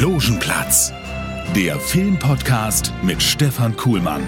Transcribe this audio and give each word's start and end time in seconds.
Logenplatz, 0.00 0.92
der 1.54 1.80
Filmpodcast 1.80 2.92
mit 3.02 3.22
Stefan 3.22 3.78
Kuhlmann. 3.78 4.22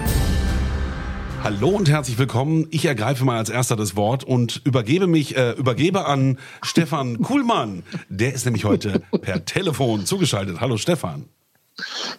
Hallo 1.43 1.69
und 1.69 1.87
herzlich 1.87 2.17
willkommen. 2.17 2.65
Ich 2.71 2.85
ergreife 2.85 3.23
mal 3.23 3.37
als 3.37 3.51
erster 3.51 3.75
das 3.75 3.95
Wort 3.95 4.23
und 4.23 4.61
übergebe 4.63 5.05
mich, 5.05 5.37
äh, 5.37 5.51
übergebe 5.51 6.07
an 6.07 6.39
Stefan 6.63 7.21
Kuhlmann. 7.21 7.83
Der 8.09 8.33
ist 8.33 8.45
nämlich 8.45 8.65
heute 8.65 9.03
per 9.21 9.45
Telefon 9.45 10.07
zugeschaltet. 10.07 10.59
Hallo 10.59 10.77
Stefan. 10.77 11.25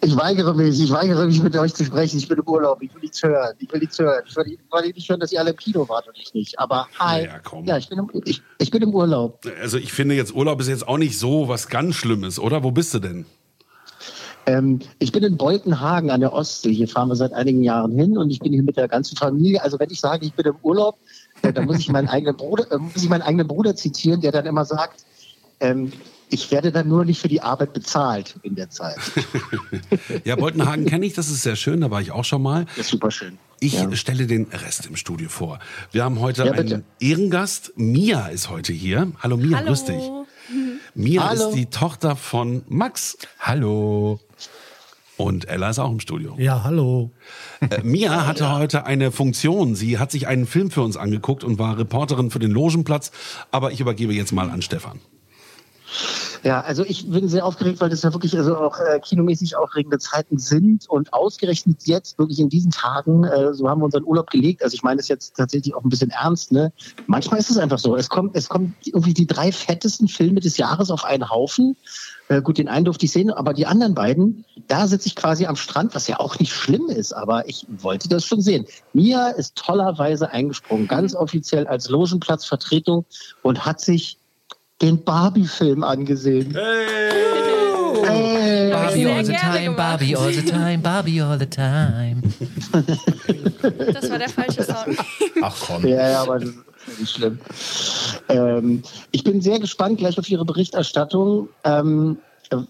Ich 0.01 0.15
weigere 0.15 0.53
mich, 0.53 0.81
ich 0.81 0.89
weigere 0.89 1.25
mich 1.25 1.43
mit 1.43 1.55
euch 1.57 1.73
zu 1.73 1.83
sprechen. 1.83 2.19
Ich 2.19 2.29
bin 2.29 2.39
im 2.39 2.47
Urlaub, 2.47 2.81
ich 2.81 2.93
will 2.93 3.01
nichts 3.01 3.21
hören. 3.21 3.53
Ich 3.59 3.71
will 3.71 3.81
nichts 3.81 3.99
hören. 3.99 4.23
Ich 4.25 4.35
will, 4.35 4.57
nicht 4.93 5.09
hören, 5.09 5.19
dass 5.19 5.31
ihr 5.33 5.39
alle 5.41 5.51
im 5.51 5.57
Kino 5.57 5.87
wart 5.89 6.07
und 6.07 6.17
ich 6.17 6.33
nicht. 6.33 6.57
Aber 6.57 6.87
hi. 6.97 7.23
Naja, 7.25 7.39
komm. 7.43 7.65
Ja, 7.65 7.77
ich 7.77 7.89
bin, 7.89 7.99
im, 7.99 8.09
ich, 8.23 8.41
ich 8.59 8.71
bin 8.71 8.81
im 8.81 8.95
Urlaub. 8.95 9.45
Also 9.61 9.77
ich 9.77 9.91
finde 9.91 10.15
jetzt 10.15 10.33
Urlaub 10.33 10.61
ist 10.61 10.69
jetzt 10.69 10.87
auch 10.87 10.97
nicht 10.97 11.19
so 11.19 11.49
was 11.49 11.67
ganz 11.67 11.95
Schlimmes, 11.95 12.39
oder? 12.39 12.63
Wo 12.63 12.71
bist 12.71 12.93
du 12.93 12.99
denn? 12.99 13.25
Ähm, 14.45 14.79
ich 14.99 15.11
bin 15.11 15.23
in 15.23 15.37
Beutenhagen 15.37 16.09
an 16.09 16.19
der 16.21 16.33
Ostsee. 16.33 16.73
Hier 16.73 16.87
fahren 16.87 17.09
wir 17.09 17.15
seit 17.15 17.33
einigen 17.33 17.63
Jahren 17.63 17.91
hin 17.91 18.17
und 18.17 18.29
ich 18.31 18.39
bin 18.39 18.53
hier 18.53 18.63
mit 18.63 18.77
der 18.77 18.87
ganzen 18.87 19.15
Familie. 19.15 19.61
Also 19.63 19.79
wenn 19.79 19.89
ich 19.89 19.99
sage, 19.99 20.25
ich 20.25 20.33
bin 20.33 20.45
im 20.45 20.55
Urlaub, 20.63 20.97
äh, 21.43 21.53
dann 21.53 21.65
muss 21.65 21.79
ich 21.79 21.89
meinen 21.89 22.07
eigenen 22.07 22.35
Bruder, 22.37 22.71
äh, 22.71 22.77
muss 22.77 22.95
ich 23.03 23.09
meinen 23.09 23.21
eigenen 23.21 23.47
Bruder 23.47 23.75
zitieren, 23.75 24.21
der 24.21 24.31
dann 24.31 24.45
immer 24.45 24.65
sagt, 24.65 25.05
ähm, 25.59 25.91
ich 26.29 26.49
werde 26.49 26.71
dann 26.71 26.87
nur 26.87 27.03
nicht 27.05 27.19
für 27.19 27.27
die 27.27 27.41
Arbeit 27.41 27.73
bezahlt 27.73 28.35
in 28.41 28.55
der 28.55 28.69
Zeit. 28.69 28.97
ja, 30.23 30.35
Boltenhagen 30.37 30.85
kenne 30.85 31.05
ich, 31.05 31.13
das 31.13 31.29
ist 31.29 31.43
sehr 31.43 31.55
schön, 31.57 31.81
da 31.81 31.91
war 31.91 32.01
ich 32.01 32.11
auch 32.11 32.23
schon 32.25 32.41
mal. 32.41 32.65
Das 32.77 32.85
ist 32.85 32.89
super 32.91 33.11
schön. 33.11 33.37
Ich 33.59 33.73
Ja. 33.73 33.93
stelle 33.95 34.25
den 34.27 34.45
Rest 34.45 34.87
im 34.87 34.95
Studio 34.95 35.29
vor. 35.29 35.59
Wir 35.91 36.03
haben 36.03 36.19
heute 36.19 36.45
Ja, 36.45 36.53
einen 36.53 36.83
Ehrengast. 36.99 37.73
Mia 37.75 38.27
ist 38.27 38.49
heute 38.49 38.73
hier. 38.73 39.11
Hallo 39.19 39.37
Mia, 39.37 39.57
Hallo. 39.57 39.67
grüß 39.67 39.85
dich. 39.85 40.09
Mia 40.95 41.29
Hallo. 41.29 41.49
ist 41.49 41.55
die 41.55 41.67
Tochter 41.67 42.15
von 42.15 42.63
Max. 42.69 43.17
Hallo. 43.39 44.19
Und 45.21 45.47
Ella 45.47 45.69
ist 45.69 45.79
auch 45.79 45.91
im 45.91 45.99
Studio. 45.99 46.35
Ja, 46.37 46.63
hallo. 46.63 47.11
Äh, 47.59 47.83
Mia 47.83 48.25
hatte 48.27 48.51
heute 48.51 48.85
eine 48.85 49.11
Funktion. 49.11 49.75
Sie 49.75 49.99
hat 49.99 50.11
sich 50.11 50.27
einen 50.27 50.47
Film 50.47 50.71
für 50.71 50.81
uns 50.81 50.97
angeguckt 50.97 51.43
und 51.43 51.59
war 51.59 51.77
Reporterin 51.77 52.31
für 52.31 52.39
den 52.39 52.51
Logenplatz. 52.51 53.11
Aber 53.51 53.71
ich 53.71 53.79
übergebe 53.79 54.13
jetzt 54.13 54.31
mal 54.31 54.49
an 54.49 54.61
Stefan. 54.61 54.99
Ja, 56.43 56.61
also 56.61 56.83
ich 56.83 57.07
bin 57.07 57.27
sehr 57.27 57.45
aufgeregt, 57.45 57.81
weil 57.81 57.89
das 57.89 58.01
ja 58.01 58.13
wirklich 58.13 58.35
also 58.35 58.57
auch 58.57 58.79
äh, 58.79 58.99
kinomäßig 58.99 59.55
aufregende 59.57 59.99
Zeiten 59.99 60.39
sind 60.39 60.89
und 60.89 61.13
ausgerechnet 61.13 61.81
jetzt 61.85 62.17
wirklich 62.17 62.39
in 62.39 62.49
diesen 62.49 62.71
Tagen, 62.71 63.25
äh, 63.25 63.53
so 63.53 63.69
haben 63.69 63.81
wir 63.81 63.85
unseren 63.85 64.05
Urlaub 64.05 64.31
gelegt. 64.31 64.63
Also 64.63 64.73
ich 64.73 64.81
meine 64.81 64.97
das 64.97 65.07
jetzt 65.07 65.35
tatsächlich 65.35 65.75
auch 65.75 65.83
ein 65.83 65.89
bisschen 65.89 66.09
ernst. 66.09 66.51
Ne? 66.51 66.73
Manchmal 67.05 67.39
ist 67.39 67.51
es 67.51 67.57
einfach 67.57 67.77
so. 67.77 67.95
Es 67.95 68.09
kommt, 68.09 68.35
es 68.35 68.49
kommen 68.49 68.73
irgendwie 68.85 69.13
die 69.13 69.27
drei 69.27 69.51
fettesten 69.51 70.07
Filme 70.07 70.39
des 70.39 70.57
Jahres 70.57 70.89
auf 70.89 71.05
einen 71.05 71.29
Haufen. 71.29 71.77
Äh, 72.31 72.41
gut, 72.41 72.57
den 72.57 72.69
einen 72.69 72.85
durfte 72.85 73.05
ich 73.05 73.11
sehen, 73.11 73.29
aber 73.29 73.53
die 73.53 73.65
anderen 73.65 73.93
beiden, 73.93 74.45
da 74.69 74.87
sitze 74.87 75.07
ich 75.07 75.17
quasi 75.17 75.47
am 75.47 75.57
Strand, 75.57 75.93
was 75.95 76.07
ja 76.07 76.17
auch 76.21 76.39
nicht 76.39 76.53
schlimm 76.53 76.87
ist, 76.87 77.11
aber 77.11 77.49
ich 77.49 77.65
wollte 77.67 78.07
das 78.07 78.25
schon 78.25 78.39
sehen. 78.39 78.65
Mia 78.93 79.31
ist 79.31 79.57
tollerweise 79.57 80.31
eingesprungen, 80.31 80.87
ganz 80.87 81.13
offiziell 81.13 81.67
als 81.67 81.89
Logenplatzvertretung 81.89 83.03
und 83.41 83.65
hat 83.65 83.81
sich 83.81 84.17
den 84.81 85.03
Barbie-Film 85.03 85.83
angesehen. 85.83 86.55
Hey. 86.55 87.31
Sehr 87.93 88.71
Barbie 88.71 89.05
all 89.07 89.25
the 89.25 89.33
time. 89.33 89.75
Barbie 89.75 90.15
all 90.15 90.33
the 90.33 90.41
time, 90.41 90.77
Barbie 90.81 91.21
all 91.21 91.37
the 91.37 91.45
time. 91.45 92.21
Das 93.93 94.09
war 94.09 94.17
der 94.17 94.29
falsche 94.29 94.63
Song. 94.63 94.97
Ach 95.41 95.55
komm. 95.67 95.85
Ja, 95.85 96.09
ja, 96.09 96.21
aber 96.21 96.39
das 96.39 96.49
ist 96.87 96.99
nicht 96.99 97.15
schlimm. 97.15 97.39
Ähm, 98.29 98.83
ich 99.11 99.23
bin 99.23 99.41
sehr 99.41 99.59
gespannt 99.59 99.99
gleich 99.99 100.17
auf 100.17 100.29
Ihre 100.29 100.45
Berichterstattung, 100.45 101.49
ähm, 101.63 102.17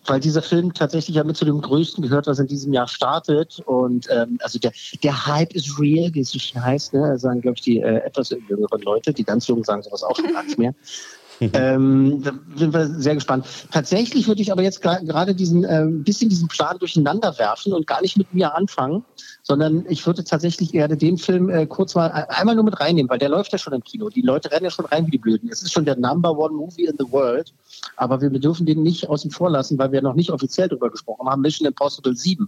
weil 0.06 0.20
dieser 0.20 0.42
Film 0.42 0.74
tatsächlich 0.74 1.16
ja 1.16 1.24
mit 1.24 1.38
zu 1.38 1.46
dem 1.46 1.62
größten 1.62 2.04
gehört, 2.04 2.28
was 2.28 2.40
in 2.40 2.48
diesem 2.48 2.74
Jahr 2.74 2.88
startet. 2.88 3.62
Und 3.66 4.08
ähm, 4.12 4.38
also 4.42 4.60
der, 4.60 4.72
der 5.04 5.26
Hype 5.26 5.54
ist 5.54 5.80
real, 5.80 6.14
wie 6.14 6.22
es 6.22 6.32
so 6.32 6.40
schön 6.40 6.64
heißt. 6.64 6.94
Ne? 6.94 7.18
Sagen, 7.18 7.42
glaube 7.42 7.56
ich, 7.58 7.62
die 7.62 7.80
äh, 7.80 7.98
etwas 7.98 8.30
jüngeren 8.30 8.82
Leute. 8.82 9.14
Die 9.14 9.24
ganz 9.24 9.48
Jungen 9.48 9.64
sagen 9.64 9.82
sowas 9.82 10.04
auch 10.04 10.16
schon 10.16 10.32
gar 10.32 10.44
nicht 10.44 10.58
mehr. 10.58 10.74
ähm, 11.54 12.22
da 12.24 12.32
sind 12.56 12.74
wir 12.74 12.88
sehr 12.88 13.16
gespannt. 13.16 13.48
Tatsächlich 13.72 14.28
würde 14.28 14.42
ich 14.44 14.52
aber 14.52 14.62
jetzt 14.62 14.82
gerade 14.82 15.34
diesen 15.34 15.64
äh, 15.64 15.86
bisschen 15.88 16.30
diesen 16.30 16.48
Plan 16.48 16.78
durcheinander 16.78 17.38
werfen 17.40 17.74
und 17.74 17.88
gar 17.88 18.02
nicht 18.02 18.16
mit 18.16 18.32
mir 18.34 18.56
anfangen, 18.56 19.04
sondern 19.42 19.84
ich 19.90 20.06
würde 20.06 20.24
tatsächlich 20.24 20.72
gerne 20.72 20.96
den 20.98 21.18
Film 21.18 21.50
äh, 21.50 21.66
kurz 21.66 21.96
mal 21.96 22.12
ein- 22.12 22.26
einmal 22.30 22.56
nur 22.56 22.64
mit 22.64 22.80
reinnehmen, 22.80 23.10
weil 23.10 23.18
der 23.18 23.30
läuft 23.30 23.52
ja 23.54 23.58
schon 23.58 23.74
im 23.74 23.84
Kino. 23.84 24.10
Die 24.10 24.22
Leute 24.22 24.52
rennen 24.52 24.66
ja 24.66 24.72
schon 24.72 24.86
rein 24.86 25.08
wie 25.08 25.12
die 25.12 25.18
Blöden. 25.18 25.50
Es 25.52 25.64
ist 25.64 25.72
schon 25.74 25.86
der 25.86 25.98
Number 25.98 26.38
One 26.38 26.54
Movie 26.54 26.86
in 26.86 26.96
the 27.00 27.12
World, 27.12 27.52
aber 27.98 28.22
wir 28.22 28.30
dürfen 28.30 28.68
den 28.68 28.84
nicht 28.84 29.10
außen 29.10 29.32
vor 29.32 29.50
lassen, 29.50 29.80
weil 29.80 29.92
wir 29.92 30.04
noch 30.04 30.14
nicht 30.14 30.30
offiziell 30.30 30.68
darüber 30.68 30.92
gesprochen 30.92 31.28
haben. 31.28 31.42
Mission 31.42 31.68
Impossible 31.68 32.16
7. 32.16 32.48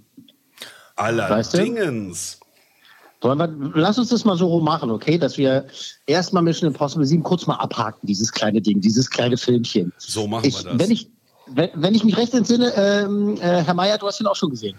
Weißt 1.29 1.53
du? 1.55 1.57
Wollen 3.23 3.39
wir, 3.39 3.71
lass 3.73 3.97
uns 3.97 4.09
das 4.09 4.25
mal 4.25 4.37
so 4.37 4.47
rum 4.47 4.65
machen, 4.65 4.91
okay? 4.91 5.17
Dass 5.17 5.37
wir 5.37 5.65
erstmal 6.05 6.43
Mission 6.43 6.67
Impossible 6.67 7.05
7 7.05 7.23
kurz 7.23 7.47
mal 7.47 7.55
abhaken, 7.55 8.05
dieses 8.05 8.31
kleine 8.31 8.61
Ding, 8.61 8.81
dieses 8.81 9.09
kleine 9.09 9.37
Filmchen. 9.37 9.93
So 9.97 10.27
machen 10.27 10.45
Ich, 10.45 10.57
wir 10.57 10.71
das. 10.71 10.79
wenn, 10.79 10.91
ich, 10.91 11.09
wenn, 11.47 11.69
wenn 11.75 11.95
ich 11.95 12.03
mich 12.03 12.17
recht 12.17 12.33
entsinne, 12.33 12.73
ähm, 12.75 13.37
äh, 13.37 13.63
Herr 13.63 13.73
Mayer, 13.73 13.97
du 13.97 14.07
hast 14.07 14.19
ihn 14.19 14.27
auch 14.27 14.35
schon 14.35 14.49
gesehen. 14.49 14.75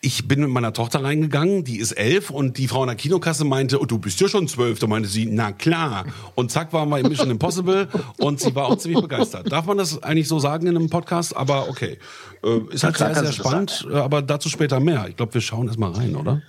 Ich 0.00 0.28
bin 0.28 0.40
mit 0.40 0.50
meiner 0.50 0.72
Tochter 0.72 1.02
reingegangen, 1.02 1.64
die 1.64 1.78
ist 1.78 1.90
elf 1.90 2.30
und 2.30 2.56
die 2.58 2.68
Frau 2.68 2.82
in 2.84 2.86
der 2.86 2.94
Kinokasse 2.94 3.44
meinte, 3.44 3.80
oh, 3.80 3.84
du 3.84 3.98
bist 3.98 4.20
ja 4.20 4.28
schon 4.28 4.46
zwölf. 4.46 4.78
Da 4.78 4.86
meinte 4.86 5.08
sie, 5.08 5.26
na 5.26 5.50
klar. 5.50 6.04
Und 6.36 6.52
zack 6.52 6.72
waren 6.72 6.88
wir 6.88 6.98
in 6.98 7.08
Mission 7.08 7.30
Impossible 7.32 7.88
und 8.18 8.38
sie 8.38 8.54
war 8.54 8.66
auch 8.66 8.76
ziemlich 8.76 9.00
begeistert. 9.00 9.50
Darf 9.50 9.66
man 9.66 9.76
das 9.76 10.00
eigentlich 10.04 10.28
so 10.28 10.38
sagen 10.38 10.68
in 10.68 10.76
einem 10.76 10.88
Podcast? 10.88 11.36
Aber 11.36 11.68
okay. 11.68 11.98
Äh, 12.44 12.60
ist 12.72 12.84
halt 12.84 12.94
klar 12.94 13.12
sehr, 13.12 13.24
sehr 13.24 13.32
spannend, 13.32 13.88
äh, 13.90 13.96
aber 13.96 14.22
dazu 14.22 14.48
später 14.48 14.78
mehr. 14.78 15.06
Ich 15.08 15.16
glaube, 15.16 15.34
wir 15.34 15.40
schauen 15.40 15.66
erst 15.66 15.80
mal 15.80 15.90
rein, 15.90 16.14
oder? 16.14 16.42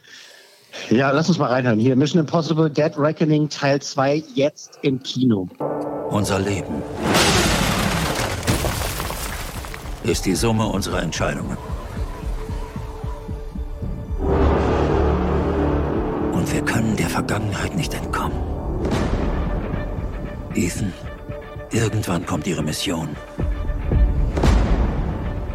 Ja, 0.89 1.11
lass 1.11 1.29
uns 1.29 1.37
mal 1.37 1.47
reinhören. 1.47 1.79
Hier, 1.79 1.95
Mission 1.95 2.19
Impossible 2.19 2.69
Dead 2.69 2.91
Reckoning 2.97 3.49
Teil 3.49 3.81
2 3.81 4.23
jetzt 4.33 4.79
im 4.81 5.01
Kino. 5.03 5.47
Unser 6.09 6.39
Leben 6.39 6.81
ist 10.03 10.25
die 10.25 10.35
Summe 10.35 10.65
unserer 10.65 11.03
Entscheidungen. 11.03 11.57
Und 16.31 16.53
wir 16.53 16.61
können 16.63 16.95
der 16.95 17.09
Vergangenheit 17.09 17.75
nicht 17.75 17.93
entkommen. 17.93 18.37
Ethan, 20.55 20.93
irgendwann 21.71 22.25
kommt 22.25 22.47
Ihre 22.47 22.63
Mission. 22.63 23.09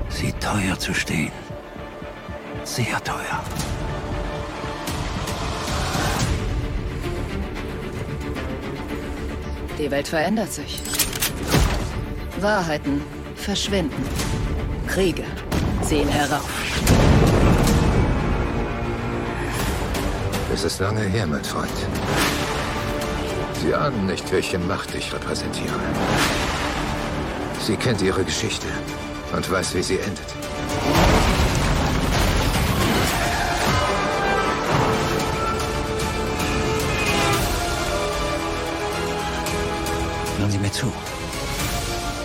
Sie 0.09 0.33
teuer 0.35 0.79
zu 0.79 0.95
stehen. 0.95 1.33
Sehr 2.63 3.03
teuer. 3.03 3.43
Die 9.79 9.91
Welt 9.91 10.07
verändert 10.07 10.53
sich. 10.53 10.81
Wahrheiten 12.41 13.03
verschwinden. 13.35 14.05
Kriege 14.87 15.25
ziehen 15.83 16.09
herauf. 16.09 16.49
Es 20.53 20.63
ist 20.63 20.79
lange 20.79 21.01
her, 21.01 21.27
mein 21.27 21.43
Freund. 21.43 21.69
Sie 23.61 23.75
ahnen 23.75 24.07
nicht, 24.07 24.31
welche 24.31 24.59
Macht 24.61 24.95
ich 24.95 25.13
repräsentiere. 25.13 25.81
Sie 27.61 27.77
kennt 27.77 28.01
ihre 28.03 28.23
Geschichte 28.23 28.69
und 29.35 29.51
weiß, 29.51 29.75
wie 29.75 29.83
sie 29.83 29.99
endet. 29.99 30.44
Zu. 40.75 40.93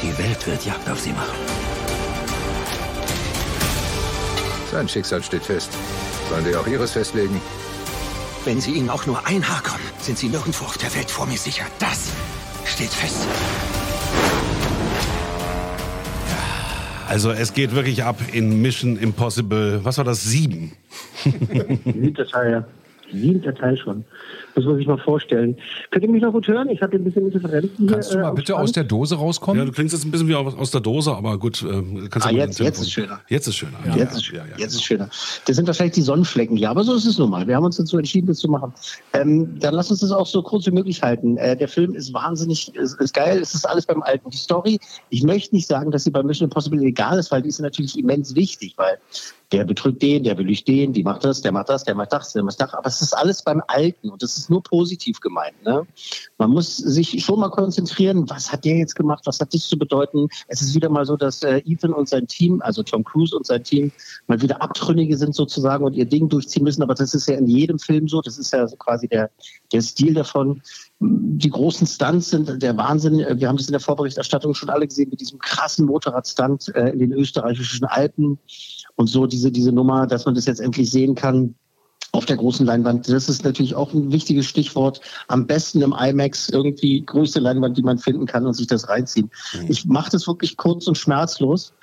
Die 0.01 0.18
Welt 0.18 0.46
wird 0.48 0.66
Jagd 0.66 0.90
auf 0.90 1.00
Sie 1.00 1.12
machen. 1.12 1.38
Sein 4.72 4.88
Schicksal 4.88 5.24
steht 5.24 5.44
fest. 5.44 5.72
Sollen 6.30 6.46
wir 6.46 6.60
auch 6.60 6.68
Ihres 6.68 6.92
festlegen? 6.92 7.40
Wenn 8.46 8.60
Sie 8.62 8.72
ihnen 8.72 8.90
auch 8.90 9.06
nur 9.06 9.25
ein 9.28 9.48
Haar 9.48 9.62
kommen, 9.62 9.84
sind 10.00 10.18
sie 10.18 10.30
nirgendwo 10.30 10.66
auf 10.66 10.78
der 10.78 10.94
Welt 10.96 11.12
vor 11.12 11.25
mir 11.25 11.38
sicher. 11.38 11.66
Das 11.80 12.12
steht 12.66 12.90
fest. 12.90 13.28
Also 17.07 17.31
es 17.31 17.54
geht 17.54 17.74
wirklich 17.74 18.04
ab 18.04 18.18
in 18.31 18.62
Mission 18.62 18.98
Impossible. 18.98 19.81
Was 19.84 19.98
war 19.98 20.06
das? 20.06 20.24
Sieben. 20.24 20.72
Siebter 21.24 22.28
Teil. 22.28 22.66
Siebter 23.12 23.56
Teil 23.56 23.78
schon. 23.78 24.06
Muss 24.56 24.66
man 24.66 24.78
sich 24.78 24.88
mal 24.88 24.98
vorstellen. 24.98 25.57
Könnt 25.92 26.04
ihr 26.06 26.12
mich 26.12 26.22
noch 26.22 26.31
gut 26.31 26.48
hören? 26.48 26.69
Ich 26.69 26.81
hatte 26.81 26.96
ein 26.98 27.04
bisschen 27.04 27.25
Interferenzen 27.31 27.88
Kannst 27.88 28.13
du 28.13 28.18
mal 28.19 28.31
äh, 28.31 28.36
bitte 28.36 28.51
Strand. 28.54 28.63
aus 28.63 28.72
der 28.72 28.84
Dose 28.84 29.16
rauskommen? 29.16 29.60
Ja, 29.60 29.66
du 29.66 29.72
klingst 29.72 29.94
jetzt 29.94 30.06
ein 30.06 30.12
bisschen 30.12 30.28
wie 30.28 30.36
aus 30.36 30.72
der 30.72 30.81
Dose, 30.81 31.12
aber 31.16 31.38
gut. 31.38 31.62
Äh, 31.63 31.66
kannst 32.10 32.28
Ah, 32.28 32.30
du 32.31 32.36
mal 32.38 32.46
jetzt- 32.46 32.60
jetzt 32.60 32.80
ist 32.81 32.92
schöner. 32.92 33.19
Jetzt 33.30 33.48
ist 33.48 33.56
schöner. 33.56 33.78
Jetzt, 33.96 34.16
ist, 34.18 34.31
jetzt 34.57 34.74
ist 34.75 34.84
schöner. 34.84 35.10
Das 35.46 35.56
sind 35.56 35.68
wahrscheinlich 35.68 35.94
die 35.96 36.01
Sonnenflecken 36.01 36.57
hier, 36.57 36.69
aber 36.69 36.84
so 36.84 36.94
ist 36.96 37.06
es 37.06 37.18
nun 37.18 37.30
mal. 37.30 37.48
Wir 37.48 37.56
haben 37.56 37.66
uns 37.66 37.78
dazu 37.78 37.98
entschieden, 37.98 38.28
das 38.28 38.38
zu 38.40 38.48
machen. 38.50 38.74
Ähm, 39.13 39.60
dann 39.60 39.74
lass 39.74 39.92
uns 39.92 40.00
das 40.01 40.12
auch 40.12 40.28
so 40.28 40.42
kurz 40.42 40.66
wie 40.66 40.72
möglich 40.72 41.02
halten. 41.02 41.38
Äh, 41.38 41.56
der 41.57 41.68
Film 41.68 41.94
ist 41.95 42.13
wahnsinnig, 42.13 42.74
ist, 42.75 43.00
ist 43.00 43.13
geil, 43.13 43.40
es 43.42 43.54
ist 43.54 43.66
alles 43.68 43.86
beim 43.86 44.02
Alten. 44.02 44.30
Die 44.30 44.38
Story, 44.38 44.80
ich 45.10 45.24
möchte 45.24 45.56
nicht 45.56 45.68
sagen, 45.68 45.92
dass 45.92 46.04
sie 46.04 46.12
bei 46.12 46.24
Mission 46.24 46.48
Impossible 46.48 46.81
egal 46.81 47.19
ist, 47.19 47.31
weil 47.31 47.42
die 47.42 47.50
ist 47.50 47.60
natürlich 47.60 47.98
immens 47.98 48.36
wichtig, 48.36 48.74
weil 48.78 48.98
der 49.52 49.63
betrügt 49.66 50.02
den, 50.04 50.24
der 50.24 50.36
belügt 50.36 50.68
den, 50.68 50.94
die 50.94 51.02
macht 51.04 51.24
das, 51.25 51.42
der 51.42 51.52
macht 51.52 51.69
das, 51.69 51.84
der 51.84 51.95
macht 51.95 52.13
das, 52.13 52.34
der 52.34 52.44
macht 52.44 52.62
das. 52.62 52.72
Aber 52.74 52.88
es 52.88 53.02
ist 53.02 53.13
alles 53.18 53.42
beim 53.42 53.63
Alten 53.68 54.10
und 54.10 54.22
das 54.22 54.38
ist 54.38 54.39
nur 54.48 54.64
positiv 54.64 55.20
gemeint. 55.20 55.56
Ne? 55.66 55.86
Man 56.38 56.52
muss 56.52 56.78
sich 56.78 57.24
schon 57.24 57.40
mal 57.40 57.50
konzentrieren, 57.50 58.30
was 58.30 58.52
hat 58.52 58.64
der 58.64 58.78
jetzt 58.78 58.96
gemacht, 58.96 59.24
was 59.26 59.40
hat 59.40 59.54
das 59.54 59.68
zu 59.68 59.78
bedeuten. 59.78 60.28
Es 60.48 60.62
ist 60.62 60.76
wieder 60.76 60.90
mal 60.90 61.06
so, 61.06 61.18
dass 61.18 61.44
äh, 61.44 61.62
Ethan 61.66 61.94
und 61.94 62.08
sein 62.08 62.28
Team, 62.28 62.62
also 62.62 62.84
Tom 62.84 63.04
Cruise 63.04 63.36
und 63.36 63.46
sein 63.46 63.64
Team, 63.64 63.92
mal 64.28 64.42
wieder 64.42 64.62
Abtrünnige 64.62 65.18
sind 65.18 65.34
sozusagen 65.34 65.84
und 65.84 65.94
ihr 65.94 66.06
Ding 66.06 66.30
durchziehen 66.30 66.64
müssen. 66.64 66.84
Aber 66.84 66.94
das 66.94 67.14
ist 67.14 67.28
ja 67.28 67.36
in 67.36 67.48
jedem 67.48 67.80
Film 67.80 68.08
so. 68.08 68.22
Das 68.22 68.38
ist 68.38 68.54
ja 68.54 68.68
so 68.68 68.76
quasi 68.78 69.08
der, 69.08 69.32
der 69.72 69.82
Stil 69.82 70.14
davon. 70.14 70.62
Die 71.00 71.50
großen 71.50 71.88
Stunts 71.88 72.30
sind 72.30 72.62
der 72.62 72.78
Wahnsinn. 72.78 73.18
Wir 73.18 73.48
haben 73.48 73.58
das 73.58 73.68
in 73.68 73.74
der 73.74 73.80
Vorberichterstattung 73.80 74.54
schon 74.54 74.70
alle 74.70 74.88
gesehen 74.88 75.10
mit 75.10 75.22
diesem 75.22 75.40
krassen 75.40 75.86
Motorradstunt 75.86 76.74
äh, 76.76 76.90
in 76.90 77.00
den 77.00 77.14
österreichischen 77.14 77.86
Alpen 77.86 78.38
und 78.96 79.08
so 79.08 79.26
diese, 79.26 79.52
diese 79.52 79.72
Nummer, 79.72 80.08
dass 80.08 80.26
man 80.26 80.36
das 80.36 80.46
jetzt 80.46 80.60
endlich 80.60 80.92
sehen 80.92 81.16
kann 81.16 81.56
auf 82.12 82.26
der 82.26 82.38
großen 82.38 82.66
Leinwand. 82.66 83.08
Das 83.10 83.30
ist 83.30 83.44
natürlich 83.44 83.76
auch 83.76 83.94
ein 83.94 84.12
wichtiges 84.12 84.46
Stichwort. 84.48 85.02
Am 85.28 85.46
besten 85.46 85.82
im 85.82 85.94
IMAX, 85.94 86.50
irgendwie 86.50 87.06
größte 87.06 87.40
Leinwand, 87.40 87.78
die 87.78 87.84
man 87.84 87.98
finden 87.98 88.26
kann 88.26 88.46
und 88.46 88.54
sich 88.54 88.68
das 88.68 88.90
reinziehen. 88.90 89.30
Ich 89.68 89.86
mache 89.86 90.12
das 90.12 90.28
wirklich 90.28 90.58
kurz 90.58 90.88
und 90.88 90.98
schmerzlos. 90.98 91.74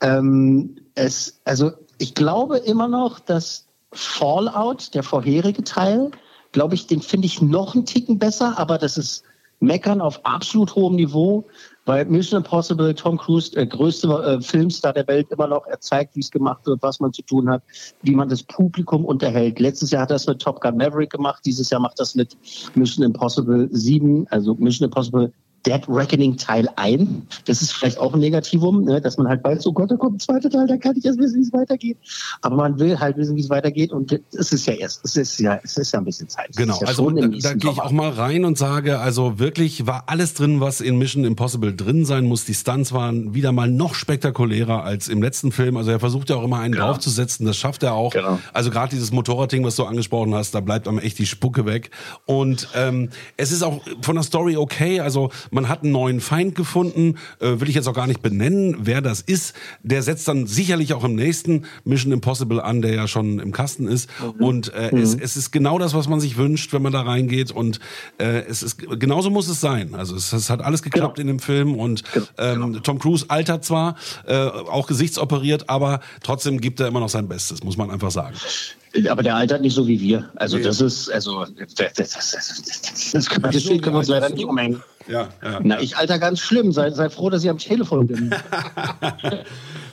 Ähm, 0.00 0.76
es, 0.94 1.40
also 1.44 1.72
ich 1.98 2.14
glaube 2.14 2.58
immer 2.58 2.88
noch, 2.88 3.20
dass 3.20 3.66
Fallout, 3.92 4.94
der 4.94 5.02
vorherige 5.02 5.64
Teil, 5.64 6.10
glaube 6.52 6.74
ich, 6.74 6.86
den 6.86 7.00
finde 7.00 7.26
ich 7.26 7.40
noch 7.40 7.74
einen 7.74 7.86
Ticken 7.86 8.18
besser, 8.18 8.58
aber 8.58 8.78
das 8.78 8.98
ist 8.98 9.22
Meckern 9.60 10.00
auf 10.00 10.24
absolut 10.26 10.74
hohem 10.74 10.96
Niveau, 10.96 11.46
weil 11.86 12.04
Mission 12.06 12.38
Impossible, 12.38 12.94
Tom 12.94 13.16
Cruise, 13.16 13.56
äh, 13.56 13.66
größte 13.66 14.08
äh, 14.08 14.40
Filmstar 14.42 14.92
der 14.92 15.06
Welt, 15.06 15.28
immer 15.30 15.46
noch, 15.46 15.66
er 15.66 15.80
zeigt, 15.80 16.14
wie 16.16 16.20
es 16.20 16.30
gemacht 16.30 16.66
wird, 16.66 16.82
was 16.82 17.00
man 17.00 17.12
zu 17.12 17.22
tun 17.22 17.48
hat, 17.48 17.62
wie 18.02 18.14
man 18.14 18.28
das 18.28 18.42
Publikum 18.42 19.04
unterhält. 19.04 19.58
Letztes 19.60 19.92
Jahr 19.92 20.02
hat 20.02 20.10
er 20.10 20.16
es 20.16 20.26
mit 20.26 20.40
Top 20.40 20.60
Gun 20.60 20.76
Maverick 20.76 21.10
gemacht, 21.10 21.42
dieses 21.46 21.70
Jahr 21.70 21.80
macht 21.80 21.98
das 21.98 22.14
mit 22.14 22.36
Mission 22.74 23.04
Impossible 23.04 23.68
7, 23.70 24.26
also 24.30 24.54
Mission 24.54 24.86
Impossible 24.86 25.32
Dead 25.66 25.82
Reckoning 25.88 26.36
Teil 26.36 26.68
1. 26.76 27.08
Das 27.44 27.62
ist 27.62 27.72
vielleicht 27.72 27.98
auch 27.98 28.14
ein 28.14 28.20
Negativum, 28.20 28.84
ne, 28.84 29.00
dass 29.00 29.18
man 29.18 29.28
halt 29.28 29.42
weiß, 29.42 29.66
oh 29.66 29.72
Gott, 29.72 29.90
da 29.90 29.96
kommt 29.96 30.16
ein 30.16 30.20
zweiter 30.20 30.48
Teil, 30.48 30.66
da 30.66 30.76
kann 30.76 30.96
ich 30.96 31.04
erst 31.04 31.18
wissen, 31.18 31.38
wie 31.38 31.42
es 31.42 31.52
weitergeht. 31.52 31.98
Aber 32.42 32.56
man 32.56 32.78
will 32.78 32.98
halt 32.98 33.16
wissen, 33.16 33.36
wie 33.36 33.40
es 33.40 33.50
weitergeht 33.50 33.92
und 33.92 34.18
es 34.32 34.52
ist 34.52 34.66
ja 34.66 34.74
erst, 34.74 35.04
es 35.04 35.16
ist 35.16 35.40
ja, 35.40 35.58
es 35.62 35.76
ist 35.76 35.92
ja 35.92 35.98
ein 35.98 36.04
bisschen 36.04 36.28
Zeit. 36.28 36.50
Es 36.50 36.56
Genau, 36.56 36.78
ja 36.80 36.86
also 36.86 37.10
da, 37.10 37.26
da 37.26 37.54
gehe 37.54 37.70
ich 37.72 37.80
auch 37.80 37.90
mal 37.90 38.10
rein 38.10 38.44
und 38.44 38.56
sage, 38.56 39.00
also 39.00 39.38
wirklich 39.38 39.86
war 39.86 40.04
alles 40.06 40.34
drin, 40.34 40.60
was 40.60 40.80
in 40.80 40.98
Mission 40.98 41.24
Impossible 41.24 41.74
drin 41.74 42.04
sein 42.04 42.26
muss. 42.26 42.44
Die 42.44 42.54
Stunts 42.54 42.92
waren 42.92 43.34
wieder 43.34 43.52
mal 43.52 43.68
noch 43.70 43.94
spektakulärer 43.94 44.84
als 44.84 45.08
im 45.08 45.22
letzten 45.22 45.52
Film. 45.52 45.76
Also 45.76 45.90
er 45.90 46.00
versucht 46.00 46.30
ja 46.30 46.36
auch 46.36 46.44
immer 46.44 46.60
einen 46.60 46.74
draufzusetzen, 46.74 47.46
das 47.46 47.56
schafft 47.56 47.82
er 47.82 47.94
auch. 47.94 48.12
Genau. 48.12 48.38
Also 48.52 48.70
gerade 48.70 48.90
dieses 48.90 49.10
Motorradding, 49.12 49.64
was 49.64 49.76
du 49.76 49.84
angesprochen 49.84 50.34
hast, 50.34 50.54
da 50.54 50.60
bleibt 50.60 50.86
einem 50.86 50.98
echt 50.98 51.18
die 51.18 51.26
Spucke 51.26 51.66
weg. 51.66 51.90
Und 52.24 52.68
ähm, 52.74 53.10
es 53.36 53.52
ist 53.52 53.62
auch 53.62 53.80
von 54.02 54.14
der 54.14 54.24
Story 54.24 54.56
okay. 54.56 55.00
Also 55.00 55.30
man 55.56 55.68
hat 55.68 55.82
einen 55.82 55.92
neuen 55.92 56.20
Feind 56.20 56.54
gefunden, 56.54 57.16
äh, 57.40 57.58
will 57.60 57.68
ich 57.68 57.74
jetzt 57.74 57.88
auch 57.88 57.94
gar 57.94 58.06
nicht 58.06 58.22
benennen, 58.22 58.76
wer 58.80 59.00
das 59.00 59.22
ist. 59.22 59.54
Der 59.82 60.02
setzt 60.02 60.28
dann 60.28 60.46
sicherlich 60.46 60.92
auch 60.92 61.02
im 61.02 61.16
nächsten 61.16 61.64
Mission 61.84 62.12
Impossible 62.12 62.60
an, 62.60 62.82
der 62.82 62.94
ja 62.94 63.08
schon 63.08 63.40
im 63.40 63.52
Kasten 63.52 63.88
ist. 63.88 64.08
Und 64.38 64.72
äh, 64.74 64.94
es, 64.94 65.14
es 65.14 65.36
ist 65.36 65.50
genau 65.50 65.78
das, 65.78 65.94
was 65.94 66.08
man 66.08 66.20
sich 66.20 66.36
wünscht, 66.36 66.72
wenn 66.72 66.82
man 66.82 66.92
da 66.92 67.00
reingeht. 67.00 67.50
Und 67.50 67.80
äh, 68.18 68.42
es 68.48 68.62
ist 68.62 68.78
genauso 69.00 69.30
muss 69.30 69.48
es 69.48 69.60
sein. 69.60 69.94
Also 69.94 70.14
es, 70.14 70.32
es 70.32 70.50
hat 70.50 70.60
alles 70.60 70.82
geklappt 70.82 71.18
in 71.18 71.26
dem 71.26 71.38
Film. 71.38 71.74
Und 71.74 72.04
ähm, 72.38 72.80
Tom 72.82 72.98
Cruise 72.98 73.24
altert 73.28 73.64
zwar, 73.64 73.96
äh, 74.26 74.36
auch 74.36 74.86
gesichtsoperiert, 74.86 75.70
aber 75.70 76.00
trotzdem 76.22 76.60
gibt 76.60 76.80
er 76.80 76.88
immer 76.88 77.00
noch 77.00 77.08
sein 77.08 77.28
Bestes, 77.28 77.64
muss 77.64 77.78
man 77.78 77.90
einfach 77.90 78.10
sagen. 78.10 78.36
Aber 79.08 79.22
der 79.22 79.36
altert 79.36 79.60
nicht 79.62 79.74
so 79.74 79.86
wie 79.86 80.00
wir. 80.00 80.30
Also 80.36 80.58
das 80.58 80.80
ist, 80.80 81.10
also 81.10 81.44
das, 81.44 81.92
das, 81.94 82.10
das, 82.10 83.12
das, 83.12 83.28
können 83.28 83.52
Schild 83.52 83.82
können 83.82 83.96
wir 83.96 84.00
uns 84.00 84.08
leider 84.08 84.28
nicht 84.30 84.44
umhängen. 84.44 84.82
Ja, 85.08 85.28
ja. 85.42 85.60
Na, 85.62 85.80
ich 85.80 85.96
alter 85.96 86.18
ganz 86.18 86.40
schlimm. 86.40 86.72
Sei, 86.72 86.90
sei 86.90 87.08
froh, 87.10 87.30
dass 87.30 87.44
ich 87.44 87.50
am 87.50 87.58
Telefon 87.58 88.06
bin. 88.06 88.34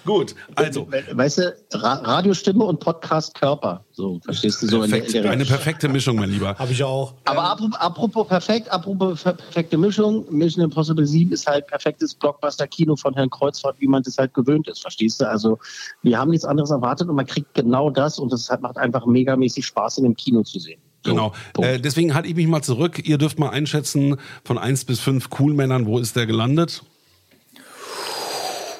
Gut, 0.06 0.36
also. 0.56 0.88
Weißt 1.12 1.38
du, 1.38 1.56
Ra 1.74 1.94
Radiostimme 1.94 2.64
und 2.66 2.80
Podcast 2.80 3.34
Körper. 3.36 3.86
So, 3.92 4.20
verstehst 4.24 4.62
du 4.62 4.68
so 4.68 4.84
in 4.84 4.92
der, 4.92 5.00
in 5.00 5.04
Perfekt. 5.06 5.24
der 5.24 5.32
Eine 5.32 5.46
perfekte 5.46 5.88
Mischung, 5.88 6.18
mein 6.18 6.30
Lieber. 6.30 6.56
Habe 6.58 6.72
ich 6.72 6.84
auch. 6.84 7.14
Aber 7.26 7.44
apropos, 7.44 7.80
apropos 7.80 8.28
perfekt, 8.28 8.70
apropos 8.72 9.24
per- 9.24 9.34
perfekte 9.34 9.78
Mischung, 9.78 10.26
Mission 10.30 10.64
Impossible 10.64 11.06
7 11.06 11.32
ist 11.32 11.48
halt 11.48 11.68
perfektes 11.68 12.14
Blockbuster-Kino 12.16 12.96
von 12.96 13.14
Herrn 13.14 13.30
Kreuzfahrt, 13.30 13.76
wie 13.80 13.88
man 13.88 14.04
das 14.04 14.18
halt 14.18 14.34
gewöhnt 14.34 14.68
ist, 14.68 14.82
verstehst 14.82 15.22
du? 15.22 15.30
Also 15.30 15.60
wir 16.02 16.18
haben 16.18 16.32
nichts 16.32 16.46
anderes 16.46 16.72
erwartet 16.72 17.08
und 17.08 17.16
man 17.16 17.26
kriegt 17.26 17.54
genau 17.54 17.90
das 17.90 18.20
und 18.20 18.34
das 18.34 18.50
macht 18.62 18.78
einfach 18.78 19.06
megamäßig 19.06 19.66
Spaß 19.66 20.00
in 20.00 20.04
dem 20.04 20.16
Kino 20.16 20.44
zu 20.44 20.60
sehen. 20.60 20.82
Genau. 21.04 21.34
Äh, 21.58 21.80
deswegen 21.80 22.14
halte 22.14 22.30
ich 22.30 22.36
mich 22.36 22.48
mal 22.48 22.62
zurück. 22.62 23.06
Ihr 23.06 23.18
dürft 23.18 23.38
mal 23.38 23.50
einschätzen 23.50 24.18
von 24.44 24.58
eins 24.58 24.86
bis 24.86 25.00
fünf 25.00 25.30
Coolmännern, 25.30 25.86
wo 25.86 26.00
ist 26.00 26.16
der 26.16 26.26
gelandet? 26.26 26.84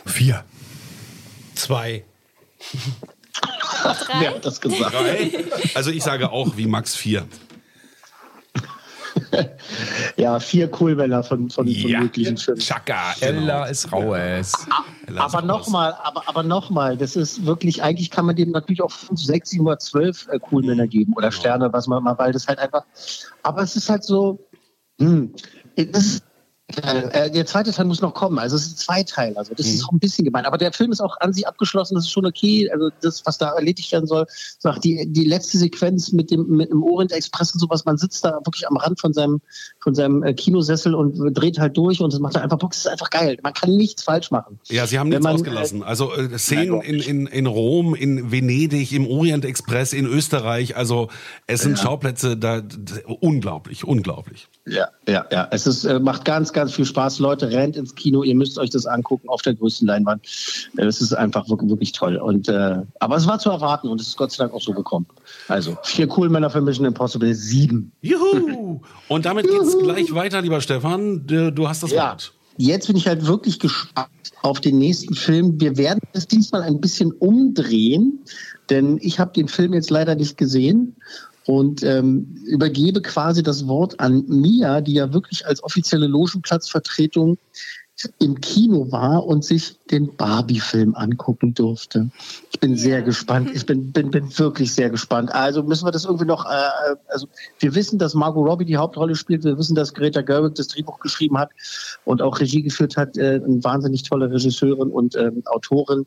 Vier. 0.06 0.44
Zwei. 1.56 2.04
Wer 4.20 4.36
hat 4.36 4.46
das 4.46 4.62
gesagt? 4.62 4.94
Drei. 4.94 5.46
Also 5.74 5.92
ich 5.92 6.04
sage 6.04 6.32
auch 6.32 6.58
wie 6.58 6.68
Max 6.68 6.96
vier. 6.96 7.28
Ja, 10.18 10.40
vier 10.40 10.70
Coolmänner 10.70 11.24
von, 11.24 11.50
von, 11.50 11.68
von 11.68 11.92
möglichen 11.92 12.38
Filmen. 12.38 12.60
Chaka. 12.60 13.14
Ella 13.20 13.66
ist 13.66 13.92
raus. 13.92 14.68
Aber 15.16 15.42
nochmal, 15.42 15.96
aber, 16.04 16.28
aber 16.28 16.44
nochmal, 16.44 16.98
das 16.98 17.16
ist 17.16 17.46
wirklich, 17.46 17.82
eigentlich 17.84 18.12
kann 18.12 18.26
man 18.26 18.36
dem 18.36 18.52
natürlich 18.52 18.82
auch 18.82 18.92
fünf, 18.92 19.20
sechs, 19.20 19.50
sieben 19.50 19.66
oder 19.66 19.80
zwölf 19.80 20.28
äh, 20.30 20.40
Coolmänner 20.40 20.88
geben 20.88 21.14
oder 21.16 21.32
Sterne, 21.32 21.72
was 21.74 21.88
man 21.88 22.04
mal, 22.04 22.18
weil 22.18 22.32
das 22.32 22.48
halt 22.48 22.60
einfach, 22.60 22.84
aber 23.44 23.62
es 23.62 23.76
ist 23.76 23.90
halt 23.90 24.04
so, 24.04 24.40
hm, 25.00 25.34
das 25.76 26.06
ist, 26.06 26.24
äh, 26.78 27.32
der 27.32 27.46
zweite 27.46 27.72
Teil 27.72 27.86
muss 27.86 28.02
noch 28.02 28.14
kommen, 28.14 28.40
also 28.40 28.56
es 28.56 28.68
ist 28.68 28.80
zwei 28.80 29.04
Teil, 29.04 29.38
also 29.38 29.54
das 29.54 29.68
ist 29.68 29.86
auch 29.86 29.92
ein 29.92 30.00
bisschen 30.00 30.26
gemein, 30.26 30.46
aber 30.46 30.58
der 30.58 30.74
Film 30.74 30.92
ist 30.92 31.02
auch 31.02 31.18
an 31.20 31.34
sich 31.34 31.48
abgeschlossen, 31.48 31.96
das 31.96 32.06
ist 32.06 32.12
schon 32.12 32.26
okay, 32.26 32.70
also 32.72 32.90
das, 33.02 33.26
was 33.26 33.38
da 33.38 33.52
erledigt 33.52 33.92
werden 33.92 34.08
soll, 34.08 34.26
sagt 34.60 34.84
die, 34.84 35.06
die 35.08 35.26
letzte 35.26 35.58
Sequenz 35.58 36.12
mit 36.12 36.32
dem, 36.32 36.48
mit 36.48 36.72
dem 36.72 36.84
Orient 36.84 37.12
Express 37.12 37.54
und 37.54 37.60
sowas, 37.60 37.86
man 37.86 37.98
sitzt 37.98 38.26
da 38.26 38.40
wirklich 38.46 38.68
am 38.68 38.78
Rand 38.78 39.00
von 39.00 39.14
seinem, 39.14 39.42
von 39.80 39.94
seinem 39.94 40.24
äh, 40.24 40.34
Kinosessel 40.34 40.96
und 40.96 41.34
dreht 41.34 41.60
halt 41.60 41.78
durch 41.78 42.02
und 42.02 42.14
das 42.14 42.20
macht 42.20 42.38
einfach 42.38 42.58
Bock, 42.58 42.72
das 42.72 42.80
ist 42.80 42.88
einfach 42.88 43.10
geil, 43.10 43.38
man 43.44 43.54
kann 43.54 43.76
nichts 43.76 44.04
falsch 44.04 44.32
machen. 44.32 44.60
Ja, 44.70 44.88
sie 44.88 45.00
haben 45.00 45.10
nichts 45.10 45.24
man, 45.24 45.36
ausgelassen. 45.36 45.84
Also 45.84 46.14
äh, 46.14 46.38
Szenen 46.38 46.82
in, 46.82 47.00
in, 47.00 47.28
in 47.28 47.46
Rom, 47.46 47.94
in 47.96 48.32
Venedig, 48.32 48.94
im 48.94 49.06
Orient 49.08 49.46
Express, 49.46 49.94
in 49.94 50.06
Österreich. 50.06 50.76
Also 50.76 51.10
es 51.48 51.62
sind 51.62 51.78
Ja. 51.78 51.84
Schauplätze 51.84 52.38
da 52.38 52.62
unglaublich, 53.20 53.84
unglaublich. 53.84 54.48
Ja, 54.66 54.88
ja, 55.08 55.26
ja. 55.32 55.48
Es 55.52 55.68
ist, 55.68 55.84
äh, 55.84 56.00
macht 56.00 56.26
ganz, 56.26 56.54
ganz 56.54 56.63
viel 56.72 56.86
Spaß. 56.86 57.20
Leute, 57.20 57.52
rennt 57.52 57.76
ins 57.78 57.96
Kino. 57.96 58.24
Ihr 58.24 58.36
müsst 58.36 58.58
euch 58.58 58.70
das 58.70 58.86
angucken 58.86 59.30
auf 59.30 59.42
der 59.42 59.54
größten 59.56 59.88
Leinwand. 59.88 60.26
Äh, 60.78 60.86
Es 60.86 61.02
ist 61.02 61.14
einfach 61.14 61.50
wirklich, 61.50 61.70
wirklich 61.70 61.92
toll. 61.92 62.18
Und, 62.18 62.48
äh, 62.50 62.78
aber 63.00 63.16
es 63.16 63.28
war 63.28 63.40
zu 63.40 63.50
erwarten 63.50 63.88
und 63.88 64.00
es 64.02 64.08
ist 64.08 64.18
Gott 64.18 64.32
sei 64.32 64.44
Dank 64.44 64.54
auch 64.54 64.62
so 64.62 64.74
gekommen. 64.74 65.06
Also, 65.48 65.78
vier 65.84 66.08
cool 66.18 66.30
Männer 66.30 66.50
für 66.50 66.62
Mission 66.62 66.86
Impossible, 66.86 67.34
sieben. 67.34 67.92
Juhu! 68.02 68.82
Und 69.08 69.26
damit 69.26 69.48
geht's 69.50 69.78
gleich 69.78 70.14
weiter, 70.14 70.42
lieber 70.42 70.62
Stefan. 70.62 71.26
Du 71.28 71.52
du 71.52 71.68
hast 71.68 71.84
das 71.84 71.92
Ja. 71.92 72.12
Wort. 72.12 72.34
Jetzt 72.58 72.86
bin 72.86 72.96
ich 72.96 73.08
halt 73.08 73.26
wirklich 73.26 73.60
gespannt 73.60 74.10
auf 74.44 74.62
den 74.62 74.78
nächsten 74.78 75.16
Film. 75.16 75.60
Wir 75.60 75.76
werden 75.78 76.00
das 76.14 76.28
diesmal 76.28 76.62
ein 76.62 76.80
bisschen 76.80 77.12
umdrehen, 77.12 78.20
denn 78.70 79.00
ich 79.02 79.20
habe 79.20 79.34
den 79.34 79.48
Film 79.48 79.74
jetzt 79.74 79.90
leider 79.90 80.14
nicht 80.16 80.38
gesehen 80.38 80.96
und 81.46 81.84
ähm, 81.84 82.36
übergebe 82.46 83.02
quasi 83.02 83.44
das 83.44 83.68
Wort 83.68 84.00
an 84.00 84.26
Mia, 84.28 84.82
die 84.82 84.94
ja 84.94 85.14
wirklich 85.14 85.46
als 85.46 85.64
offizielle 85.64 86.08
Logenplatzvertretung 86.08 87.38
im 88.20 88.42
Kino 88.42 88.92
war 88.92 89.26
und 89.26 89.46
sich 89.46 89.78
den 89.92 90.16
Barbie-Film 90.16 90.96
angucken 90.96 91.54
durfte. 91.54 92.10
Ich 92.52 92.60
bin 92.60 92.76
sehr 92.76 93.02
gespannt. 93.02 93.52
Ich 93.54 93.66
bin, 93.66 93.92
bin, 93.92 94.10
bin 94.10 94.38
wirklich 94.38 94.74
sehr 94.74 94.90
gespannt. 94.90 95.34
Also 95.34 95.64
müssen 95.64 95.86
wir 95.86 95.92
das 95.92 96.06
irgendwie 96.06 96.26
noch, 96.26 96.46
äh, 96.46 96.96
also 97.08 97.28
wir 97.60 97.76
wissen, 97.76 98.00
dass 98.00 98.14
Margot 98.14 98.48
Robbie 98.48 98.66
die 98.66 98.78
Hauptrolle 98.78 99.16
spielt. 99.16 99.44
Wir 99.44 99.58
wissen, 99.58 99.76
dass 99.76 99.94
Greta 99.94 100.22
Gerwig 100.22 100.56
das 100.56 100.70
Drehbuch 100.70 101.00
geschrieben 101.00 101.38
hat 101.38 101.52
und 102.04 102.22
auch 102.22 102.40
Regie 102.40 102.64
geführt 102.64 102.98
hat. 102.98 103.18
Äh, 103.18 103.42
eine 103.44 103.64
wahnsinnig 103.64 104.04
tolle 104.04 104.30
Regisseurin 104.30 104.90
und 104.90 105.16
ähm, 105.16 105.44
Autorin. 105.46 106.06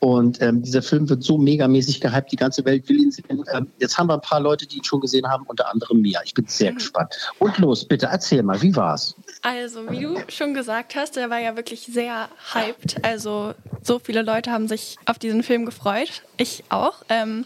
Und 0.00 0.40
ähm, 0.40 0.62
dieser 0.62 0.82
Film 0.82 1.08
wird 1.08 1.24
so 1.24 1.38
megamäßig 1.38 2.00
gehypt, 2.00 2.30
die 2.30 2.36
ganze 2.36 2.64
Welt 2.64 2.88
will 2.88 3.00
ihn 3.00 3.10
sehen. 3.10 3.44
Ähm, 3.52 3.66
jetzt 3.78 3.98
haben 3.98 4.08
wir 4.08 4.14
ein 4.14 4.20
paar 4.20 4.40
Leute, 4.40 4.66
die 4.66 4.76
ihn 4.76 4.84
schon 4.84 5.00
gesehen 5.00 5.26
haben, 5.26 5.44
unter 5.46 5.70
anderem 5.72 6.00
Mia. 6.00 6.20
Ich 6.24 6.34
bin 6.34 6.46
sehr 6.46 6.72
gespannt. 6.72 7.14
Und 7.40 7.58
los, 7.58 7.84
bitte 7.84 8.06
erzähl 8.06 8.42
mal, 8.42 8.62
wie 8.62 8.74
war's? 8.76 9.16
Also, 9.42 9.90
wie 9.90 10.00
du 10.00 10.16
schon 10.28 10.54
gesagt 10.54 10.94
hast, 10.94 11.16
der 11.16 11.30
war 11.30 11.40
ja 11.40 11.56
wirklich 11.56 11.86
sehr 11.86 12.28
hyped. 12.52 13.04
Also, 13.04 13.54
so 13.82 13.98
viele 13.98 14.22
Leute 14.22 14.52
haben 14.52 14.68
sich 14.68 14.96
auf 15.06 15.18
diesen 15.18 15.42
Film 15.42 15.66
gefreut. 15.66 16.22
Ich 16.36 16.62
auch. 16.68 17.02
Ähm, 17.08 17.44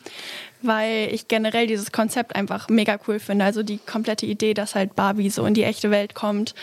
weil 0.63 1.09
ich 1.13 1.29
generell 1.29 1.67
dieses 1.67 1.91
Konzept 1.91 2.37
einfach 2.37 2.69
mega 2.69 2.99
cool 3.09 3.19
finde. 3.19 3.45
Also 3.45 3.63
die 3.63 3.79
komplette 3.79 4.27
Idee, 4.27 4.55
dass 4.55 4.75
halt 4.75 4.95
Barbie 4.95 5.29
so 5.29 5.45
in 5.45 5.55
die 5.55 5.65
echte 5.65 5.91
Welt 5.91 6.15
kommt 6.15 6.55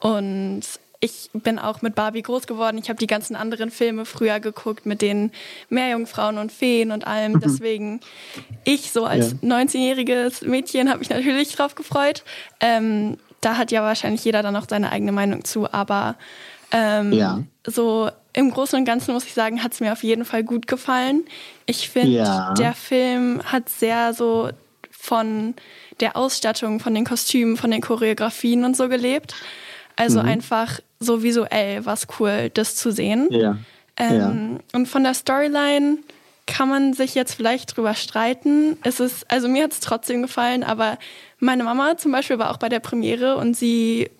und 0.00 0.62
ich 1.04 1.30
bin 1.32 1.58
auch 1.58 1.82
mit 1.82 1.96
Barbie 1.96 2.22
groß 2.22 2.46
geworden. 2.46 2.78
Ich 2.78 2.88
habe 2.88 2.98
die 2.98 3.08
ganzen 3.08 3.34
anderen 3.34 3.72
Filme 3.72 4.04
früher 4.04 4.38
geguckt 4.38 4.86
mit 4.86 5.02
den 5.02 5.32
Meerjungfrauen 5.68 6.38
und 6.38 6.52
Feen 6.52 6.92
und 6.92 7.08
allem. 7.08 7.32
Mhm. 7.32 7.40
Deswegen 7.40 8.00
ich 8.62 8.92
so 8.92 9.04
als 9.04 9.34
ja. 9.42 9.48
19-jähriges 9.48 10.46
Mädchen 10.46 10.88
habe 10.88 11.00
mich 11.00 11.10
natürlich 11.10 11.56
drauf 11.56 11.74
gefreut. 11.74 12.22
Ähm, 12.60 13.16
da 13.40 13.56
hat 13.56 13.72
ja 13.72 13.82
wahrscheinlich 13.82 14.24
jeder 14.24 14.44
dann 14.44 14.54
auch 14.54 14.66
seine 14.70 14.92
eigene 14.92 15.10
Meinung 15.10 15.44
zu. 15.44 15.72
Aber 15.72 16.14
ähm, 16.70 17.12
ja. 17.12 17.42
so 17.66 18.08
im 18.32 18.52
Großen 18.52 18.78
und 18.78 18.84
Ganzen 18.84 19.12
muss 19.12 19.24
ich 19.24 19.34
sagen, 19.34 19.64
hat 19.64 19.72
es 19.72 19.80
mir 19.80 19.90
auf 19.90 20.04
jeden 20.04 20.24
Fall 20.24 20.44
gut 20.44 20.68
gefallen. 20.68 21.24
Ich 21.66 21.88
finde, 21.90 22.18
ja. 22.18 22.54
der 22.54 22.74
Film 22.74 23.42
hat 23.44 23.68
sehr 23.68 24.14
so 24.14 24.50
von 24.92 25.54
der 25.98 26.16
Ausstattung, 26.16 26.78
von 26.78 26.94
den 26.94 27.04
Kostümen, 27.04 27.56
von 27.56 27.72
den 27.72 27.80
Choreografien 27.80 28.64
und 28.64 28.76
so 28.76 28.88
gelebt. 28.88 29.34
Also 29.96 30.20
mhm. 30.20 30.28
einfach 30.28 30.80
so 31.02 31.22
visuell 31.22 31.84
war 31.84 31.94
es 31.94 32.06
cool, 32.18 32.50
das 32.54 32.76
zu 32.76 32.90
sehen. 32.90 33.28
Ja. 33.30 33.58
Ähm, 33.96 34.16
ja. 34.16 34.58
Und 34.72 34.86
von 34.86 35.04
der 35.04 35.14
Storyline 35.14 35.98
kann 36.46 36.68
man 36.68 36.92
sich 36.92 37.14
jetzt 37.14 37.34
vielleicht 37.34 37.76
drüber 37.76 37.94
streiten. 37.94 38.76
Es 38.82 39.00
ist, 39.00 39.30
also 39.30 39.48
mir 39.48 39.64
hat 39.64 39.72
es 39.72 39.80
trotzdem 39.80 40.22
gefallen, 40.22 40.64
aber 40.64 40.98
meine 41.38 41.64
Mama 41.64 41.96
zum 41.96 42.12
Beispiel 42.12 42.38
war 42.38 42.50
auch 42.50 42.56
bei 42.56 42.68
der 42.68 42.80
Premiere 42.80 43.36
und 43.36 43.56
sie 43.56 44.10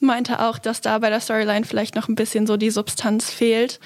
meinte 0.00 0.40
auch, 0.40 0.58
dass 0.58 0.80
da 0.80 0.98
bei 0.98 1.10
der 1.10 1.20
Storyline 1.20 1.64
vielleicht 1.64 1.94
noch 1.94 2.08
ein 2.08 2.14
bisschen 2.14 2.46
so 2.46 2.56
die 2.56 2.70
Substanz 2.70 3.30
fehlt. 3.30 3.80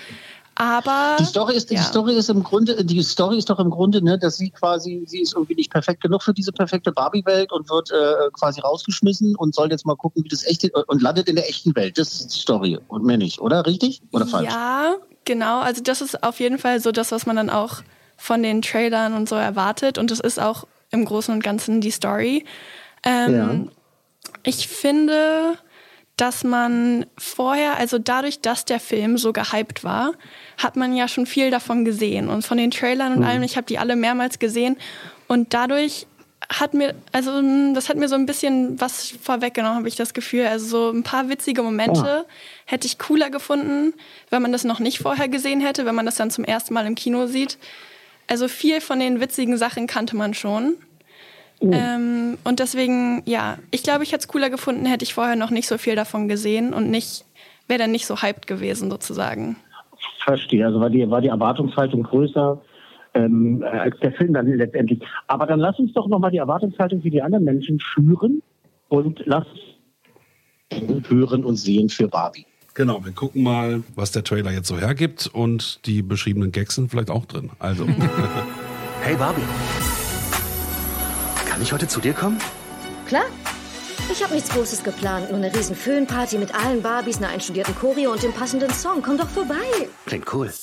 Aber 0.57 1.17
die 1.19 1.25
Story 1.25 1.57
ist, 1.57 1.71
ja. 1.71 1.81
die 1.81 1.85
Story 1.85 2.15
ist 2.15 2.31
im 2.31 2.43
Grunde, 2.43 2.85
die 2.85 3.03
Story 3.03 3.39
ist 3.39 3.51
doch 3.51 3.59
im 3.59 3.71
Grunde, 3.71 4.03
ne, 4.03 4.19
dass 4.19 4.37
sie 4.37 4.51
quasi, 4.51 5.03
sie 5.07 5.21
ist 5.21 5.35
irgendwie 5.35 5.57
nicht 5.57 5.73
perfekt 5.73 6.03
genug 6.03 6.23
für 6.23 6.33
diese 6.33 6.53
perfekte 6.53 6.93
Barbie-Welt 6.93 7.51
und 7.51 7.69
wird 7.69 7.91
äh, 7.91 8.31
quasi 8.33 8.61
rausgeschmissen 8.61 9.35
und 9.37 9.55
soll 9.55 9.71
jetzt 9.71 9.85
mal 9.85 9.97
gucken, 9.97 10.23
wie 10.25 10.29
das 10.29 10.45
echte 10.47 10.71
und 10.87 11.03
landet 11.03 11.29
in 11.29 11.35
der 11.35 11.49
echten 11.49 11.75
Welt. 11.75 11.99
Das 11.99 12.13
ist 12.13 12.35
die 12.35 12.39
Story 12.39 12.79
und 12.89 13.05
mehr 13.05 13.17
nicht, 13.17 13.41
oder 13.41 13.67
richtig 13.67 14.01
oder 14.13 14.27
falsch? 14.27 14.49
Ja, 14.49 14.95
genau. 15.25 15.61
Also 15.61 15.83
das 15.83 16.01
ist 16.01 16.23
auf 16.23 16.39
jeden 16.39 16.59
Fall 16.59 16.81
so 16.81 16.93
das, 16.93 17.11
was 17.11 17.27
man 17.27 17.37
dann 17.37 17.51
auch 17.51 17.83
von 18.17 18.43
den 18.43 18.63
Trailern 18.63 19.15
und 19.15 19.29
so 19.29 19.35
erwartet 19.35 19.99
und 19.99 20.11
das 20.11 20.21
ist 20.21 20.41
auch 20.41 20.67
im 20.91 21.05
Großen 21.05 21.35
und 21.35 21.43
Ganzen 21.43 21.81
die 21.81 21.91
Story. 21.91 22.45
Ähm, 23.03 23.35
ja. 23.35 23.73
Ich 24.45 24.69
finde, 24.69 25.59
dass 26.17 26.45
man 26.45 27.07
vorher, 27.19 27.77
also 27.77 27.99
dadurch, 27.99 28.41
dass 28.41 28.65
der 28.65 28.79
Film 28.79 29.19
so 29.19 29.33
gehypt 29.33 29.83
war, 29.83 30.13
hat 30.59 30.77
man 30.77 30.95
ja 30.95 31.09
schon 31.09 31.27
viel 31.27 31.51
davon 31.51 31.85
gesehen 31.85 32.29
und 32.29 32.47
von 32.47 32.57
den 32.57 32.71
Trailern 32.71 33.15
und 33.15 33.21
mhm. 33.21 33.27
allem. 33.27 33.43
Ich 33.43 33.57
habe 33.57 33.67
die 33.67 33.79
alle 33.79 33.97
mehrmals 33.97 34.39
gesehen 34.39 34.77
und 35.27 35.55
dadurch 35.55 36.07
hat 36.49 36.75
mir, 36.75 36.95
also 37.13 37.41
das 37.73 37.89
hat 37.89 37.97
mir 37.97 38.09
so 38.09 38.15
ein 38.15 38.27
bisschen 38.27 38.81
was 38.81 39.15
vorweggenommen, 39.23 39.79
habe 39.79 39.89
ich 39.89 39.97
das 39.97 40.15
Gefühl. 40.15 40.47
Also 40.47 40.67
so 40.67 40.91
ein 40.97 41.03
paar 41.03 41.29
witzige 41.29 41.63
Momente 41.63 42.27
oh. 42.27 42.31
hätte 42.67 42.87
ich 42.87 42.99
cooler 42.99 43.31
gefunden, 43.31 43.95
wenn 44.31 44.43
man 44.43 44.53
das 44.53 44.65
noch 44.65 44.79
nicht 44.79 44.99
vorher 44.99 45.29
gesehen 45.29 45.61
hätte, 45.61 45.87
wenn 45.87 45.95
man 45.95 46.07
das 46.07 46.17
dann 46.17 46.31
zum 46.31 46.45
ersten 46.45 46.75
Mal 46.75 46.87
im 46.87 46.95
Kino 46.95 47.27
sieht. 47.27 47.59
Also 48.27 48.49
viel 48.49 48.81
von 48.81 49.01
den 49.01 49.21
witzigen 49.21 49.57
Sachen 49.57 49.87
kannte 49.87 50.17
man 50.17 50.35
schon. 50.35 50.77
Oh. 51.65 51.71
Ähm, 51.73 52.39
und 52.45 52.61
deswegen, 52.61 53.23
ja, 53.25 53.59
ich 53.71 53.83
glaube, 53.83 54.05
ich 54.05 54.13
hätte 54.13 54.21
es 54.21 54.29
cooler 54.29 54.51
gefunden, 54.51 54.85
hätte 54.87 55.05
ich 55.05 55.15
vorher 55.15 55.37
noch 55.37 55.51
nicht 55.51 55.67
so 55.67 55.79
viel 55.79 55.97
davon 55.97 56.29
gesehen 56.29 56.75
und 56.75 56.91
nicht, 56.91 57.25
wäre 57.69 57.79
dann 57.79 57.93
nicht 57.93 58.07
so 58.07 58.21
hyped 58.21 58.47
gewesen 58.47 58.91
sozusagen. 58.91 59.57
Verstehe, 60.23 60.67
also 60.67 60.81
war 60.81 60.91
die, 60.91 61.09
war 61.11 61.21
die 61.21 61.29
Erwartungshaltung 61.29 62.03
größer 62.03 62.61
ähm, 63.15 63.65
als 63.67 63.99
der 64.01 64.13
Film 64.13 64.35
dann 64.35 64.47
letztendlich. 64.47 65.01
Aber 65.27 65.47
dann 65.47 65.61
lass 65.61 65.79
uns 65.79 65.93
doch 65.93 66.09
nochmal 66.09 66.31
die 66.31 66.39
Erwartungshaltung 66.39 67.01
für 67.01 67.11
die 67.11 67.23
anderen 67.23 67.45
Menschen 67.45 67.81
schüren 67.81 68.43
und 68.89 69.23
lass 69.25 69.47
uns 70.71 71.09
hören 71.09 71.45
und 71.45 71.57
sehen 71.57 71.89
für 71.89 72.09
Barbie. 72.09 72.47
Genau, 72.75 73.05
wir 73.05 73.13
gucken 73.13 73.45
mal, 73.45 73.85
was 73.95 74.11
der 74.11 74.25
Trailer 74.25 74.51
jetzt 74.51 74.67
so 74.67 74.79
hergibt 74.79 75.31
und 75.33 75.87
die 75.87 76.03
beschriebenen 76.03 76.51
Gags 76.51 76.75
sind 76.75 76.91
vielleicht 76.91 77.11
auch 77.11 77.25
drin. 77.25 77.51
Also. 77.61 77.87
hey 79.03 79.15
Barbie. 79.17 79.43
Kann 81.65 81.69
ich 81.69 81.73
heute 81.73 81.89
zu 81.89 82.01
dir 82.03 82.13
kommen? 82.13 82.39
Klar. 83.07 83.25
Ich 84.13 84.23
habe 84.23 84.35
nichts 84.35 84.51
Großes 84.51 84.85
geplant, 84.85 85.31
nur 85.31 85.39
eine 85.39 85.51
riesen 85.55 85.75
Föhnparty 85.75 86.37
mit 86.37 86.55
allen 86.55 86.83
Barbies, 86.83 87.17
einer 87.17 87.29
einstudierten 87.29 87.75
Choreo 87.75 88.13
und 88.13 88.23
dem 88.23 88.35
passenden 88.35 88.71
Song. 88.71 89.01
Komm 89.01 89.17
doch 89.17 89.31
vorbei. 89.31 89.65
Klingt 90.05 90.31
cool. 90.35 90.49
Das 90.49 90.57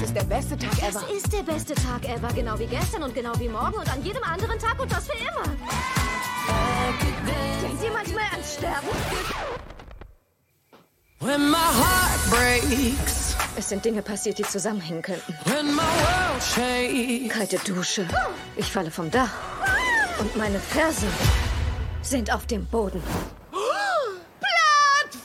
ist 0.00 0.14
der 0.14 0.22
beste 0.22 0.56
Tag 0.56 0.78
ever. 0.80 1.00
Das 1.00 1.10
ist 1.10 1.32
der 1.32 1.42
beste 1.42 1.74
Tag 1.74 2.08
ever, 2.08 2.28
genau 2.36 2.56
wie 2.60 2.66
gestern 2.66 3.02
und 3.02 3.12
genau 3.12 3.32
wie 3.40 3.48
morgen 3.48 3.74
und 3.74 3.92
an 3.92 4.00
jedem 4.04 4.22
anderen 4.22 4.60
Tag 4.60 4.80
und 4.80 4.92
das 4.92 5.08
für 5.08 5.18
immer. 5.18 5.42
Denken 7.62 7.78
Sie 7.80 7.90
manchmal 7.92 8.26
ans 8.30 8.54
Sterben? 8.54 8.86
Es 13.56 13.68
sind 13.68 13.84
Dinge 13.84 14.00
passiert, 14.00 14.38
die 14.38 14.42
zusammenhängen 14.42 15.02
könnten. 15.02 15.34
Kalte 17.28 17.58
Dusche. 17.58 18.08
Ich 18.56 18.72
falle 18.72 18.90
vom 18.90 19.10
Dach. 19.10 19.30
Und 20.18 20.34
meine 20.36 20.58
Fersen 20.58 21.10
sind 22.00 22.32
auf 22.32 22.46
dem 22.46 22.64
Boden. 22.66 23.02
Plattfuß! 24.40 25.20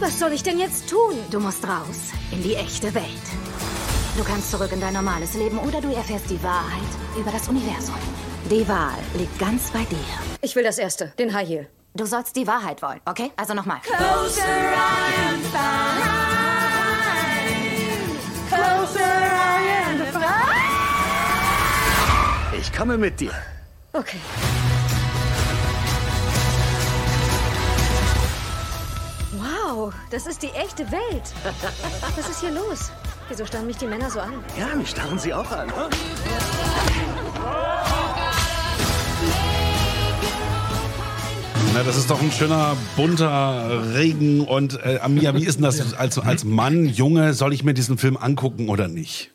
Was 0.00 0.18
soll 0.18 0.32
ich 0.32 0.42
denn 0.42 0.58
jetzt 0.58 0.88
tun? 0.88 1.18
Du 1.30 1.38
musst 1.38 1.68
raus 1.68 2.12
in 2.32 2.42
die 2.42 2.54
echte 2.54 2.94
Welt. 2.94 3.04
Du 4.16 4.24
kannst 4.24 4.50
zurück 4.50 4.72
in 4.72 4.80
dein 4.80 4.94
normales 4.94 5.34
Leben 5.34 5.58
oder 5.58 5.80
du 5.80 5.92
erfährst 5.94 6.28
die 6.28 6.42
Wahrheit 6.42 6.82
über 7.16 7.30
das 7.30 7.48
Universum. 7.48 7.94
Die 8.50 8.66
Wahl 8.68 8.98
liegt 9.14 9.38
ganz 9.38 9.70
bei 9.70 9.84
dir. 9.84 9.96
Ich 10.42 10.56
will 10.56 10.64
das 10.64 10.78
Erste, 10.78 11.12
den 11.18 11.32
High 11.32 11.48
Heel. 11.48 11.68
Du 11.94 12.04
sollst 12.06 12.34
die 12.36 12.46
Wahrheit 12.46 12.82
wollen, 12.82 13.00
okay? 13.04 13.30
Also 13.36 13.54
nochmal. 13.54 13.80
Closer 13.82 14.42
I 14.42 15.14
am 15.28 15.40
Closer 18.48 19.00
I 19.00 19.70
am 22.54 22.60
Ich 22.60 22.72
komme 22.72 22.98
mit 22.98 23.20
dir. 23.20 23.32
Okay. 23.92 24.20
Wow, 29.32 29.92
das 30.10 30.26
ist 30.26 30.42
die 30.42 30.50
echte 30.50 30.90
Welt. 30.90 31.32
Was 32.16 32.28
ist 32.28 32.40
hier 32.40 32.50
los? 32.50 32.90
Wieso 33.30 33.46
starren 33.46 33.66
mich 33.68 33.76
die 33.76 33.86
Männer 33.86 34.10
so 34.10 34.18
an? 34.18 34.32
Ja, 34.58 34.74
mich 34.74 34.90
starren 34.90 35.16
sie 35.16 35.32
auch 35.32 35.48
an. 35.52 35.72
Na, 41.72 41.84
das 41.84 41.96
ist 41.96 42.10
doch 42.10 42.20
ein 42.20 42.32
schöner, 42.32 42.76
bunter 42.96 43.94
Regen. 43.94 44.40
Und 44.40 44.84
äh, 44.84 44.98
Amia, 45.00 45.32
wie 45.36 45.44
ist 45.44 45.58
denn 45.58 45.62
das 45.62 45.94
als, 45.94 46.18
als 46.18 46.42
Mann, 46.42 46.86
Junge, 46.86 47.32
soll 47.32 47.52
ich 47.52 47.62
mir 47.62 47.72
diesen 47.72 47.98
Film 47.98 48.16
angucken 48.16 48.68
oder 48.68 48.88
nicht? 48.88 49.30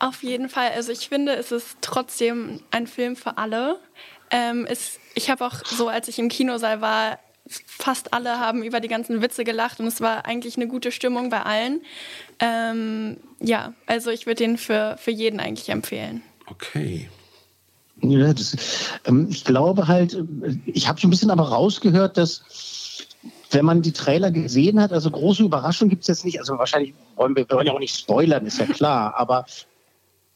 Auf 0.00 0.24
jeden 0.24 0.48
Fall. 0.48 0.72
Also 0.74 0.90
ich 0.90 1.08
finde, 1.08 1.36
es 1.36 1.52
ist 1.52 1.76
trotzdem 1.82 2.58
ein 2.72 2.88
Film 2.88 3.14
für 3.14 3.38
alle. 3.38 3.78
Ähm, 4.32 4.66
es, 4.68 4.98
ich 5.14 5.30
habe 5.30 5.46
auch 5.46 5.64
so, 5.64 5.86
als 5.86 6.08
ich 6.08 6.18
im 6.18 6.28
Kinosaal 6.28 6.80
war, 6.80 7.20
fast 7.48 8.12
alle 8.12 8.40
haben 8.40 8.62
über 8.62 8.80
die 8.80 8.88
ganzen 8.88 9.22
Witze 9.22 9.44
gelacht 9.44 9.80
und 9.80 9.86
es 9.86 10.00
war 10.00 10.26
eigentlich 10.26 10.56
eine 10.56 10.66
gute 10.66 10.92
Stimmung 10.92 11.30
bei 11.30 11.42
allen. 11.42 11.80
Ähm, 12.40 13.18
ja, 13.40 13.72
also 13.86 14.10
ich 14.10 14.26
würde 14.26 14.44
den 14.44 14.58
für, 14.58 14.96
für 14.98 15.10
jeden 15.10 15.40
eigentlich 15.40 15.68
empfehlen. 15.68 16.22
Okay. 16.46 17.08
Ja, 18.02 18.32
das, 18.32 18.56
ähm, 19.04 19.28
ich 19.30 19.44
glaube 19.44 19.88
halt, 19.88 20.22
ich 20.66 20.88
habe 20.88 21.00
so 21.00 21.06
ein 21.06 21.10
bisschen 21.10 21.30
aber 21.30 21.48
rausgehört, 21.48 22.16
dass 22.16 23.06
wenn 23.50 23.64
man 23.64 23.82
die 23.82 23.92
Trailer 23.92 24.30
gesehen 24.30 24.80
hat, 24.80 24.92
also 24.92 25.10
große 25.10 25.44
Überraschung 25.44 25.88
gibt 25.88 26.02
es 26.02 26.08
jetzt 26.08 26.24
nicht. 26.24 26.38
Also 26.38 26.58
wahrscheinlich 26.58 26.94
wollen 27.14 27.34
wir, 27.36 27.48
wir 27.48 27.56
wollen 27.56 27.66
ja 27.66 27.72
auch 27.72 27.78
nicht 27.78 27.96
spoilern, 27.96 28.44
ist 28.44 28.58
ja 28.58 28.66
klar. 28.66 29.14
Aber 29.16 29.46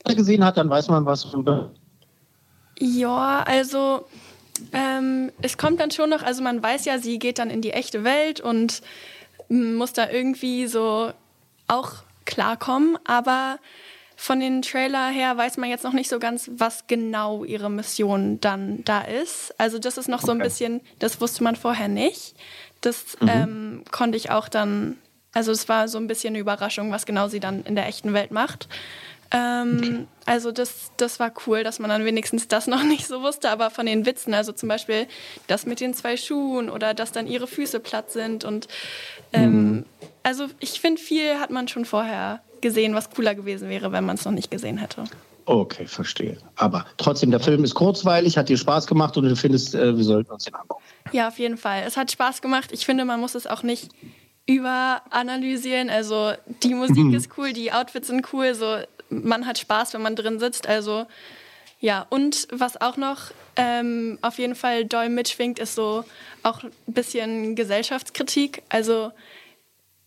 wenn 0.04 0.14
man 0.14 0.16
gesehen 0.16 0.44
hat, 0.44 0.56
dann 0.56 0.70
weiß 0.70 0.88
man, 0.88 1.04
was. 1.04 1.26
Ja, 2.78 3.42
also 3.42 4.06
ähm, 4.72 5.32
es 5.42 5.58
kommt 5.58 5.80
dann 5.80 5.90
schon 5.90 6.10
noch, 6.10 6.22
also 6.22 6.42
man 6.42 6.62
weiß 6.62 6.84
ja, 6.84 6.98
sie 6.98 7.18
geht 7.18 7.38
dann 7.38 7.50
in 7.50 7.60
die 7.60 7.72
echte 7.72 8.04
Welt 8.04 8.40
und 8.40 8.82
muss 9.48 9.92
da 9.92 10.08
irgendwie 10.08 10.66
so 10.66 11.12
auch 11.66 11.94
klarkommen, 12.24 12.98
aber 13.04 13.58
von 14.16 14.38
den 14.38 14.60
Trailer 14.60 15.08
her 15.08 15.36
weiß 15.38 15.56
man 15.56 15.70
jetzt 15.70 15.82
noch 15.82 15.94
nicht 15.94 16.10
so 16.10 16.18
ganz, 16.18 16.50
was 16.54 16.86
genau 16.86 17.42
ihre 17.44 17.70
Mission 17.70 18.38
dann 18.40 18.84
da 18.84 19.00
ist. 19.00 19.58
Also 19.58 19.78
das 19.78 19.96
ist 19.96 20.08
noch 20.08 20.20
so 20.20 20.30
ein 20.30 20.38
bisschen, 20.38 20.82
das 20.98 21.22
wusste 21.22 21.42
man 21.42 21.56
vorher 21.56 21.88
nicht. 21.88 22.34
Das 22.82 23.16
mhm. 23.20 23.28
ähm, 23.28 23.84
konnte 23.90 24.18
ich 24.18 24.30
auch 24.30 24.48
dann, 24.48 24.98
also 25.32 25.52
es 25.52 25.70
war 25.70 25.88
so 25.88 25.96
ein 25.96 26.06
bisschen 26.06 26.32
eine 26.32 26.38
Überraschung, 26.38 26.92
was 26.92 27.06
genau 27.06 27.28
sie 27.28 27.40
dann 27.40 27.64
in 27.64 27.76
der 27.76 27.86
echten 27.86 28.12
Welt 28.12 28.30
macht. 28.30 28.68
Ähm, 29.32 29.78
okay. 29.78 30.06
Also 30.26 30.52
das, 30.52 30.90
das 30.96 31.20
war 31.20 31.32
cool, 31.46 31.62
dass 31.62 31.78
man 31.78 31.90
dann 31.90 32.04
wenigstens 32.04 32.48
das 32.48 32.66
noch 32.66 32.82
nicht 32.82 33.06
so 33.06 33.22
wusste, 33.22 33.50
aber 33.50 33.70
von 33.70 33.86
den 33.86 34.06
Witzen, 34.06 34.34
also 34.34 34.52
zum 34.52 34.68
Beispiel 34.68 35.06
das 35.46 35.66
mit 35.66 35.80
den 35.80 35.94
zwei 35.94 36.16
Schuhen 36.16 36.70
oder 36.70 36.94
dass 36.94 37.12
dann 37.12 37.26
ihre 37.26 37.46
Füße 37.46 37.80
platt 37.80 38.10
sind 38.10 38.44
und 38.44 38.68
ähm, 39.32 39.52
mhm. 39.52 39.84
also 40.22 40.46
ich 40.58 40.80
finde, 40.80 41.00
viel 41.00 41.38
hat 41.38 41.50
man 41.50 41.68
schon 41.68 41.84
vorher 41.84 42.40
gesehen, 42.60 42.94
was 42.94 43.10
cooler 43.10 43.34
gewesen 43.34 43.68
wäre, 43.68 43.92
wenn 43.92 44.04
man 44.04 44.16
es 44.16 44.24
noch 44.24 44.32
nicht 44.32 44.50
gesehen 44.50 44.78
hätte. 44.78 45.04
Okay, 45.46 45.86
verstehe. 45.86 46.36
Aber 46.56 46.86
trotzdem, 46.96 47.30
der 47.30 47.40
Film 47.40 47.64
ist 47.64 47.74
kurzweilig, 47.74 48.36
hat 48.36 48.48
dir 48.48 48.56
Spaß 48.56 48.86
gemacht 48.86 49.16
und 49.16 49.24
du 49.24 49.34
findest, 49.34 49.74
äh, 49.74 49.96
wir 49.96 50.04
sollten 50.04 50.30
uns 50.30 50.44
den 50.44 50.54
angucken. 50.54 50.82
Ja, 51.12 51.28
auf 51.28 51.38
jeden 51.38 51.56
Fall. 51.56 51.82
Es 51.86 51.96
hat 51.96 52.12
Spaß 52.12 52.40
gemacht. 52.42 52.70
Ich 52.72 52.86
finde, 52.86 53.04
man 53.04 53.18
muss 53.18 53.34
es 53.34 53.46
auch 53.48 53.62
nicht 53.62 53.88
überanalysieren. 54.46 55.90
Also 55.90 56.32
die 56.62 56.74
Musik 56.74 57.04
mhm. 57.04 57.14
ist 57.14 57.30
cool, 57.36 57.52
die 57.52 57.72
Outfits 57.72 58.08
sind 58.08 58.32
cool, 58.32 58.54
so 58.54 58.76
man 59.10 59.46
hat 59.46 59.58
Spaß, 59.58 59.94
wenn 59.94 60.02
man 60.02 60.16
drin 60.16 60.38
sitzt. 60.38 60.66
Also 60.66 61.06
ja, 61.80 62.06
und 62.10 62.46
was 62.50 62.80
auch 62.80 62.96
noch 62.96 63.30
ähm, 63.56 64.18
auf 64.22 64.38
jeden 64.38 64.54
Fall 64.54 64.84
doll 64.84 65.08
mitschwingt, 65.08 65.58
ist 65.58 65.74
so 65.74 66.04
auch 66.42 66.62
ein 66.62 66.72
bisschen 66.86 67.56
Gesellschaftskritik. 67.56 68.62
Also 68.68 69.12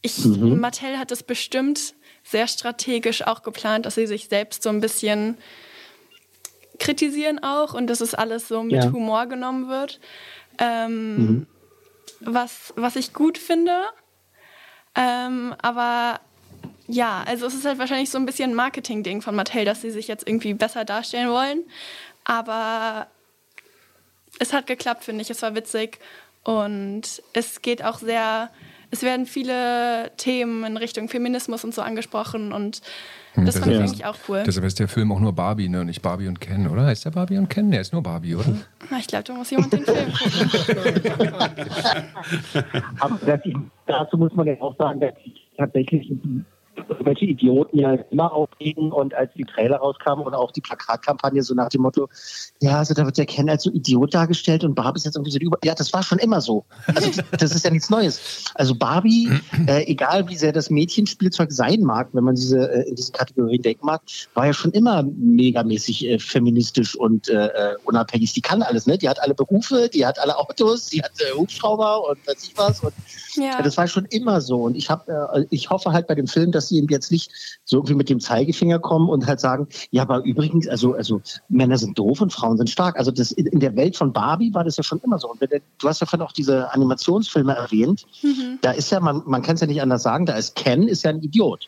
ich, 0.01 0.23
mhm. 0.23 0.59
Mattel 0.59 0.97
hat 0.97 1.11
es 1.11 1.23
bestimmt 1.23 1.95
sehr 2.23 2.47
strategisch 2.47 3.25
auch 3.25 3.43
geplant, 3.43 3.85
dass 3.85 3.95
sie 3.95 4.07
sich 4.07 4.29
selbst 4.29 4.63
so 4.63 4.69
ein 4.69 4.81
bisschen 4.81 5.37
kritisieren 6.79 7.43
auch 7.43 7.73
und 7.73 7.87
dass 7.87 8.01
es 8.01 8.13
alles 8.13 8.47
so 8.47 8.63
mit 8.63 8.83
ja. 8.83 8.91
Humor 8.91 9.25
genommen 9.25 9.67
wird. 9.67 9.99
Ähm, 10.59 11.15
mhm. 11.15 11.47
was, 12.19 12.73
was 12.75 12.95
ich 12.95 13.13
gut 13.13 13.37
finde. 13.37 13.81
Ähm, 14.95 15.55
aber 15.61 16.19
ja, 16.87 17.23
also 17.25 17.45
es 17.45 17.53
ist 17.53 17.65
halt 17.65 17.79
wahrscheinlich 17.79 18.09
so 18.09 18.17
ein 18.17 18.25
bisschen 18.25 18.51
ein 18.51 18.55
Marketing-Ding 18.55 19.21
von 19.21 19.35
Mattel, 19.35 19.65
dass 19.65 19.81
sie 19.81 19.91
sich 19.91 20.07
jetzt 20.07 20.27
irgendwie 20.27 20.53
besser 20.53 20.85
darstellen 20.85 21.29
wollen. 21.29 21.63
Aber 22.25 23.07
es 24.39 24.53
hat 24.53 24.67
geklappt, 24.67 25.03
finde 25.03 25.21
ich. 25.21 25.29
Es 25.29 25.41
war 25.41 25.55
witzig 25.55 25.99
und 26.43 27.21
es 27.33 27.61
geht 27.61 27.83
auch 27.83 27.99
sehr 27.99 28.49
es 28.93 29.01
werden 29.01 29.25
viele 29.25 30.11
Themen 30.17 30.63
in 30.63 30.77
Richtung 30.77 31.09
Feminismus 31.09 31.63
und 31.63 31.73
so 31.73 31.81
angesprochen 31.81 32.53
und 32.53 32.81
hm, 33.33 33.45
das 33.45 33.57
fand 33.57 33.71
ich 33.71 33.79
eigentlich 33.79 34.05
auch 34.05 34.15
cool. 34.29 34.43
Deshalb 34.45 34.67
ist 34.67 34.79
der 34.79 34.87
Film 34.87 35.11
auch 35.11 35.19
nur 35.19 35.33
Barbie, 35.33 35.67
ne? 35.67 35.83
nicht 35.83 36.03
Barbie 36.03 36.27
und 36.27 36.39
Ken, 36.39 36.67
oder? 36.67 36.85
Heißt 36.85 37.03
der 37.05 37.09
Barbie 37.09 37.39
und 37.39 37.49
Ken? 37.49 37.71
Der 37.71 37.81
ist 37.81 37.91
nur 37.91 38.03
Barbie, 38.03 38.35
oder? 38.35 38.55
Na, 38.91 38.99
ich 38.99 39.07
glaube, 39.07 39.23
da 39.23 39.33
muss 39.33 39.49
jemand 39.49 39.73
den 39.73 39.83
Film 39.83 40.13
gucken. 40.13 41.33
Aber 42.99 43.39
dazu 43.87 44.17
muss 44.17 44.33
man 44.35 44.45
ja 44.45 44.61
auch 44.61 44.77
sagen, 44.77 44.99
dass 44.99 45.15
ich 45.25 45.49
tatsächlich 45.57 46.11
welche 46.99 47.25
Idioten 47.25 47.77
ja 47.79 47.93
immer 48.09 48.31
aufregen 48.31 48.91
und 48.91 49.13
als 49.13 49.31
die 49.33 49.43
Trailer 49.43 49.77
rauskamen 49.77 50.25
oder 50.25 50.39
auch 50.39 50.51
die 50.51 50.61
Plakatkampagne 50.61 51.41
so 51.43 51.53
nach 51.53 51.69
dem 51.69 51.81
Motto, 51.81 52.09
ja, 52.61 52.79
also 52.79 52.93
da 52.93 53.05
wird 53.05 53.17
der 53.17 53.25
Ken 53.25 53.49
als 53.49 53.63
so 53.63 53.71
Idiot 53.71 54.13
dargestellt 54.13 54.63
und 54.63 54.75
Barbie 54.75 54.97
ist 54.97 55.05
jetzt 55.05 55.15
irgendwie 55.15 55.31
so 55.31 55.39
über. 55.39 55.57
Ja, 55.63 55.75
das 55.75 55.93
war 55.93 56.03
schon 56.03 56.19
immer 56.19 56.41
so. 56.41 56.65
Also 56.87 57.21
das 57.39 57.53
ist 57.53 57.65
ja 57.65 57.71
nichts 57.71 57.89
Neues. 57.89 58.51
Also 58.55 58.75
Barbie, 58.75 59.29
äh, 59.67 59.85
egal 59.85 60.27
wie 60.29 60.35
sehr 60.35 60.51
das 60.51 60.69
Mädchenspielzeug 60.69 61.51
sein 61.51 61.81
mag, 61.81 62.09
wenn 62.13 62.23
man 62.23 62.35
diese 62.35 62.71
äh, 62.71 62.89
in 62.89 62.95
diese 62.95 63.11
Kategorien 63.11 63.61
denken 63.61 63.85
mag, 63.85 64.01
war 64.33 64.45
ja 64.45 64.53
schon 64.53 64.71
immer 64.71 65.03
megamäßig 65.03 66.05
äh, 66.07 66.19
feministisch 66.19 66.95
und 66.95 67.29
äh, 67.29 67.47
äh, 67.47 67.75
unabhängig. 67.83 68.33
Die 68.33 68.41
kann 68.41 68.61
alles, 68.61 68.87
ne? 68.87 68.97
Die 68.97 69.09
hat 69.09 69.21
alle 69.21 69.33
Berufe, 69.33 69.89
die 69.89 70.05
hat 70.05 70.19
alle 70.19 70.37
Autos, 70.37 70.87
die 70.87 71.01
hat 71.01 71.11
äh, 71.19 71.37
Hubschrauber 71.37 72.09
und 72.09 72.25
weiß 72.27 72.43
ich 72.43 72.57
was. 72.57 72.81
Und 72.81 72.93
ja. 73.35 73.61
das 73.61 73.77
war 73.77 73.87
schon 73.87 74.05
immer 74.05 74.41
so. 74.41 74.63
Und 74.63 74.75
ich 74.75 74.89
habe, 74.89 75.47
ich 75.49 75.69
hoffe 75.69 75.91
halt 75.91 76.07
bei 76.07 76.15
dem 76.15 76.27
Film, 76.27 76.51
dass 76.51 76.71
sie 76.73 76.79
ihm 76.79 76.87
jetzt 76.89 77.11
nicht 77.11 77.31
so 77.63 77.77
irgendwie 77.77 77.95
mit 77.95 78.09
dem 78.09 78.19
Zeigefinger 78.19 78.79
kommen 78.79 79.09
und 79.09 79.27
halt 79.27 79.39
sagen, 79.39 79.67
ja, 79.91 80.01
aber 80.01 80.23
übrigens, 80.23 80.67
also, 80.67 80.93
also 80.93 81.21
Männer 81.49 81.77
sind 81.77 81.97
doof 81.97 82.21
und 82.21 82.33
Frauen 82.33 82.57
sind 82.57 82.69
stark. 82.69 82.97
Also 82.97 83.11
das 83.11 83.31
in 83.31 83.59
der 83.59 83.75
Welt 83.75 83.95
von 83.95 84.13
Barbie 84.13 84.53
war 84.53 84.63
das 84.63 84.77
ja 84.77 84.83
schon 84.83 84.99
immer 84.99 85.19
so. 85.19 85.29
Und 85.29 85.41
du 85.41 85.87
hast 85.87 86.01
ja 86.01 86.07
vorhin 86.07 86.25
auch 86.25 86.31
diese 86.31 86.73
Animationsfilme 86.73 87.53
erwähnt. 87.53 88.05
Mhm. 88.21 88.59
Da 88.61 88.71
ist 88.71 88.91
ja, 88.91 88.99
man, 88.99 89.23
man 89.25 89.41
kann 89.41 89.55
es 89.55 89.61
ja 89.61 89.67
nicht 89.67 89.81
anders 89.81 90.03
sagen, 90.03 90.25
da 90.25 90.33
ist 90.33 90.55
Ken 90.55 90.87
ist 90.87 91.03
ja 91.03 91.11
ein 91.11 91.21
Idiot. 91.21 91.67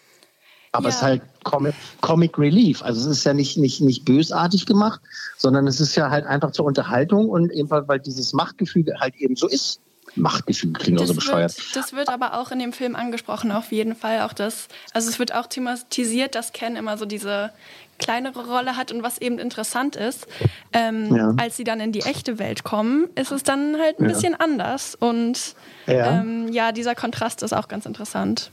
Aber 0.71 0.85
ja. 0.85 0.89
es 0.89 0.95
ist 0.95 1.01
halt 1.03 1.21
Comic, 1.43 1.73
Comic 2.01 2.37
Relief. 2.37 2.83
Also 2.83 3.09
es 3.09 3.17
ist 3.17 3.23
ja 3.23 3.33
nicht, 3.33 3.57
nicht, 3.57 3.81
nicht 3.81 4.03
bösartig 4.03 4.65
gemacht, 4.65 4.99
sondern 5.37 5.67
es 5.67 5.79
ist 5.79 5.95
ja 5.95 6.09
halt 6.09 6.25
einfach 6.25 6.51
zur 6.51 6.65
Unterhaltung 6.65 7.29
und 7.29 7.51
eben 7.51 7.69
weil 7.69 7.99
dieses 7.99 8.33
Machtgefüge 8.33 8.99
halt 8.99 9.15
eben 9.15 9.35
so 9.35 9.47
ist. 9.47 9.79
Machtgefühl 10.15 10.73
klingt 10.73 11.01
auch 11.01 11.05
so 11.05 11.13
bescheuert. 11.13 11.57
Wird, 11.57 11.75
das 11.75 11.93
wird 11.93 12.09
aber 12.09 12.39
auch 12.39 12.51
in 12.51 12.59
dem 12.59 12.73
Film 12.73 12.95
angesprochen, 12.95 13.51
auf 13.51 13.71
jeden 13.71 13.95
Fall. 13.95 14.21
Auch 14.21 14.33
das, 14.33 14.67
also 14.93 15.09
es 15.09 15.19
wird 15.19 15.33
auch 15.33 15.47
thematisiert, 15.47 16.35
dass 16.35 16.53
Ken 16.53 16.75
immer 16.75 16.97
so 16.97 17.05
diese 17.05 17.51
kleinere 17.97 18.45
Rolle 18.47 18.75
hat 18.75 18.91
und 18.91 19.03
was 19.03 19.17
eben 19.19 19.39
interessant 19.39 19.95
ist, 19.95 20.27
ähm, 20.73 21.15
ja. 21.15 21.33
als 21.37 21.57
sie 21.57 21.63
dann 21.63 21.79
in 21.79 21.91
die 21.91 22.01
echte 22.01 22.39
Welt 22.39 22.63
kommen, 22.63 23.07
ist 23.15 23.31
es 23.31 23.43
dann 23.43 23.77
halt 23.79 23.99
ein 23.99 24.03
ja. 24.03 24.09
bisschen 24.09 24.35
anders. 24.35 24.95
Und 24.95 25.55
ja. 25.87 26.19
Ähm, 26.19 26.51
ja, 26.51 26.71
dieser 26.71 26.95
Kontrast 26.95 27.43
ist 27.43 27.53
auch 27.53 27.67
ganz 27.67 27.85
interessant. 27.85 28.51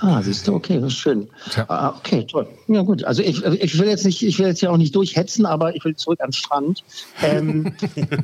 Ah, 0.00 0.20
siehst 0.22 0.46
du, 0.48 0.54
okay, 0.54 0.80
das 0.80 0.92
ist 0.92 0.98
schön. 0.98 1.28
Ja. 1.56 1.64
Ah, 1.68 1.94
okay, 1.96 2.24
toll. 2.24 2.48
Ja 2.66 2.82
gut, 2.82 3.04
also 3.04 3.22
ich, 3.22 3.44
ich 3.44 3.78
will 3.78 3.88
jetzt 3.88 4.04
nicht, 4.04 4.22
ich 4.22 4.38
will 4.38 4.46
jetzt 4.46 4.60
ja 4.60 4.70
auch 4.70 4.76
nicht 4.76 4.94
durchhetzen, 4.94 5.46
aber 5.46 5.74
ich 5.76 5.84
will 5.84 5.94
zurück 5.94 6.20
ans 6.20 6.36
Strand. 6.36 6.82
Ähm, 7.22 7.74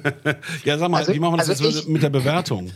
ja, 0.65 0.79
sag 0.79 0.91
mal, 0.91 0.99
also, 0.99 1.15
wie 1.15 1.21
machen 1.21 1.35
wir 1.35 1.39
das 1.39 1.51
also 1.51 1.65
jetzt 1.65 1.83
ich, 1.83 1.89
mit 1.89 2.03
der 2.03 2.11
Bewertung? 2.11 2.71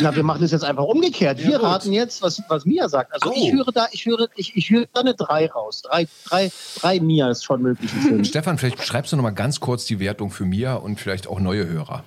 Na, 0.00 0.14
wir 0.14 0.22
machen 0.22 0.40
das 0.40 0.52
jetzt 0.52 0.64
einfach 0.64 0.84
umgekehrt. 0.84 1.38
Wir 1.38 1.50
ja, 1.50 1.58
raten 1.58 1.92
jetzt, 1.92 2.22
was, 2.22 2.40
was 2.48 2.64
Mia 2.64 2.88
sagt. 2.88 3.12
Also 3.12 3.30
oh. 3.30 3.34
ich 3.36 3.52
höre 3.52 3.72
da, 3.72 3.88
ich 3.90 4.06
höre, 4.06 4.28
ich, 4.36 4.56
ich 4.56 4.70
höre 4.70 4.86
da 4.92 5.00
eine 5.00 5.14
3 5.14 5.50
raus. 5.50 5.82
Drei, 5.82 6.06
drei, 6.26 6.52
drei 6.80 7.00
Mia 7.00 7.30
ist 7.30 7.44
schon 7.44 7.62
möglich. 7.62 7.90
Stefan, 8.22 8.56
vielleicht 8.58 8.84
schreibst 8.84 9.12
du 9.12 9.16
noch 9.16 9.24
mal 9.24 9.30
ganz 9.30 9.58
kurz 9.58 9.84
die 9.86 9.98
Wertung 9.98 10.30
für 10.30 10.44
Mia 10.44 10.74
und 10.74 11.00
vielleicht 11.00 11.26
auch 11.26 11.40
neue 11.40 11.68
Hörer. 11.68 12.04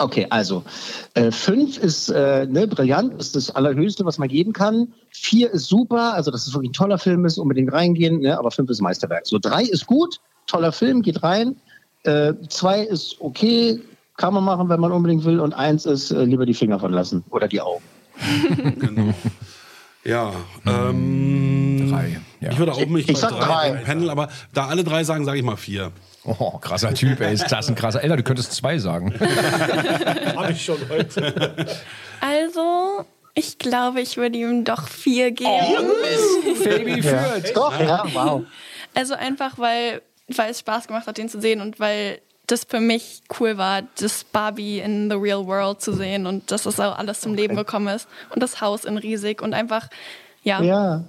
Okay, 0.00 0.26
also 0.30 0.64
äh, 1.12 1.30
fünf 1.30 1.76
ist 1.76 2.08
äh, 2.08 2.46
ne, 2.46 2.66
brillant, 2.66 3.20
ist 3.20 3.36
das 3.36 3.54
Allerhöchste, 3.54 4.06
was 4.06 4.16
man 4.16 4.28
geben 4.28 4.54
kann. 4.54 4.94
Vier 5.10 5.50
ist 5.50 5.66
super, 5.66 6.14
also 6.14 6.30
dass 6.30 6.46
es 6.46 6.54
wirklich 6.54 6.70
ein 6.70 6.74
toller 6.74 6.98
Film 6.98 7.26
ist, 7.26 7.36
unbedingt 7.36 7.70
reingehen, 7.70 8.20
ne, 8.20 8.38
aber 8.38 8.50
fünf 8.50 8.70
ist 8.70 8.80
Meisterwerk. 8.80 9.26
So 9.26 9.38
drei 9.38 9.62
ist 9.62 9.86
gut, 9.86 10.18
toller 10.46 10.72
Film, 10.72 11.02
geht 11.02 11.22
rein. 11.22 11.56
Äh, 12.04 12.32
zwei 12.48 12.80
ist 12.80 13.16
okay, 13.20 13.78
kann 14.16 14.32
man 14.32 14.42
machen, 14.42 14.70
wenn 14.70 14.80
man 14.80 14.90
unbedingt 14.90 15.24
will. 15.24 15.38
Und 15.38 15.52
eins 15.52 15.84
ist 15.84 16.10
äh, 16.10 16.24
lieber 16.24 16.46
die 16.46 16.54
Finger 16.54 16.80
von 16.80 16.92
lassen 16.92 17.22
oder 17.28 17.46
die 17.46 17.60
Augen. 17.60 17.84
genau. 18.78 19.12
Ja, 20.02 20.32
ähm, 20.66 21.90
drei. 21.90 22.20
Ja. 22.40 22.52
Ich 22.52 22.58
würde 22.58 22.72
auch 22.72 22.86
mich 22.86 23.06
ich, 23.06 23.20
bei 23.20 23.28
drei, 23.28 23.38
drei 23.38 23.68
im 23.68 23.84
Panel, 23.84 24.08
aber 24.08 24.30
da 24.54 24.68
alle 24.68 24.82
drei 24.82 25.04
sagen, 25.04 25.26
sage 25.26 25.38
ich 25.38 25.44
mal 25.44 25.56
vier. 25.56 25.92
Oh, 26.24 26.58
krasser 26.58 26.92
Typ, 26.94 27.20
ey. 27.20 27.34
Ist 27.34 27.50
das 27.50 27.68
ein 27.68 27.74
krasser. 27.74 28.00
Alter, 28.00 28.16
du 28.16 28.22
könntest 28.22 28.52
zwei 28.52 28.78
sagen. 28.78 29.14
Habe 30.36 30.52
ich 30.52 30.64
schon 30.64 30.78
heute. 30.88 31.66
Also, 32.20 33.06
ich 33.34 33.58
glaube, 33.58 34.00
ich 34.02 34.16
würde 34.16 34.38
ihm 34.38 34.64
doch 34.64 34.86
vier 34.88 35.30
geben. 35.30 35.50
Oh, 35.50 36.64
Baby 36.64 37.02
führt. 37.02 37.48
Ja. 37.48 37.52
Doch, 37.54 37.80
ja, 37.80 38.04
wow. 38.12 38.42
Also 38.94 39.14
einfach, 39.14 39.58
weil, 39.58 40.02
weil 40.28 40.50
es 40.50 40.60
Spaß 40.60 40.88
gemacht 40.88 41.06
hat, 41.06 41.16
den 41.16 41.28
zu 41.28 41.40
sehen 41.40 41.60
und 41.60 41.80
weil 41.80 42.20
das 42.46 42.64
für 42.64 42.80
mich 42.80 43.22
cool 43.38 43.56
war, 43.56 43.82
das 44.00 44.24
Barbie 44.24 44.80
in 44.80 45.08
the 45.08 45.16
real 45.16 45.46
world 45.46 45.80
zu 45.80 45.92
sehen 45.92 46.26
und 46.26 46.50
dass 46.50 46.64
das 46.64 46.80
auch 46.80 46.98
alles 46.98 47.20
zum 47.20 47.34
Leben 47.34 47.56
gekommen 47.56 47.88
ist 47.94 48.08
und 48.30 48.42
das 48.42 48.60
Haus 48.60 48.84
in 48.84 48.98
riesig 48.98 49.40
und 49.40 49.54
einfach, 49.54 49.88
ja. 50.42 50.60
Ja. 50.60 51.04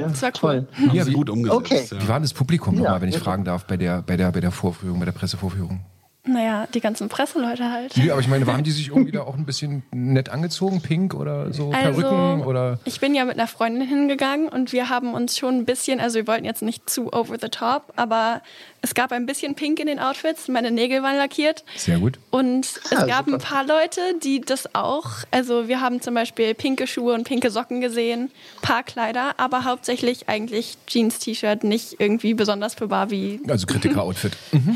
Ja, 0.00 0.08
das 0.08 0.22
war 0.22 0.32
toll. 0.32 0.66
Cool. 0.80 0.94
Ja, 0.94 1.06
wie 1.06 1.12
gut 1.12 1.30
umgesetzt. 1.30 1.56
Okay. 1.56 1.86
Ja. 1.90 2.02
Wie 2.02 2.08
war 2.08 2.20
das 2.20 2.32
Publikum 2.32 2.74
nochmal, 2.76 3.00
wenn 3.00 3.08
ich 3.08 3.18
fragen 3.18 3.44
darf, 3.44 3.66
bei 3.66 3.76
der, 3.76 4.02
bei, 4.02 4.16
der, 4.16 4.32
bei 4.32 4.40
der 4.40 4.50
Vorführung, 4.50 4.98
bei 4.98 5.04
der 5.04 5.12
Pressevorführung? 5.12 5.84
Naja, 6.24 6.68
die 6.72 6.80
ganzen 6.80 7.08
Presseleute 7.08 7.70
halt. 7.72 7.96
Ja, 7.96 8.12
aber 8.12 8.20
ich 8.20 8.28
meine, 8.28 8.46
waren 8.46 8.62
die 8.62 8.70
sich 8.70 8.88
irgendwie 8.88 9.10
da 9.12 9.22
auch 9.22 9.34
ein 9.36 9.44
bisschen 9.44 9.82
nett 9.90 10.28
angezogen, 10.28 10.80
pink 10.80 11.14
oder 11.14 11.52
so, 11.52 11.70
Perücken 11.70 12.04
Also, 12.04 12.44
oder? 12.48 12.78
ich 12.84 13.00
bin 13.00 13.12
ja 13.16 13.24
mit 13.24 13.36
einer 13.38 13.48
Freundin 13.48 13.82
hingegangen 13.88 14.48
und 14.48 14.72
wir 14.72 14.88
haben 14.88 15.14
uns 15.14 15.36
schon 15.36 15.56
ein 15.58 15.64
bisschen, 15.64 15.98
also 15.98 16.14
wir 16.20 16.28
wollten 16.28 16.44
jetzt 16.44 16.62
nicht 16.62 16.88
zu 16.88 17.12
over 17.12 17.36
the 17.40 17.48
top, 17.48 17.92
aber 17.96 18.40
es 18.82 18.94
gab 18.94 19.10
ein 19.10 19.26
bisschen 19.26 19.56
Pink 19.56 19.80
in 19.80 19.88
den 19.88 19.98
Outfits. 19.98 20.46
Meine 20.46 20.70
Nägel 20.70 21.02
waren 21.02 21.16
lackiert. 21.16 21.64
Sehr 21.76 21.98
gut. 21.98 22.20
Und 22.30 22.66
es 22.66 22.80
Ja, 22.92 23.04
gab 23.06 23.24
super. 23.26 23.38
ein 23.38 23.40
paar 23.40 23.64
Leute, 23.66 24.00
die 24.22 24.40
das 24.42 24.76
auch, 24.76 25.08
also 25.32 25.66
wir 25.66 25.80
haben 25.80 26.00
zum 26.00 26.14
Beispiel 26.14 26.54
pinke 26.54 26.86
Schuhe 26.86 27.14
und 27.14 27.24
pinke 27.24 27.50
Socken 27.50 27.80
gesehen, 27.80 28.30
paar 28.60 28.84
Kleider, 28.84 29.34
aber 29.38 29.64
hauptsächlich 29.64 30.28
eigentlich 30.28 30.78
Jeans-T-Shirt, 30.86 31.64
nicht 31.64 31.96
irgendwie 31.98 32.34
besonders 32.34 32.74
für 32.74 32.86
Barbie. 32.86 33.40
Also 33.48 33.66
Kritiker-Outfit. 33.66 34.36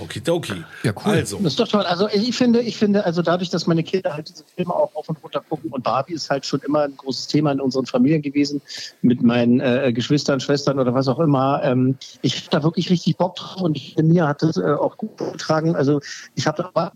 Okidoki. 0.00 0.64
Ja, 0.82 0.92
cool. 1.04 1.12
Also, 1.12 1.36
Das 1.38 1.52
ist 1.52 1.60
doch 1.60 1.68
toll. 1.68 1.82
Also 1.82 2.08
ich 2.08 2.36
finde, 2.36 2.60
ich 2.60 2.76
finde, 2.76 3.04
also 3.04 3.22
dadurch, 3.22 3.50
dass 3.50 3.66
meine 3.66 3.82
Kinder 3.82 4.14
halt 4.14 4.28
diese 4.28 4.44
Filme 4.56 4.74
auch 4.74 4.94
auf 4.94 5.08
und 5.08 5.22
runter 5.22 5.42
gucken 5.48 5.70
und 5.70 5.84
Barbie 5.84 6.14
ist 6.14 6.30
halt 6.30 6.44
schon 6.44 6.60
immer 6.66 6.82
ein 6.82 6.96
großes 6.96 7.28
Thema 7.28 7.52
in 7.52 7.60
unseren 7.60 7.86
Familien 7.86 8.22
gewesen, 8.22 8.60
mit 9.02 9.22
meinen 9.22 9.60
äh, 9.60 9.92
Geschwistern, 9.92 10.40
Schwestern 10.40 10.78
oder 10.78 10.94
was 10.94 11.08
auch 11.08 11.20
immer. 11.20 11.62
Ähm, 11.62 11.96
ich 12.22 12.36
habe 12.36 12.50
da 12.50 12.62
wirklich 12.62 12.90
richtig 12.90 13.16
Bock 13.16 13.36
drauf 13.36 13.60
und 13.60 13.76
ich, 13.76 13.96
mir 13.96 14.26
hat 14.26 14.42
das 14.42 14.56
äh, 14.56 14.64
auch 14.64 14.96
gut 14.96 15.16
getragen. 15.16 15.76
Also 15.76 16.00
ich 16.34 16.46
habe 16.46 16.68
da 16.74 16.92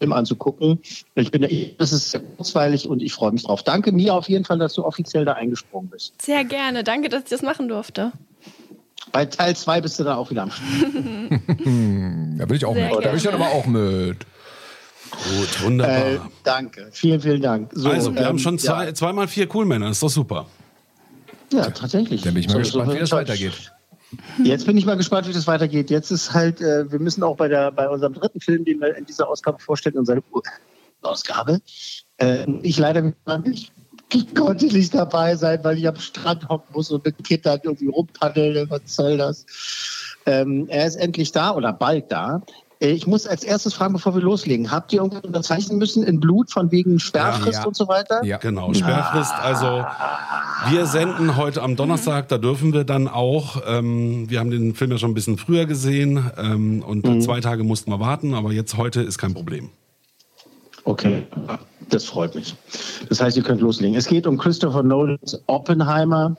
Film 0.00 0.12
anzugucken. 0.12 0.80
Ich 1.14 1.30
bin 1.30 1.42
da, 1.42 1.48
das 1.78 1.92
ist 1.92 2.10
sehr 2.10 2.20
kurzweilig 2.20 2.88
und 2.88 3.02
ich 3.02 3.12
freue 3.12 3.32
mich 3.32 3.44
drauf. 3.44 3.62
Danke 3.62 3.92
mir 3.92 4.14
auf 4.14 4.28
jeden 4.28 4.44
Fall, 4.44 4.58
dass 4.58 4.74
du 4.74 4.84
offiziell 4.84 5.24
da 5.24 5.34
eingesprungen 5.34 5.88
bist. 5.88 6.20
Sehr 6.20 6.44
gerne, 6.44 6.84
danke, 6.84 7.08
dass 7.08 7.22
ich 7.22 7.30
das 7.30 7.42
machen 7.42 7.68
durfte. 7.68 8.12
Bei 9.12 9.26
Teil 9.26 9.54
2 9.54 9.80
bist 9.80 9.98
du 10.00 10.04
da 10.04 10.16
auch 10.16 10.30
wieder 10.30 10.42
am 10.42 10.50
Start. 10.50 10.70
Da 12.36 12.48
will 12.48 12.56
ich 12.56 12.64
auch 12.64 12.74
Sehr 12.74 12.88
mit. 12.94 13.04
Da 13.04 13.10
will 13.10 13.16
ich 13.18 13.22
dann 13.22 13.34
aber 13.34 13.46
auch 13.48 13.66
mit. 13.66 14.26
gut, 15.10 15.62
wunderbar. 15.62 16.06
Äh, 16.06 16.18
danke. 16.42 16.88
Vielen, 16.92 17.20
vielen 17.20 17.40
Dank. 17.42 17.70
So, 17.74 17.90
also, 17.90 18.12
wir 18.12 18.22
ähm, 18.22 18.26
haben 18.26 18.38
schon 18.38 18.58
zwei, 18.58 18.86
Ja, 18.86 18.94
zweimal 18.94 19.28
vier 19.28 19.46
Coolmänner, 19.46 19.90
ist 19.90 20.02
doch 20.02 20.08
super. 20.10 20.46
ja 21.52 21.70
tatsächlich. 21.70 22.22
Dann 22.22 22.34
bin 22.34 22.40
ich 22.42 22.48
mal 22.48 22.54
So- 22.54 22.58
gespannt, 22.60 22.88
so- 22.90 22.94
wie 22.96 23.00
das 23.00 23.10
so- 23.10 23.16
weitergeht. 23.16 23.72
Jetzt 24.42 24.66
bin 24.66 24.76
ich 24.76 24.86
mal 24.86 24.96
gespannt, 24.96 25.26
wie 25.28 25.32
das 25.32 25.46
weitergeht. 25.48 25.90
Jetzt 25.90 26.10
ist 26.12 26.32
halt, 26.34 26.60
äh, 26.60 26.90
wir 26.90 27.00
müssen 27.00 27.22
auch 27.24 27.36
bei 27.36 27.48
der 27.48 27.72
bei 27.72 27.88
unserem 27.88 28.14
dritten 28.14 28.40
Film, 28.40 28.64
den 28.64 28.80
wir 28.80 28.96
in 28.96 29.04
dieser 29.06 29.28
Ausgabe 29.28 29.58
vorstellen, 29.60 29.96
unsere 29.96 30.22
Ausgabe. 31.02 31.60
Äh, 32.18 32.46
ich 32.62 32.78
leider 32.78 33.12
nicht. 33.44 33.72
Ich 34.14 34.34
konnte 34.34 34.66
nicht 34.66 34.94
dabei 34.94 35.34
sein, 35.36 35.58
weil 35.62 35.76
ich 35.78 35.88
am 35.88 35.96
Strand 35.96 36.48
hocken 36.48 36.72
muss 36.72 36.90
und 36.90 37.04
mit 37.04 37.22
Kindern 37.24 37.58
irgendwie 37.64 37.88
rumpaddeln. 37.88 38.70
Was 38.70 38.82
soll 38.86 39.16
das? 39.16 39.44
Ähm, 40.26 40.66
er 40.68 40.86
ist 40.86 40.96
endlich 40.96 41.32
da 41.32 41.52
oder 41.54 41.72
bald 41.72 42.10
da. 42.12 42.40
Äh, 42.80 42.90
Ich 42.92 43.06
muss 43.08 43.26
als 43.26 43.42
erstes 43.42 43.74
fragen, 43.74 43.92
bevor 43.94 44.14
wir 44.14 44.22
loslegen. 44.22 44.70
Habt 44.70 44.92
ihr 44.92 45.00
irgendwas 45.00 45.24
unterzeichnen 45.24 45.78
müssen 45.78 46.04
in 46.04 46.20
Blut 46.20 46.52
von 46.52 46.70
wegen 46.70 47.00
Sperrfrist 47.00 47.60
Ja. 47.60 47.66
und 47.66 47.74
so 47.76 47.88
weiter? 47.88 48.22
Ja. 48.24 48.36
Genau, 48.38 48.72
Sperrfrist. 48.72 49.32
Also 49.34 49.84
wir 50.70 50.86
senden 50.86 51.36
heute 51.36 51.60
am 51.62 51.74
Donnerstag, 51.76 52.28
da 52.28 52.38
dürfen 52.38 52.72
wir 52.72 52.84
dann 52.84 53.08
auch. 53.08 53.62
Ähm, 53.66 54.30
wir 54.30 54.38
haben 54.38 54.50
den 54.50 54.74
Film 54.74 54.92
ja 54.92 54.98
schon 54.98 55.10
ein 55.10 55.14
bisschen 55.14 55.38
früher 55.38 55.66
gesehen 55.66 56.30
ähm, 56.38 56.82
und 56.86 57.22
zwei 57.22 57.40
Tage 57.40 57.64
mussten 57.64 57.90
wir 57.90 57.98
warten, 58.00 58.32
aber 58.34 58.52
jetzt 58.52 58.76
heute 58.76 59.02
ist 59.02 59.18
kein 59.18 59.34
Problem. 59.34 59.70
Okay, 60.84 61.26
das 61.88 62.04
freut 62.04 62.34
mich. 62.34 62.54
Das 63.08 63.20
heißt, 63.20 63.36
ihr 63.36 63.42
könnt 63.42 63.60
loslegen. 63.60 63.96
Es 63.96 64.06
geht 64.06 64.26
um 64.26 64.36
Christopher 64.36 64.82
Nolans 64.82 65.40
Oppenheimer. 65.46 66.36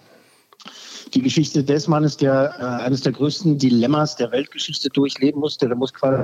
Die 1.13 1.21
Geschichte 1.21 1.63
des 1.63 1.87
Mannes, 1.87 2.17
der 2.17 2.55
äh, 2.59 2.83
eines 2.83 3.01
der 3.01 3.13
größten 3.13 3.57
Dilemmas 3.57 4.15
der 4.17 4.31
Weltgeschichte 4.31 4.89
durchleben 4.89 5.39
musste. 5.39 5.67
Der 5.67 5.77
muss 5.77 5.93
quasi 5.93 6.23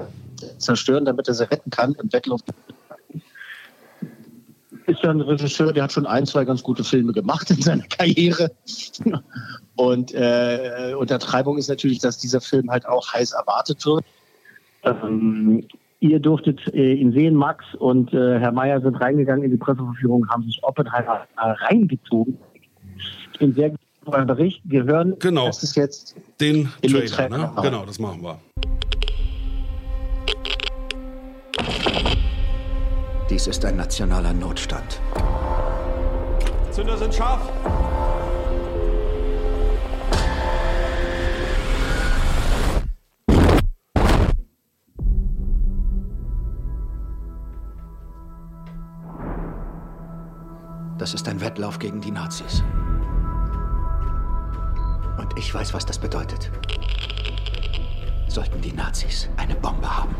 zerstören, 0.57 1.05
damit 1.05 1.27
er 1.27 1.33
sie 1.33 1.49
retten 1.49 1.69
kann 1.69 1.95
im 2.01 2.11
Wettlauf. 2.11 2.41
Ist 4.87 5.03
ja 5.03 5.11
ein 5.11 5.21
Regisseur, 5.21 5.71
der 5.71 5.83
hat 5.83 5.91
schon 5.91 6.05
ein, 6.05 6.25
zwei 6.25 6.43
ganz 6.43 6.61
gute 6.63 6.83
Filme 6.83 7.13
gemacht 7.13 7.49
in 7.49 7.61
seiner 7.61 7.87
Karriere. 7.87 8.51
Und 9.75 10.13
äh, 10.13 10.93
Untertreibung 10.97 11.57
ist 11.57 11.69
natürlich, 11.69 11.99
dass 11.99 12.17
dieser 12.17 12.41
Film 12.41 12.69
halt 12.69 12.85
auch 12.85 13.13
heiß 13.13 13.31
erwartet 13.31 13.85
wird. 13.85 14.03
Ähm, 14.83 15.65
ihr 16.01 16.19
durftet 16.19 16.59
äh, 16.73 16.93
ihn 16.93 17.13
sehen, 17.13 17.35
Max 17.35 17.63
und 17.75 18.13
äh, 18.13 18.39
Herr 18.39 18.51
Mayer 18.51 18.81
sind 18.81 18.95
reingegangen 18.95 19.45
in 19.45 19.51
die 19.51 19.57
Presseverführung, 19.57 20.27
haben 20.29 20.43
sich 20.43 20.59
Oppenheimer 20.63 21.21
äh, 21.37 21.41
reingezogen. 21.65 22.37
Ich 23.33 23.39
bin 23.39 23.53
sehr 23.53 23.69
gespannt 23.69 23.79
auf 24.07 24.13
euren 24.15 24.27
Bericht. 24.27 24.61
Wir 24.65 24.83
hören, 24.83 25.15
Genau. 25.19 25.45
das 25.45 25.63
ist 25.63 25.75
jetzt 25.75 26.15
Den 26.41 26.69
In 26.81 26.91
den 26.93 27.05
Trailer, 27.05 27.37
ne? 27.37 27.51
Trailer. 27.55 27.61
Genau, 27.61 27.85
das 27.85 27.99
machen 27.99 28.21
wir. 28.23 28.39
Dies 33.29 33.47
ist 33.47 33.63
ein 33.63 33.77
nationaler 33.77 34.33
Notstand. 34.33 34.99
Zünder 36.71 36.97
sind 36.97 37.13
scharf. 37.13 37.41
Das 51.01 51.15
ist 51.15 51.27
ein 51.27 51.41
Wettlauf 51.41 51.79
gegen 51.79 51.99
die 51.99 52.11
Nazis. 52.11 52.63
Und 55.17 55.35
ich 55.35 55.51
weiß, 55.51 55.73
was 55.73 55.83
das 55.83 55.97
bedeutet. 55.97 56.51
Sollten 58.27 58.61
die 58.61 58.71
Nazis 58.71 59.27
eine 59.35 59.55
Bombe 59.55 59.97
haben. 59.97 60.13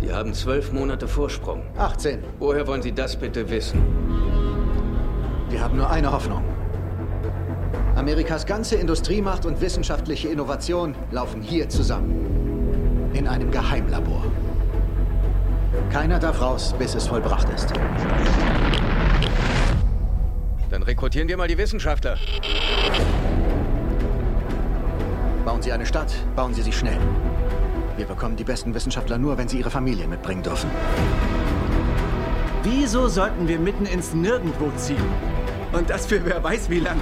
Die 0.00 0.12
haben 0.12 0.34
zwölf 0.34 0.72
Monate 0.72 1.08
Vorsprung. 1.08 1.64
18. 1.78 2.22
Woher 2.38 2.64
wollen 2.68 2.82
Sie 2.82 2.92
das 2.92 3.16
bitte 3.16 3.50
wissen? 3.50 3.82
Wir 5.50 5.60
haben 5.60 5.76
nur 5.78 5.90
eine 5.90 6.12
Hoffnung. 6.12 6.44
Amerikas 7.96 8.46
ganze 8.46 8.76
Industriemacht 8.76 9.46
und 9.46 9.60
wissenschaftliche 9.60 10.28
Innovation 10.28 10.94
laufen 11.10 11.42
hier 11.42 11.68
zusammen. 11.68 13.10
In 13.14 13.26
einem 13.26 13.50
Geheimlabor. 13.50 14.22
Keiner 15.92 16.18
darf 16.18 16.40
raus, 16.40 16.74
bis 16.78 16.94
es 16.94 17.06
vollbracht 17.06 17.48
ist. 17.50 17.72
Dann 20.70 20.82
rekrutieren 20.82 21.28
wir 21.28 21.36
mal 21.36 21.48
die 21.48 21.58
Wissenschaftler. 21.58 22.16
Bauen 25.44 25.62
Sie 25.62 25.72
eine 25.72 25.86
Stadt, 25.86 26.12
bauen 26.34 26.52
Sie 26.52 26.62
sie 26.62 26.72
schnell. 26.72 26.98
Wir 27.96 28.04
bekommen 28.04 28.36
die 28.36 28.44
besten 28.44 28.74
Wissenschaftler 28.74 29.16
nur, 29.16 29.38
wenn 29.38 29.48
sie 29.48 29.58
ihre 29.58 29.70
Familie 29.70 30.06
mitbringen 30.06 30.42
dürfen. 30.42 30.70
Wieso 32.62 33.08
sollten 33.08 33.48
wir 33.48 33.58
mitten 33.58 33.86
ins 33.86 34.12
Nirgendwo 34.12 34.70
ziehen? 34.76 34.96
Und 35.72 35.88
das 35.88 36.06
für 36.06 36.22
wer 36.24 36.42
weiß 36.42 36.68
wie 36.68 36.80
lange. 36.80 37.00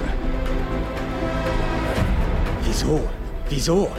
Wieso? 2.63 3.01
Wieso? 3.49 3.91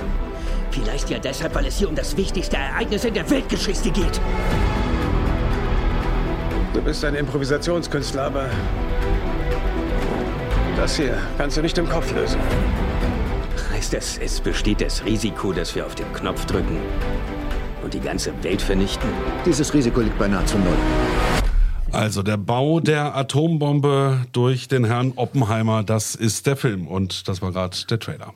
Vielleicht 0.70 1.10
ja 1.10 1.18
deshalb, 1.18 1.54
weil 1.54 1.66
es 1.66 1.78
hier 1.78 1.88
um 1.88 1.94
das 1.94 2.16
wichtigste 2.16 2.56
Ereignis 2.56 3.04
in 3.04 3.14
der 3.14 3.28
Weltgeschichte 3.28 3.90
geht. 3.90 4.20
Du 6.76 6.82
bist 6.82 7.02
ein 7.06 7.14
Improvisationskünstler, 7.14 8.24
aber 8.24 8.50
das 10.76 10.96
hier 10.96 11.16
kannst 11.38 11.56
du 11.56 11.62
nicht 11.62 11.78
im 11.78 11.88
Kopf 11.88 12.14
lösen. 12.14 12.38
Heißt 13.72 13.94
das, 13.94 14.18
es 14.18 14.42
besteht 14.42 14.82
das 14.82 15.02
Risiko, 15.06 15.54
dass 15.54 15.74
wir 15.74 15.86
auf 15.86 15.94
den 15.94 16.12
Knopf 16.12 16.44
drücken 16.44 16.76
und 17.82 17.94
die 17.94 17.98
ganze 17.98 18.30
Welt 18.42 18.60
vernichten? 18.60 19.08
Dieses 19.46 19.72
Risiko 19.72 20.00
liegt 20.00 20.18
bei 20.18 20.28
nahezu 20.28 20.58
null. 20.58 20.76
Also 21.92 22.22
der 22.22 22.36
Bau 22.36 22.80
der 22.80 23.16
Atombombe 23.16 24.26
durch 24.32 24.68
den 24.68 24.84
Herrn 24.84 25.14
Oppenheimer, 25.16 25.82
das 25.82 26.14
ist 26.14 26.46
der 26.46 26.56
Film 26.56 26.86
und 26.88 27.26
das 27.26 27.40
war 27.40 27.52
gerade 27.52 27.74
der 27.88 27.98
Trailer. 27.98 28.34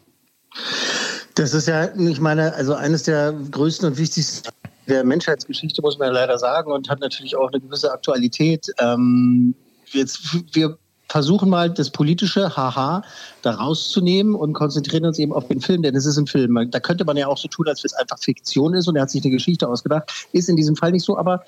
Das 1.35 1.53
ist 1.53 1.69
ja, 1.69 1.95
ich 1.95 2.21
meine, 2.21 2.55
also 2.55 2.75
eines 2.75 3.03
der 3.03 3.35
größten 3.51 3.87
und 3.87 3.99
wichtigsten 3.99 4.49
der 4.91 5.05
Menschheitsgeschichte, 5.05 5.81
muss 5.83 5.99
man 5.99 6.13
leider 6.13 6.39
sagen, 6.39 6.73
und 6.73 6.91
hat 6.91 7.01
natürlich 7.01 7.37
auch 7.37 7.49
eine 7.51 7.61
gewisse 7.61 7.93
Aktualität. 7.93 8.67
Ähm, 8.79 9.55
jetzt, 9.93 10.21
wir 10.53 10.77
versuchen 11.09 11.49
mal 11.49 11.71
das 11.71 11.91
politische 11.91 12.57
Haha 12.57 13.03
da 13.43 13.53
rauszunehmen 13.53 14.35
und 14.35 14.53
konzentrieren 14.53 15.05
uns 15.07 15.19
eben 15.19 15.33
auf 15.33 15.49
den 15.49 15.61
Film, 15.61 15.83
denn 15.83 15.97
es 15.97 16.07
ist 16.07 16.17
ein 16.17 16.27
Film. 16.27 16.71
Da 16.71 16.81
könnte 16.81 17.05
man 17.05 17.17
ja 17.17 17.27
auch 17.27 17.39
so 17.39 17.49
tun, 17.49 17.67
als 17.69 17.83
wenn 17.83 17.89
es 17.89 17.95
einfach 17.95 18.19
Fiktion 18.19 18.75
ist 18.75 18.87
und 18.87 18.97
er 18.97 19.03
hat 19.03 19.11
sich 19.11 19.25
eine 19.25 19.33
Geschichte 19.33 19.69
ausgedacht. 19.69 20.29
Ist 20.33 20.49
in 20.49 20.57
diesem 20.57 20.77
Fall 20.77 20.93
nicht 20.93 21.05
so, 21.05 21.19
aber 21.19 21.45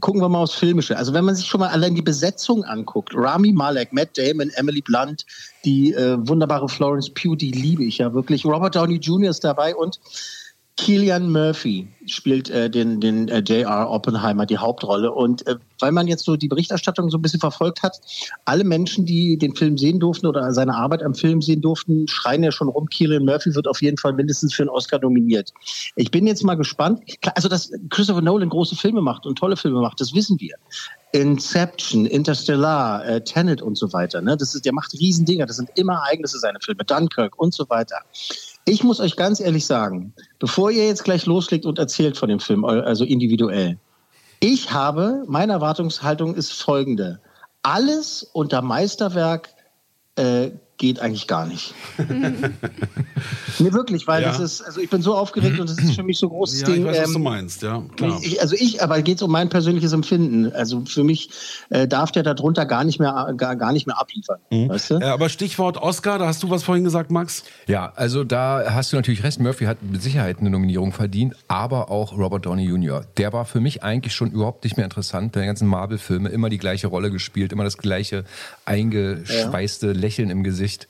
gucken 0.00 0.20
wir 0.20 0.28
mal 0.28 0.42
aufs 0.42 0.54
Filmische. 0.54 0.96
Also 0.96 1.14
wenn 1.14 1.24
man 1.24 1.36
sich 1.36 1.46
schon 1.46 1.60
mal 1.60 1.68
allein 1.68 1.94
die 1.94 2.02
Besetzung 2.02 2.64
anguckt, 2.64 3.12
Rami 3.14 3.52
Malek, 3.52 3.92
Matt 3.92 4.18
Damon, 4.18 4.50
Emily 4.56 4.80
Blunt, 4.80 5.24
die 5.64 5.92
äh, 5.92 6.16
wunderbare 6.26 6.68
Florence 6.68 7.10
Pugh, 7.10 7.36
die 7.36 7.52
liebe 7.52 7.84
ich 7.84 7.98
ja 7.98 8.12
wirklich. 8.12 8.44
Robert 8.44 8.74
Downey 8.74 8.96
Jr. 8.96 9.30
ist 9.30 9.44
dabei 9.44 9.76
und 9.76 10.00
Killian 10.76 11.30
Murphy 11.30 11.86
spielt 12.06 12.50
äh, 12.50 12.68
den, 12.68 13.00
den 13.00 13.28
äh, 13.28 13.38
J.R. 13.38 13.90
Oppenheimer 13.90 14.44
die 14.44 14.58
Hauptrolle. 14.58 15.12
Und 15.12 15.46
äh, 15.46 15.56
weil 15.78 15.92
man 15.92 16.08
jetzt 16.08 16.24
so 16.24 16.36
die 16.36 16.48
Berichterstattung 16.48 17.10
so 17.10 17.18
ein 17.18 17.22
bisschen 17.22 17.38
verfolgt 17.38 17.82
hat, 17.84 18.00
alle 18.44 18.64
Menschen, 18.64 19.06
die 19.06 19.38
den 19.38 19.54
Film 19.54 19.78
sehen 19.78 20.00
durften 20.00 20.26
oder 20.26 20.52
seine 20.52 20.74
Arbeit 20.74 21.04
am 21.04 21.14
Film 21.14 21.42
sehen 21.42 21.60
durften, 21.60 22.08
schreien 22.08 22.42
ja 22.42 22.50
schon 22.50 22.68
rum, 22.68 22.88
Killian 22.88 23.24
Murphy 23.24 23.54
wird 23.54 23.68
auf 23.68 23.82
jeden 23.82 23.98
Fall 23.98 24.14
mindestens 24.14 24.52
für 24.52 24.64
einen 24.64 24.70
Oscar 24.70 24.98
nominiert. 24.98 25.52
Ich 25.94 26.10
bin 26.10 26.26
jetzt 26.26 26.42
mal 26.42 26.56
gespannt. 26.56 27.02
Also, 27.36 27.48
dass 27.48 27.70
Christopher 27.90 28.22
Nolan 28.22 28.48
große 28.48 28.74
Filme 28.74 29.00
macht 29.00 29.26
und 29.26 29.38
tolle 29.38 29.56
Filme 29.56 29.80
macht, 29.80 30.00
das 30.00 30.12
wissen 30.12 30.40
wir. 30.40 30.56
Inception, 31.12 32.06
Interstellar, 32.06 33.06
äh, 33.06 33.22
Tenet 33.22 33.62
und 33.62 33.78
so 33.78 33.92
weiter. 33.92 34.20
Ne? 34.20 34.36
Das 34.36 34.56
ist, 34.56 34.64
der 34.64 34.72
macht 34.72 34.92
Riesendinger. 34.94 35.46
Das 35.46 35.56
sind 35.56 35.70
immer 35.76 35.94
Ereignisse 35.94 36.40
seine 36.40 36.58
Filme. 36.60 36.84
Dunkirk 36.84 37.38
und 37.38 37.54
so 37.54 37.64
weiter. 37.70 37.98
Ich 38.66 38.82
muss 38.82 39.00
euch 39.00 39.16
ganz 39.16 39.40
ehrlich 39.40 39.66
sagen, 39.66 40.14
bevor 40.38 40.70
ihr 40.70 40.86
jetzt 40.86 41.04
gleich 41.04 41.26
loslegt 41.26 41.66
und 41.66 41.78
erzählt 41.78 42.16
von 42.16 42.28
dem 42.28 42.40
Film, 42.40 42.64
also 42.64 43.04
individuell, 43.04 43.78
ich 44.40 44.72
habe, 44.72 45.24
meine 45.26 45.52
Erwartungshaltung 45.52 46.34
ist 46.34 46.52
folgende. 46.52 47.20
Alles 47.62 48.22
unter 48.32 48.62
Meisterwerk 48.62 49.50
äh, 50.16 50.50
geht 50.76 51.00
eigentlich 51.00 51.26
gar 51.26 51.46
nicht. 51.46 51.72
nee, 53.58 53.72
wirklich, 53.72 54.06
weil 54.06 54.22
ja. 54.22 54.28
das 54.28 54.40
ist, 54.40 54.62
also 54.62 54.80
ich 54.80 54.90
bin 54.90 55.02
so 55.02 55.14
aufgeregt 55.14 55.60
und 55.60 55.70
das 55.70 55.78
ist 55.78 55.94
für 55.94 56.02
mich 56.02 56.18
so 56.18 56.26
ein 56.26 56.30
großes 56.30 56.62
ja, 56.62 56.66
Ding. 56.66 56.80
Ich 56.80 56.84
weiß, 56.86 57.02
was 57.02 57.12
du 57.12 57.16
ähm, 57.16 57.22
meinst, 57.22 57.62
ja, 57.62 57.82
klar. 57.96 58.18
Ich, 58.22 58.40
also 58.40 58.56
ich, 58.58 58.82
aber 58.82 59.00
geht 59.02 59.18
es 59.18 59.22
um 59.22 59.30
mein 59.30 59.48
persönliches 59.48 59.92
Empfinden. 59.92 60.52
Also 60.52 60.82
für 60.84 61.04
mich 61.04 61.30
äh, 61.70 61.86
darf 61.86 62.10
der 62.10 62.24
darunter 62.24 62.66
gar 62.66 62.82
nicht 62.82 62.98
mehr, 62.98 63.32
gar, 63.36 63.54
gar 63.54 63.72
nicht 63.72 63.86
mehr 63.86 64.00
abliefern. 64.00 64.38
Mhm. 64.50 64.68
Weißt 64.68 64.90
du? 64.90 64.98
Ja, 64.98 65.14
aber 65.14 65.28
Stichwort 65.28 65.76
Oscar, 65.76 66.18
da 66.18 66.26
hast 66.26 66.42
du 66.42 66.50
was 66.50 66.64
vorhin 66.64 66.84
gesagt, 66.84 67.10
Max? 67.10 67.44
Ja, 67.68 67.92
also 67.94 68.24
da 68.24 68.64
hast 68.74 68.92
du 68.92 68.96
natürlich 68.96 69.22
recht. 69.22 69.38
Murphy 69.38 69.66
hat 69.66 69.78
mit 69.82 70.02
Sicherheit 70.02 70.40
eine 70.40 70.50
Nominierung 70.50 70.92
verdient, 70.92 71.34
aber 71.46 71.90
auch 71.90 72.16
Robert 72.16 72.46
Downey 72.46 72.64
Jr. 72.64 73.04
Der 73.16 73.32
war 73.32 73.44
für 73.44 73.60
mich 73.60 73.82
eigentlich 73.82 74.14
schon 74.14 74.30
überhaupt 74.32 74.64
nicht 74.64 74.76
mehr 74.76 74.84
interessant. 74.84 75.34
Der 75.36 75.46
ganzen 75.46 75.68
Marvel-Filme 75.68 76.28
immer 76.30 76.48
die 76.48 76.58
gleiche 76.58 76.88
Rolle 76.88 77.10
gespielt, 77.10 77.52
immer 77.52 77.64
das 77.64 77.78
gleiche 77.78 78.24
eingeschweißte 78.64 79.92
Lächeln 79.92 80.30
im 80.30 80.42
Gesicht. 80.42 80.63
Gesicht. 80.64 80.88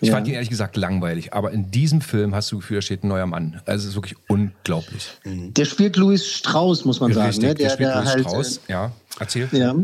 Ich 0.00 0.08
ja. 0.08 0.14
fand 0.14 0.26
ihn 0.26 0.34
ehrlich 0.34 0.50
gesagt 0.50 0.76
langweilig, 0.76 1.32
aber 1.32 1.52
in 1.52 1.70
diesem 1.70 2.00
Film 2.00 2.34
hast 2.34 2.50
du 2.50 2.58
Gefühl, 2.58 2.78
da 2.78 2.82
steht 2.82 3.04
ein 3.04 3.08
neuer 3.08 3.26
Mann. 3.26 3.60
Also 3.64 3.84
es 3.84 3.90
ist 3.90 3.94
wirklich 3.94 4.16
unglaublich. 4.28 5.08
Der 5.24 5.64
spielt 5.64 5.96
Louis 5.96 6.26
Strauss, 6.26 6.84
muss 6.84 7.00
man 7.00 7.12
sagen. 7.12 7.28
Richtig, 7.28 7.44
ne? 7.44 7.54
der, 7.54 7.66
der 7.66 7.70
spielt 7.70 7.90
der 7.90 7.96
Louis 7.96 8.10
halt, 8.10 8.20
Strauss, 8.20 8.56
äh, 8.68 8.72
ja. 8.72 8.92
Erzähl. 9.20 9.48
Ja. 9.52 9.74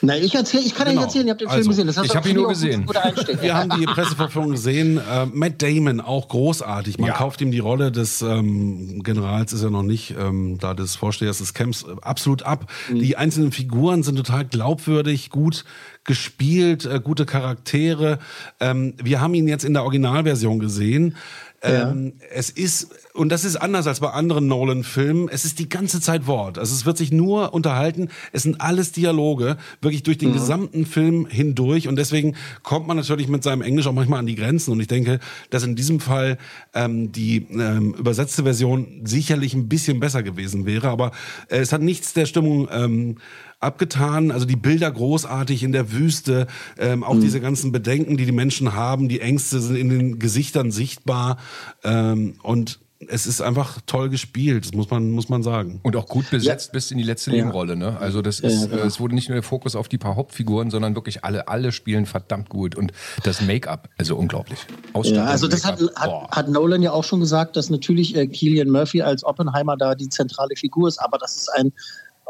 Nein, 0.00 0.22
ich, 0.22 0.34
erzähl, 0.34 0.60
ich 0.60 0.74
kann 0.74 0.86
genau. 0.86 1.00
ja 1.00 1.06
nicht 1.06 1.16
erzählen, 1.16 1.26
ihr 1.26 1.30
habt 1.32 1.40
den 1.40 1.48
Film 1.48 1.58
also, 1.58 1.70
gesehen. 1.70 1.86
Das 1.86 1.96
ich 1.98 2.14
habe 2.14 2.28
ihn 2.28 2.36
nur 2.36 2.48
gesehen. 2.48 2.86
Wir 3.40 3.56
haben 3.56 3.70
die 3.78 3.86
Presseverführung 3.86 4.50
gesehen. 4.50 4.98
Äh, 4.98 5.26
Matt 5.26 5.60
Damon, 5.60 6.00
auch 6.00 6.28
großartig. 6.28 6.98
Man 6.98 7.08
ja. 7.08 7.14
kauft 7.14 7.40
ihm 7.40 7.50
die 7.50 7.58
Rolle 7.58 7.90
des 7.90 8.22
ähm, 8.22 9.02
Generals, 9.02 9.52
ist 9.52 9.62
ja 9.62 9.70
noch 9.70 9.82
nicht, 9.82 10.14
ähm, 10.18 10.58
da 10.58 10.74
des 10.74 10.96
Vorstehers 10.96 11.38
des 11.38 11.54
Camps, 11.54 11.82
äh, 11.82 11.96
absolut 12.02 12.44
ab. 12.44 12.70
Mhm. 12.90 13.00
Die 13.00 13.16
einzelnen 13.16 13.52
Figuren 13.52 14.02
sind 14.02 14.16
total 14.16 14.44
glaubwürdig, 14.44 15.30
gut 15.30 15.64
gespielt, 16.04 16.86
äh, 16.86 17.00
gute 17.02 17.26
Charaktere. 17.26 18.18
Ähm, 18.60 18.94
wir 19.02 19.20
haben 19.20 19.34
ihn 19.34 19.46
jetzt 19.46 19.64
in 19.64 19.74
der 19.74 19.82
Originalversion 19.82 20.58
gesehen. 20.58 21.16
Ja. 21.62 21.90
Ähm, 21.90 22.12
es 22.30 22.50
ist, 22.50 22.88
und 23.14 23.30
das 23.30 23.44
ist 23.44 23.56
anders 23.56 23.88
als 23.88 23.98
bei 23.98 24.10
anderen 24.10 24.46
Nolan-Filmen, 24.46 25.28
es 25.28 25.44
ist 25.44 25.58
die 25.58 25.68
ganze 25.68 26.00
Zeit 26.00 26.28
Wort. 26.28 26.56
Also 26.56 26.72
es 26.72 26.86
wird 26.86 26.96
sich 26.96 27.10
nur 27.10 27.52
unterhalten. 27.52 28.10
Es 28.32 28.44
sind 28.44 28.60
alles 28.60 28.92
Dialoge, 28.92 29.56
wirklich 29.80 30.04
durch 30.04 30.18
den 30.18 30.30
mhm. 30.30 30.34
gesamten 30.34 30.86
Film 30.86 31.26
hindurch. 31.26 31.88
Und 31.88 31.96
deswegen 31.96 32.36
kommt 32.62 32.86
man 32.86 32.96
natürlich 32.96 33.26
mit 33.26 33.42
seinem 33.42 33.62
Englisch 33.62 33.88
auch 33.88 33.92
manchmal 33.92 34.20
an 34.20 34.26
die 34.26 34.36
Grenzen. 34.36 34.70
Und 34.70 34.80
ich 34.80 34.86
denke, 34.86 35.18
dass 35.50 35.64
in 35.64 35.74
diesem 35.74 35.98
Fall 35.98 36.38
ähm, 36.74 37.10
die 37.10 37.46
ähm, 37.50 37.94
übersetzte 37.94 38.44
Version 38.44 39.00
sicherlich 39.04 39.54
ein 39.54 39.68
bisschen 39.68 39.98
besser 39.98 40.22
gewesen 40.22 40.64
wäre. 40.64 40.88
Aber 40.88 41.10
äh, 41.48 41.58
es 41.58 41.72
hat 41.72 41.82
nichts 41.82 42.12
der 42.12 42.26
Stimmung 42.26 42.68
ähm, 42.70 43.16
abgetan. 43.60 44.30
Also 44.30 44.46
die 44.46 44.56
Bilder 44.56 44.90
großartig 44.90 45.62
in 45.62 45.72
der 45.72 45.92
Wüste, 45.92 46.46
ähm, 46.78 47.04
auch 47.04 47.14
mhm. 47.14 47.20
diese 47.20 47.40
ganzen 47.40 47.72
Bedenken, 47.72 48.16
die 48.16 48.26
die 48.26 48.32
Menschen 48.32 48.74
haben, 48.74 49.08
die 49.08 49.20
Ängste 49.20 49.60
sind 49.60 49.76
in 49.76 49.88
den 49.88 50.18
Gesichtern 50.18 50.70
sichtbar 50.70 51.38
ähm, 51.84 52.34
und 52.42 52.80
es 53.06 53.26
ist 53.26 53.40
einfach 53.40 53.80
toll 53.86 54.08
gespielt, 54.08 54.64
das 54.64 54.72
muss 54.72 54.90
man, 54.90 55.10
muss 55.12 55.28
man 55.28 55.42
sagen. 55.42 55.80
Und 55.84 55.94
auch 55.94 56.06
gut 56.06 56.30
besetzt 56.30 56.68
ja. 56.68 56.72
bis 56.72 56.90
in 56.90 56.98
die 56.98 57.04
letzte 57.04 57.30
Nebenrolle. 57.30 57.76
Ne? 57.76 57.96
Also 57.98 58.22
das 58.22 58.40
ist, 58.40 58.62
ja, 58.62 58.66
genau. 58.66 58.82
es 58.82 58.98
wurde 58.98 59.14
nicht 59.14 59.28
nur 59.28 59.36
der 59.36 59.44
Fokus 59.44 59.76
auf 59.76 59.88
die 59.88 59.98
paar 59.98 60.16
Hauptfiguren, 60.16 60.70
sondern 60.70 60.96
wirklich 60.96 61.24
alle, 61.24 61.46
alle 61.46 61.70
spielen 61.70 62.06
verdammt 62.06 62.48
gut. 62.48 62.74
Und 62.74 62.92
das 63.22 63.40
Make-up, 63.40 63.88
also 63.98 64.16
unglaublich. 64.16 64.58
Ja, 65.04 65.26
also 65.26 65.46
das 65.46 65.64
hat, 65.64 65.80
hat, 65.94 66.30
hat, 66.30 66.48
Nolan 66.48 66.82
ja 66.82 66.90
auch 66.90 67.04
schon 67.04 67.20
gesagt, 67.20 67.56
dass 67.56 67.70
natürlich 67.70 68.16
äh, 68.16 68.26
Killian 68.26 68.68
Murphy 68.68 69.02
als 69.02 69.22
Oppenheimer 69.22 69.76
da 69.76 69.94
die 69.94 70.08
zentrale 70.08 70.56
Figur 70.56 70.88
ist, 70.88 70.98
aber 70.98 71.18
das 71.18 71.36
ist 71.36 71.50
ein 71.54 71.72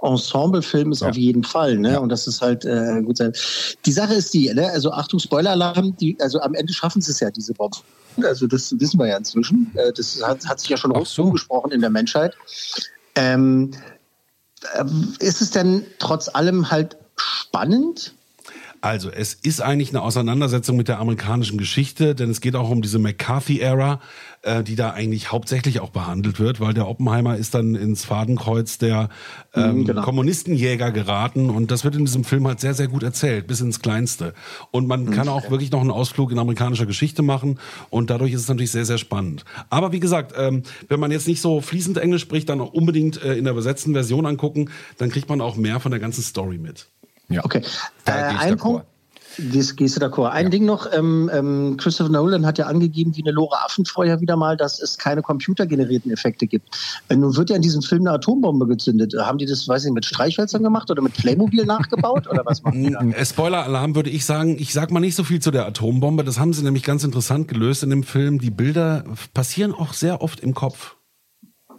Ensemblefilm 0.03 0.93
ist 0.93 1.03
ja. 1.03 1.09
auf 1.09 1.17
jeden 1.17 1.45
Fall, 1.45 1.79
ne? 1.79 1.93
Ja. 1.93 1.99
Und 1.99 2.09
das 2.11 2.27
ist 2.27 2.41
halt 2.41 2.65
äh, 2.65 3.03
gut 3.03 3.17
sein. 3.17 3.33
Die 3.85 3.93
Sache 3.93 4.15
ist 4.15 4.33
die, 4.33 4.53
ne? 4.53 4.71
Also 4.71 4.93
Achtung, 4.93 5.19
Spoiler-Alarm, 5.19 5.97
die, 5.97 6.17
also 6.21 6.41
am 6.41 6.55
Ende 6.55 6.73
schaffen 6.73 7.01
sie 7.01 7.11
es 7.11 7.21
ja, 7.21 7.31
diese 7.31 7.55
Bomben. 7.55 7.79
Also 8.23 8.47
das 8.47 8.75
wissen 8.79 8.99
wir 8.99 9.07
ja 9.07 9.17
inzwischen. 9.17 9.71
Äh, 9.75 9.93
das 9.93 10.23
hat, 10.23 10.47
hat 10.47 10.61
sich 10.61 10.69
ja 10.69 10.77
schon 10.77 10.93
rumgesprochen 10.93 11.71
so. 11.71 11.75
in 11.75 11.81
der 11.81 11.91
Menschheit. 11.91 12.35
Ähm, 13.15 13.73
äh, 14.75 14.85
ist 15.21 15.41
es 15.41 15.51
denn 15.51 15.85
trotz 15.99 16.29
allem 16.29 16.71
halt 16.71 16.97
spannend? 17.17 18.15
Also, 18.81 19.11
es 19.11 19.35
ist 19.35 19.61
eigentlich 19.61 19.91
eine 19.91 20.03
Auseinandersetzung 20.03 20.77
mit 20.77 20.88
der 20.88 21.01
amerikanischen 21.01 21.59
Geschichte, 21.59 22.14
denn 22.14 22.31
es 22.31 22.41
geht 22.41 22.55
auch 22.55 22.71
um 22.71 22.83
diese 22.83 22.99
McCarthy-Ära, 22.99 24.01
äh, 24.43 24.62
die 24.62 24.77
da 24.77 24.91
eigentlich 24.91 25.33
hauptsächlich 25.33 25.81
auch 25.81 25.91
behandelt 25.91 26.38
wird, 26.38 26.61
weil 26.61 26.75
der 26.75 26.87
Oppenheimer 26.87 27.37
ist 27.37 27.55
dann 27.55 27.75
ins 27.75 28.05
Fadenkreuz 28.05 28.79
der 28.79 29.09
ähm, 29.55 29.79
mhm, 29.79 29.85
genau. 29.85 30.03
Kommunistenjäger 30.03 30.93
geraten 30.93 31.51
und 31.51 31.71
das 31.71 31.83
wird 31.83 31.97
in 31.97 32.05
diesem 32.05 32.23
Film 32.23 32.47
halt 32.47 32.61
sehr, 32.61 32.75
sehr 32.75 32.87
gut 32.87 33.03
erzählt, 33.03 33.49
bis 33.49 33.61
ins 33.61 33.81
Kleinste. 33.81 34.33
Und 34.71 34.87
man 34.87 35.07
mhm. 35.07 35.11
kann 35.11 35.29
auch 35.29 35.51
wirklich 35.51 35.73
noch 35.73 35.81
einen 35.81 35.91
Ausflug 35.91 36.31
in 36.31 36.38
amerikanischer 36.38 36.87
Geschichte 36.87 37.23
machen 37.23 37.59
und 37.91 38.11
dadurch 38.11 38.33
ist 38.33 38.43
es 38.43 38.49
natürlich 38.49 38.71
sehr, 38.71 38.85
sehr 38.85 38.99
spannend. 38.99 39.45
Aber 39.71 39.91
wie 39.91 40.01
gesagt, 40.01 40.35
ähm, 40.37 40.62
wenn 40.88 41.01
man 41.01 41.11
jetzt 41.11 41.27
nicht 41.27 41.41
so 41.41 41.61
fließend 41.61 41.99
Englisch 41.99 42.23
spricht, 42.23 42.49
dann 42.49 42.61
auch 42.61 42.73
unbedingt 42.73 43.21
äh, 43.23 43.35
in 43.35 43.45
der 43.45 43.55
übersetzten 43.55 43.93
Version 43.93 44.25
angucken, 44.25 44.71
dann 44.99 45.11
kriegt 45.11 45.29
man 45.29 45.41
auch 45.41 45.57
mehr 45.57 45.81
von 45.81 45.91
der 45.91 46.01
ganzen 46.01 46.23
Story 46.23 46.59
mit. 46.59 46.87
Ja. 47.29 47.45
Okay. 47.45 47.62
Äh, 48.05 48.12
ein 48.12 48.57
Punkt. 48.57 48.85
Gehst, 49.38 49.77
gehst 49.77 49.97
du 49.97 50.05
d'accord? 50.05 50.31
Ein 50.31 50.47
ja. 50.47 50.51
Ding 50.51 50.64
noch, 50.64 50.93
ähm, 50.93 51.31
ähm, 51.33 51.77
Christopher 51.77 52.11
Nolan 52.11 52.45
hat 52.45 52.59
ja 52.59 52.67
angegeben, 52.67 53.14
wie 53.17 53.23
eine 53.23 53.31
Lore 53.31 53.57
Affen 53.64 53.85
vorher 53.85 54.21
wieder 54.21 54.37
mal, 54.37 54.57
dass 54.57 54.81
es 54.81 54.99
keine 54.99 55.23
computergenerierten 55.23 56.11
Effekte 56.11 56.49
gibt. 56.49 56.77
Äh, 57.09 57.14
nun 57.14 57.37
wird 57.37 57.51
ja 57.51 57.57
in 57.57 57.62
diesem 57.62 57.83
Film 57.83 58.03
eine 58.03 58.12
Atombombe 58.12 58.67
gezündet. 58.67 59.14
Haben 59.17 59.38
die 59.38 59.47
das, 59.47 59.69
weiß 59.69 59.85
ich, 59.85 59.93
mit 59.93 60.05
Streichhölzern 60.05 60.64
gemacht 60.64 60.91
oder 60.91 61.03
mit 61.03 61.12
Playmobil 61.12 61.64
nachgebaut 61.67 62.27
oder 62.29 62.45
was 62.47 62.62
machen 62.64 62.83
die 62.83 62.91
da? 62.91 63.01
Äh, 63.01 63.25
Spoiler-Alarm 63.25 63.95
würde 63.95 64.11
ich 64.11 64.25
sagen, 64.25 64.59
ich 64.59 64.73
sag 64.73 64.91
mal 64.91 64.99
nicht 64.99 65.14
so 65.14 65.23
viel 65.23 65.41
zu 65.41 65.53
der 65.53 65.67
Atombombe. 65.67 66.25
Das 66.25 66.41
haben 66.41 66.53
sie 66.53 66.64
nämlich 66.64 66.83
ganz 66.83 67.05
interessant 67.05 67.47
gelöst 67.47 67.85
in 67.85 67.91
dem 67.91 68.03
Film. 68.03 68.41
Die 68.41 68.51
Bilder 68.51 69.05
passieren 69.35 69.73
auch 69.73 69.93
sehr 69.93 70.21
oft 70.21 70.41
im 70.41 70.53
Kopf. 70.55 70.97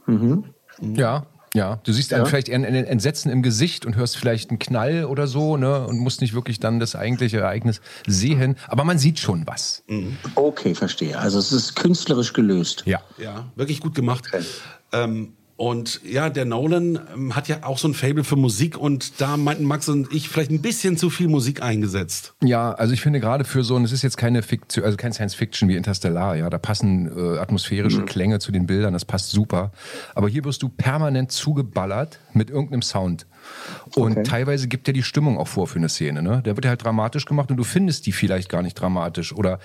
Mhm. 0.06 0.46
Ja, 0.82 1.26
ja, 1.54 1.80
du 1.84 1.92
siehst 1.92 2.12
ja. 2.12 2.24
vielleicht 2.26 2.50
ein, 2.50 2.66
ein 2.66 2.76
Entsetzen 2.76 3.32
im 3.32 3.42
Gesicht 3.42 3.86
und 3.86 3.96
hörst 3.96 4.18
vielleicht 4.18 4.50
einen 4.50 4.60
Knall 4.60 5.06
oder 5.06 5.28
so, 5.28 5.58
ne? 5.58 5.86
Und 5.86 6.00
musst 6.00 6.22
nicht 6.22 6.34
wirklich 6.34 6.60
dann 6.60 6.80
das 6.80 6.96
eigentliche 6.96 7.40
Ereignis 7.40 7.82
sehen. 8.06 8.56
Aber 8.68 8.84
man 8.84 9.00
sieht 9.00 9.20
schon 9.20 9.48
was. 9.48 9.84
Mhm. 9.88 10.18
Okay, 10.36 10.76
verstehe. 10.76 11.18
Also 11.18 11.40
es 11.40 11.52
ist 11.52 11.76
künstlerisch 11.76 12.34
gelöst. 12.34 12.84
Ja. 12.86 13.02
Ja, 13.18 13.52
wirklich 13.56 13.82
gut 13.82 13.96
gemacht. 13.96 14.26
Okay. 14.28 14.44
Ähm, 14.92 15.34
und 15.60 16.00
ja, 16.06 16.30
der 16.30 16.46
Nolan 16.46 16.98
ähm, 17.14 17.36
hat 17.36 17.50
ja 17.50 17.64
auch 17.64 17.78
so 17.78 17.90
ein 17.90 17.94
Fable 17.94 18.24
für 18.24 18.38
Musik 18.38 18.78
und 18.78 19.20
da 19.20 19.36
meinten 19.36 19.66
Max 19.66 19.90
und 19.90 20.14
ich 20.14 20.30
vielleicht 20.30 20.52
ein 20.52 20.62
bisschen 20.62 20.96
zu 20.96 21.10
viel 21.10 21.28
Musik 21.28 21.62
eingesetzt. 21.62 22.34
Ja, 22.42 22.72
also 22.72 22.94
ich 22.94 23.02
finde 23.02 23.20
gerade 23.20 23.44
für 23.44 23.62
so, 23.66 23.76
und 23.76 23.84
es 23.84 23.92
ist 23.92 24.02
jetzt 24.02 24.16
keine 24.16 24.42
Fiktion, 24.42 24.86
also 24.86 24.96
kein 24.96 25.12
Science 25.12 25.36
Fiction 25.36 25.68
wie 25.68 25.76
Interstellar, 25.76 26.38
ja, 26.38 26.50
da 26.50 26.58
passen 26.58 27.12
äh, 27.14 27.40
atmosphärische 27.40 28.00
mhm. 28.00 28.06
Klänge 28.06 28.40
zu 28.40 28.54
den 28.54 28.68
Bildern, 28.68 28.94
das 28.94 29.04
passt 29.04 29.32
super. 29.32 29.74
Aber 30.16 30.30
hier 30.30 30.46
wirst 30.46 30.64
du 30.64 30.70
permanent 30.70 31.34
zugeballert 31.34 32.20
mit 32.34 32.50
irgendeinem 32.50 32.82
Sound. 32.82 33.26
Und 33.96 34.12
okay. 34.14 34.24
teilweise 34.24 34.68
gibt 34.68 34.88
er 34.88 34.94
die 34.94 35.04
Stimmung 35.04 35.38
auch 35.38 35.48
vor 35.48 35.68
für 35.68 35.78
eine 35.78 35.90
Szene. 35.90 36.22
Ne? 36.22 36.42
Der 36.46 36.56
wird 36.56 36.66
ja 36.66 36.70
halt 36.70 36.84
dramatisch 36.84 37.26
gemacht 37.26 37.50
und 37.50 37.58
du 37.58 37.64
findest 37.64 38.06
die 38.06 38.12
vielleicht 38.12 38.50
gar 38.50 38.62
nicht 38.62 38.80
dramatisch 38.80 39.34
oder 39.34 39.60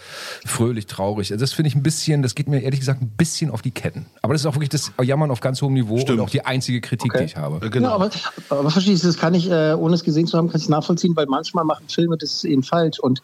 fröhlich, 0.46 0.86
traurig. 0.86 1.30
Also 1.32 1.42
das 1.42 1.52
finde 1.52 1.68
ich 1.68 1.74
ein 1.74 1.82
bisschen, 1.82 2.22
das 2.22 2.34
geht 2.34 2.48
mir 2.48 2.60
ehrlich 2.60 2.80
gesagt 2.80 3.02
ein 3.02 3.10
bisschen 3.10 3.50
auf 3.50 3.62
die 3.62 3.70
Ketten. 3.70 4.06
Aber 4.22 4.34
das 4.34 4.42
ist 4.42 4.46
auch 4.46 4.54
wirklich 4.54 4.70
das 4.70 4.92
Jammern 5.02 5.30
auf 5.30 5.40
ganz 5.40 5.60
hohem 5.62 5.74
Niveau 5.74 5.98
Stimmt. 5.98 6.18
und 6.18 6.24
auch 6.24 6.30
die 6.30 6.44
einzige 6.44 6.80
Kritik, 6.80 7.12
okay. 7.12 7.24
die 7.24 7.24
ich 7.26 7.36
habe. 7.36 7.70
Genau. 7.70 7.88
Ja, 7.88 7.94
aber, 7.94 8.10
aber 8.48 8.70
verstehst 8.70 9.02
du, 9.02 9.08
das 9.08 9.18
kann 9.18 9.34
ich, 9.34 9.50
äh, 9.50 9.74
ohne 9.74 9.94
es 9.94 10.04
gesehen 10.04 10.26
zu 10.26 10.38
haben, 10.38 10.50
kann 10.50 10.60
ich 10.60 10.68
nachvollziehen, 10.68 11.14
weil 11.16 11.26
manchmal 11.26 11.64
machen 11.64 11.84
Filme 11.88 12.16
das 12.16 12.44
eben 12.44 12.62
falsch 12.62 12.98
und 12.98 13.22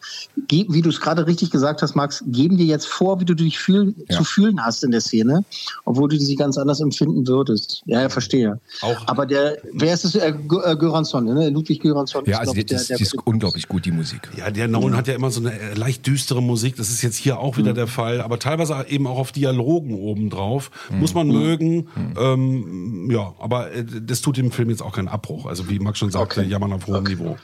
wie 0.49 0.81
du 0.81 0.89
es 0.89 1.01
gerade 1.01 1.25
richtig 1.27 1.51
gesagt 1.51 1.81
hast, 1.81 1.95
Max, 1.95 2.23
geben 2.27 2.57
dir 2.57 2.65
jetzt 2.65 2.87
vor, 2.87 3.19
wie 3.19 3.25
du 3.25 3.33
dich 3.33 3.59
fühlen, 3.59 3.95
ja. 4.09 4.17
zu 4.17 4.23
fühlen 4.23 4.63
hast 4.63 4.83
in 4.83 4.91
der 4.91 5.01
Szene, 5.01 5.43
obwohl 5.85 6.09
du 6.09 6.17
sie 6.17 6.35
ganz 6.35 6.57
anders 6.57 6.79
empfinden 6.81 7.27
würdest. 7.27 7.81
Ja, 7.85 8.01
ja 8.01 8.09
verstehe. 8.09 8.59
Auch. 8.81 9.07
Aber 9.07 9.25
der, 9.25 9.57
wer 9.73 9.93
ist 9.93 10.05
es, 10.05 10.15
äh, 10.15 10.33
Gö- 10.47 10.50
äh, 10.50 10.50
Göransson, 10.75 11.25
ne? 11.25 11.49
Ludwig 11.49 11.79
Göransson. 11.81 12.23
Ja, 12.25 12.33
ist, 12.33 12.39
also 12.39 12.53
glaub 12.53 12.55
die, 12.55 12.65
der- 12.65 12.77
das, 12.77 12.87
der 12.87 12.97
die 12.97 13.03
ist 13.03 13.15
unglaublich 13.25 13.67
gut, 13.67 13.85
die 13.85 13.91
Musik. 13.91 14.29
Ja, 14.37 14.51
der 14.51 14.67
Nolan 14.67 14.95
hat 14.95 15.07
ja 15.07 15.13
immer 15.15 15.31
so 15.31 15.39
eine 15.39 15.51
äh, 15.57 15.73
leicht 15.73 16.05
düstere 16.07 16.41
Musik. 16.41 16.75
Das 16.75 16.89
ist 16.89 17.01
jetzt 17.01 17.15
hier 17.17 17.39
auch 17.39 17.57
wieder 17.57 17.73
der 17.73 17.87
Fall, 17.87 18.21
aber 18.21 18.39
teilweise 18.39 18.85
eben 18.89 19.07
auch 19.07 19.17
auf 19.17 19.31
Dialogen 19.31 19.95
obendrauf. 19.95 20.71
Muss 20.91 21.13
man 21.13 21.27
mögen. 21.27 21.87
Ähm, 22.19 23.09
ja, 23.11 23.33
aber 23.39 23.71
äh, 23.71 23.83
das 23.85 24.21
tut 24.21 24.37
dem 24.37 24.51
Film 24.51 24.69
jetzt 24.69 24.81
auch 24.81 24.93
keinen 24.93 25.07
Abbruch. 25.07 25.45
Also 25.45 25.69
wie 25.69 25.79
Max 25.79 25.99
schon 25.99 26.11
sagte, 26.11 26.43
jammern 26.43 26.73
auf 26.73 26.87
hohem 26.87 27.03
Niveau. 27.05 27.37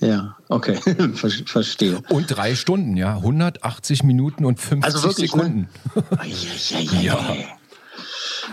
Ja, 0.00 0.34
okay, 0.48 0.76
Ver 1.14 1.28
verstehe. 1.44 2.00
Und 2.08 2.26
drei 2.28 2.54
Stunden, 2.54 2.96
ja. 2.96 3.16
180 3.16 4.02
Minuten 4.02 4.46
und 4.46 4.58
50 4.58 4.82
Also 4.94 5.06
wirklich, 5.06 5.30
Sekunden. 5.30 5.68
ja. 7.02 7.18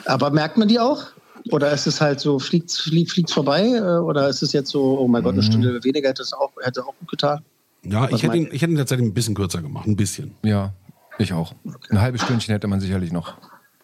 Aber 0.05 0.29
merkt 0.31 0.57
man 0.57 0.67
die 0.67 0.79
auch? 0.79 1.03
Oder 1.51 1.71
ist 1.71 1.87
es 1.87 1.99
halt 2.01 2.19
so, 2.19 2.39
fliegt 2.39 2.71
fliegt, 2.71 3.11
fliegt's 3.11 3.33
vorbei? 3.33 3.61
äh, 3.67 3.81
Oder 3.99 4.27
ist 4.29 4.41
es 4.41 4.53
jetzt 4.53 4.69
so, 4.69 4.99
oh 4.99 5.07
mein 5.07 5.23
Gott, 5.23 5.33
eine 5.33 5.43
Stunde 5.43 5.83
weniger 5.83 6.09
hätte 6.09 6.21
es 6.23 6.33
auch, 6.33 6.51
hätte 6.61 6.83
auch 6.83 6.93
gut 6.99 7.09
getan? 7.09 7.41
Ja, 7.83 8.03
Was 8.03 8.11
ich 8.11 8.23
hätte, 8.23 8.37
ihn, 8.37 8.49
ich 8.51 8.61
hätte 8.61 8.71
ihn 8.73 8.77
tatsächlich 8.77 9.07
ein 9.07 9.13
bisschen 9.13 9.35
kürzer 9.35 9.61
gemacht. 9.61 9.87
Ein 9.87 9.95
bisschen. 9.95 10.31
Ja, 10.43 10.73
ich 11.19 11.31
auch. 11.33 11.53
Ein 11.89 12.01
halbes 12.01 12.21
Stündchen 12.23 12.53
hätte 12.53 12.67
man 12.67 12.79
sicherlich 12.79 13.11
noch 13.11 13.35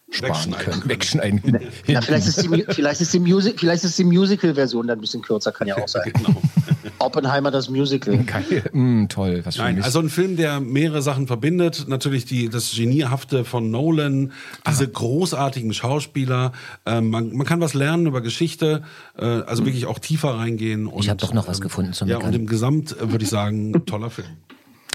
sparen 0.09 0.51
können. 0.51 0.83
Wegschneiden. 0.87 1.59
Ja, 1.87 2.01
vielleicht 2.01 2.27
ist 2.27 2.41
die, 2.43 2.47
Mu- 2.49 2.63
vielleicht 2.69 3.01
ist 3.01 3.13
die, 3.13 3.19
Music, 3.19 3.59
vielleicht 3.59 3.83
ist 3.83 3.97
die 3.97 4.03
Musical-Version 4.03 4.87
dann 4.87 4.97
ein 4.97 5.01
bisschen 5.01 5.21
kürzer, 5.21 5.51
kann 5.51 5.67
ja 5.67 5.75
auch 5.77 5.87
sein. 5.87 6.11
Genau. 6.13 6.41
Oppenheimer 7.03 7.51
das 7.51 7.69
Musical. 7.69 8.17
Geil. 8.25 8.63
Mm, 8.71 9.05
toll, 9.07 9.41
was 9.43 9.55
für 9.55 9.61
Nein, 9.61 9.75
mich. 9.75 9.85
also 9.85 9.99
ein 9.99 10.09
Film, 10.09 10.35
der 10.37 10.59
mehrere 10.59 11.01
Sachen 11.01 11.27
verbindet. 11.27 11.85
Natürlich 11.87 12.25
die, 12.25 12.49
das 12.49 12.73
Geniehafte 12.75 13.45
von 13.45 13.69
Nolan, 13.71 14.31
diese 14.67 14.87
großartigen 14.87 15.73
Schauspieler. 15.73 16.51
Ähm, 16.85 17.09
man, 17.09 17.35
man 17.35 17.45
kann 17.45 17.59
was 17.61 17.73
lernen 17.73 18.07
über 18.07 18.21
Geschichte, 18.21 18.83
äh, 19.17 19.23
also 19.25 19.65
wirklich 19.65 19.85
auch 19.85 19.99
tiefer 19.99 20.35
reingehen. 20.35 20.87
Und, 20.87 21.03
Ich 21.03 21.09
habe 21.09 21.19
doch 21.19 21.33
noch 21.33 21.47
was 21.47 21.61
gefunden 21.61 21.93
zum 21.93 22.07
Ja, 22.07 22.17
Meckern. 22.17 22.29
und 22.33 22.39
im 22.41 22.47
Gesamt 22.47 22.95
äh, 22.99 23.11
würde 23.11 23.23
ich 23.23 23.29
sagen, 23.29 23.73
toller 23.85 24.09
Film. 24.09 24.27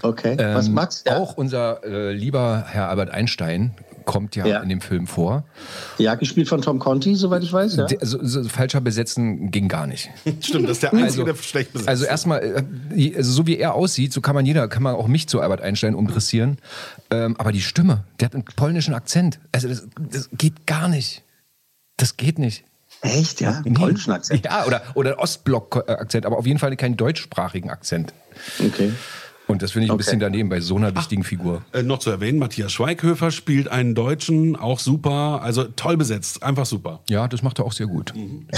Okay, 0.01 0.37
Ähm, 0.39 0.79
Auch 1.09 1.35
unser 1.35 1.83
äh, 1.83 2.13
lieber 2.13 2.63
Herr 2.67 2.87
Albert 2.89 3.09
Einstein 3.11 3.71
kommt 4.11 4.35
ja, 4.35 4.45
Ja. 4.45 4.59
in 4.61 4.69
dem 4.69 4.81
Film 4.81 5.07
vor. 5.07 5.43
Ja, 5.97 6.15
gespielt 6.15 6.47
von 6.49 6.61
Tom 6.61 6.79
Conti, 6.79 7.15
soweit 7.15 7.43
ich 7.43 7.53
weiß. 7.53 7.75
Ja. 7.77 7.85
Der- 7.85 8.05
So, 8.05 8.17
so, 8.21 8.43
falscher 8.49 8.81
besetzen 8.81 9.51
ging 9.51 9.67
gar 9.67 9.87
nicht. 9.87 10.09
Stimmt, 10.41 10.65
das 10.65 10.77
ist 10.77 10.83
der 10.83 10.93
Einzige, 10.93 11.25
der 11.25 11.35
schlecht 11.35 11.71
besetzt 11.73 11.89
Also 11.89 12.05
erstmal, 12.05 12.65
äh, 12.95 13.15
also 13.15 13.31
so 13.31 13.47
wie 13.47 13.57
er 13.57 13.73
aussieht, 13.75 14.11
so 14.13 14.21
kann 14.21 14.35
man 14.35 14.45
jeder, 14.45 14.67
kann 14.67 14.83
man 14.83 14.95
auch 14.95 15.07
mich 15.07 15.27
zu 15.27 15.39
Albert 15.41 15.61
Einstein 15.61 15.95
umdressieren. 15.95 16.57
Ähm, 17.11 17.35
aber 17.37 17.51
die 17.51 17.61
Stimme, 17.61 18.03
der 18.19 18.25
hat 18.27 18.33
einen 18.35 18.45
polnischen 18.45 18.93
Akzent. 18.93 19.39
Also 19.51 19.67
das, 19.67 19.87
das 20.11 20.29
geht 20.33 20.65
gar 20.67 20.87
nicht. 20.87 21.23
Das 21.97 22.17
geht 22.17 22.39
nicht. 22.39 22.63
Echt, 23.01 23.39
ja? 23.39 23.61
Einen 23.65 23.75
polnischen 23.75 24.11
Akzent? 24.11 24.43
Ja, 24.45 24.65
oder, 24.65 24.81
oder 24.93 25.19
Ostblock-Akzent, 25.19 26.25
aber 26.25 26.37
auf 26.37 26.45
jeden 26.45 26.59
Fall 26.59 26.75
keinen 26.75 26.97
deutschsprachigen 26.97 27.69
Akzent. 27.69 28.13
Okay. 28.59 28.91
Und 29.49 29.63
das 29.63 29.71
finde 29.71 29.85
ich 29.85 29.89
ein 29.89 29.95
Okay. 29.95 30.03
bisschen 30.03 30.19
daneben 30.19 30.47
bei 30.47 30.59
so 30.59 30.75
einer 30.77 30.95
wichtigen 30.95 31.23
Figur. 31.23 31.63
Äh, 31.73 31.81
noch 31.81 31.97
zu 31.97 32.11
erwähnen, 32.11 32.37
Matthias 32.37 32.71
Schweighöfer 32.71 33.31
spielt 33.31 33.67
einen 33.67 33.95
Deutschen, 33.95 34.55
auch 34.55 34.77
super, 34.77 35.41
also 35.41 35.63
toll 35.63 35.97
besetzt, 35.97 36.43
einfach 36.43 36.67
super. 36.67 36.99
Ja, 37.09 37.27
das 37.27 37.41
macht 37.41 37.57
er 37.57 37.65
auch 37.65 37.71
sehr 37.71 37.87
gut. 37.87 38.13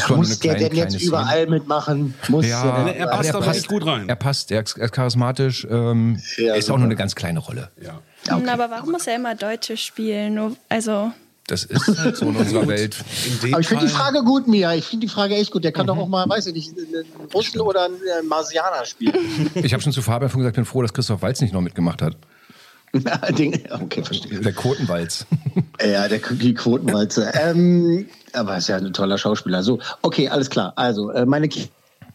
Muss 0.09 0.39
der 0.39 0.55
denn 0.55 0.75
jetzt 0.75 1.01
überall 1.01 1.47
mitmachen? 1.47 2.13
Muss 2.27 2.45
Ja, 2.45 2.87
er 2.87 2.95
überall- 3.03 3.07
passt 3.17 3.29
aber 3.33 3.39
da 3.45 3.45
wirklich 3.53 3.67
gut 3.67 3.85
rein. 3.85 4.09
Er 4.09 4.15
passt, 4.17 4.51
er 4.51 4.63
ist, 4.63 4.77
er 4.77 4.83
ist 4.85 4.91
charismatisch, 4.91 5.65
ähm, 5.71 6.19
Ja, 6.37 6.55
ist 6.55 6.65
auch 6.65 6.67
super. 6.67 6.79
nur 6.79 6.85
eine 6.87 6.95
ganz 6.97 7.15
kleine 7.15 7.39
Rolle. 7.39 7.69
Ja. 7.81 8.01
Hm, 8.35 8.49
Aber 8.49 8.69
warum 8.69 8.91
muss 8.91 9.07
er 9.07 9.15
immer 9.15 9.33
Deutsche 9.33 9.77
spielen? 9.77 10.57
Also, 10.67 11.11
Das 11.51 11.65
ist 11.65 11.99
halt 11.99 12.15
so 12.15 12.29
in 12.29 12.35
unserer 12.37 12.65
Welt. 12.65 12.95
In 13.43 13.53
Aber 13.53 13.59
ich 13.59 13.67
finde 13.67 13.85
die 13.85 13.91
Frage 13.91 14.23
gut, 14.23 14.47
Mia. 14.47 14.73
Ich 14.73 14.85
finde 14.85 15.05
die 15.05 15.11
Frage 15.11 15.35
echt 15.35 15.51
gut. 15.51 15.65
Der 15.65 15.71
Mhm. 15.71 15.75
kann 15.75 15.87
doch 15.87 15.97
auch 15.97 16.07
mal, 16.07 16.27
weiß 16.29 16.47
ich 16.47 16.53
nicht, 16.53 16.69
einen 16.77 17.05
Russen 17.33 17.59
oder 17.59 17.83
einen 17.85 17.95
äh, 17.95 18.23
Marsianer 18.25 18.85
spielen. 18.85 19.49
Ich 19.55 19.73
habe 19.73 19.83
schon 19.83 19.91
zu 19.91 20.01
Fabian 20.01 20.31
gesagt, 20.31 20.55
bin 20.55 20.63
froh, 20.63 20.81
dass 20.81 20.93
Christoph 20.93 21.21
Walz 21.21 21.41
nicht 21.41 21.53
noch 21.53 21.59
mitgemacht 21.61 22.01
hat. 22.01 22.15
Okay, 23.03 24.03
verstehe. 24.03 24.39
Der 24.39 24.53
Quotenwalz. 24.53 25.25
Ja, 25.85 26.07
der 26.07 26.19
die 26.19 26.53
Quotenwalze. 26.53 27.31
ähm, 27.33 28.05
aber 28.33 28.57
ist 28.57 28.67
ja 28.69 28.77
ein 28.77 28.93
toller 28.93 29.17
Schauspieler. 29.17 29.63
So, 29.63 29.79
okay, 30.03 30.29
alles 30.29 30.49
klar. 30.49 30.73
Also, 30.75 31.09
äh, 31.09 31.25
meine 31.25 31.49
Kinder 31.49 31.69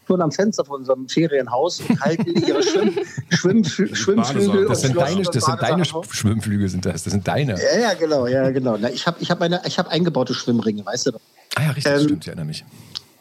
stehen 0.07 0.21
am 0.21 0.31
Fenster 0.31 0.65
von 0.65 0.79
unserem 0.79 1.07
Ferienhaus 1.07 1.81
und 1.81 1.99
halten 2.01 2.33
ihre 2.43 2.63
Schwimm, 2.63 2.93
Schwimm, 3.29 3.63
Schwimmflügel 3.63 4.67
Das 4.67 4.81
sind 4.81 4.95
und 4.95 5.01
deine, 5.01 5.21
das 5.23 5.33
sind 5.33 5.61
deine 5.61 5.77
Badesachen 5.77 5.95
auf. 5.95 6.13
Schwimmflüge, 6.13 6.69
sind 6.69 6.85
das. 6.85 7.03
Das 7.03 7.13
sind 7.13 7.27
deine. 7.27 7.53
Ja, 7.53 7.79
ja, 7.79 7.93
genau, 7.93 8.27
ja, 8.27 8.49
genau. 8.51 8.77
Na, 8.79 8.89
ich 8.89 9.05
habe 9.05 9.17
ich 9.19 9.29
hab 9.29 9.41
eine, 9.41 9.61
ich 9.65 9.77
hab 9.77 9.87
eingebaute 9.89 10.33
Schwimmringe, 10.33 10.85
weißt 10.85 11.07
du? 11.07 11.11
Ah 11.55 11.63
ja, 11.63 11.67
richtig, 11.67 11.83
das 11.83 12.01
Ähm, 12.01 12.07
stimmt, 12.07 12.23
ich 12.23 12.27
erinnere 12.27 12.45
mich. 12.45 12.65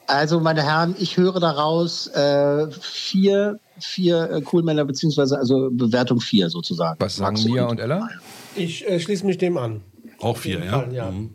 Also, 0.09 0.38
meine 0.38 0.62
Herren, 0.62 0.94
ich 0.99 1.16
höre 1.16 1.40
daraus 1.40 2.07
äh, 2.09 2.70
vier, 2.81 3.59
vier 3.81 4.31
äh, 4.31 4.40
Coolmänner, 4.40 4.85
beziehungsweise 4.85 5.37
also 5.37 5.68
Bewertung 5.72 6.20
vier 6.20 6.49
sozusagen. 6.49 6.96
Was 7.01 7.16
sagen 7.16 7.42
Mia 7.42 7.66
und 7.66 7.81
Ella? 7.81 8.09
Ich 8.55 8.88
äh, 8.88 9.01
schließe 9.01 9.27
mich 9.27 9.38
dem 9.38 9.59
an. 9.59 9.83
Auch 10.20 10.37
vier, 10.37 10.64
ja? 10.64 10.81
Fall, 10.81 10.94
ja. 10.94 11.11
Mhm. 11.11 11.31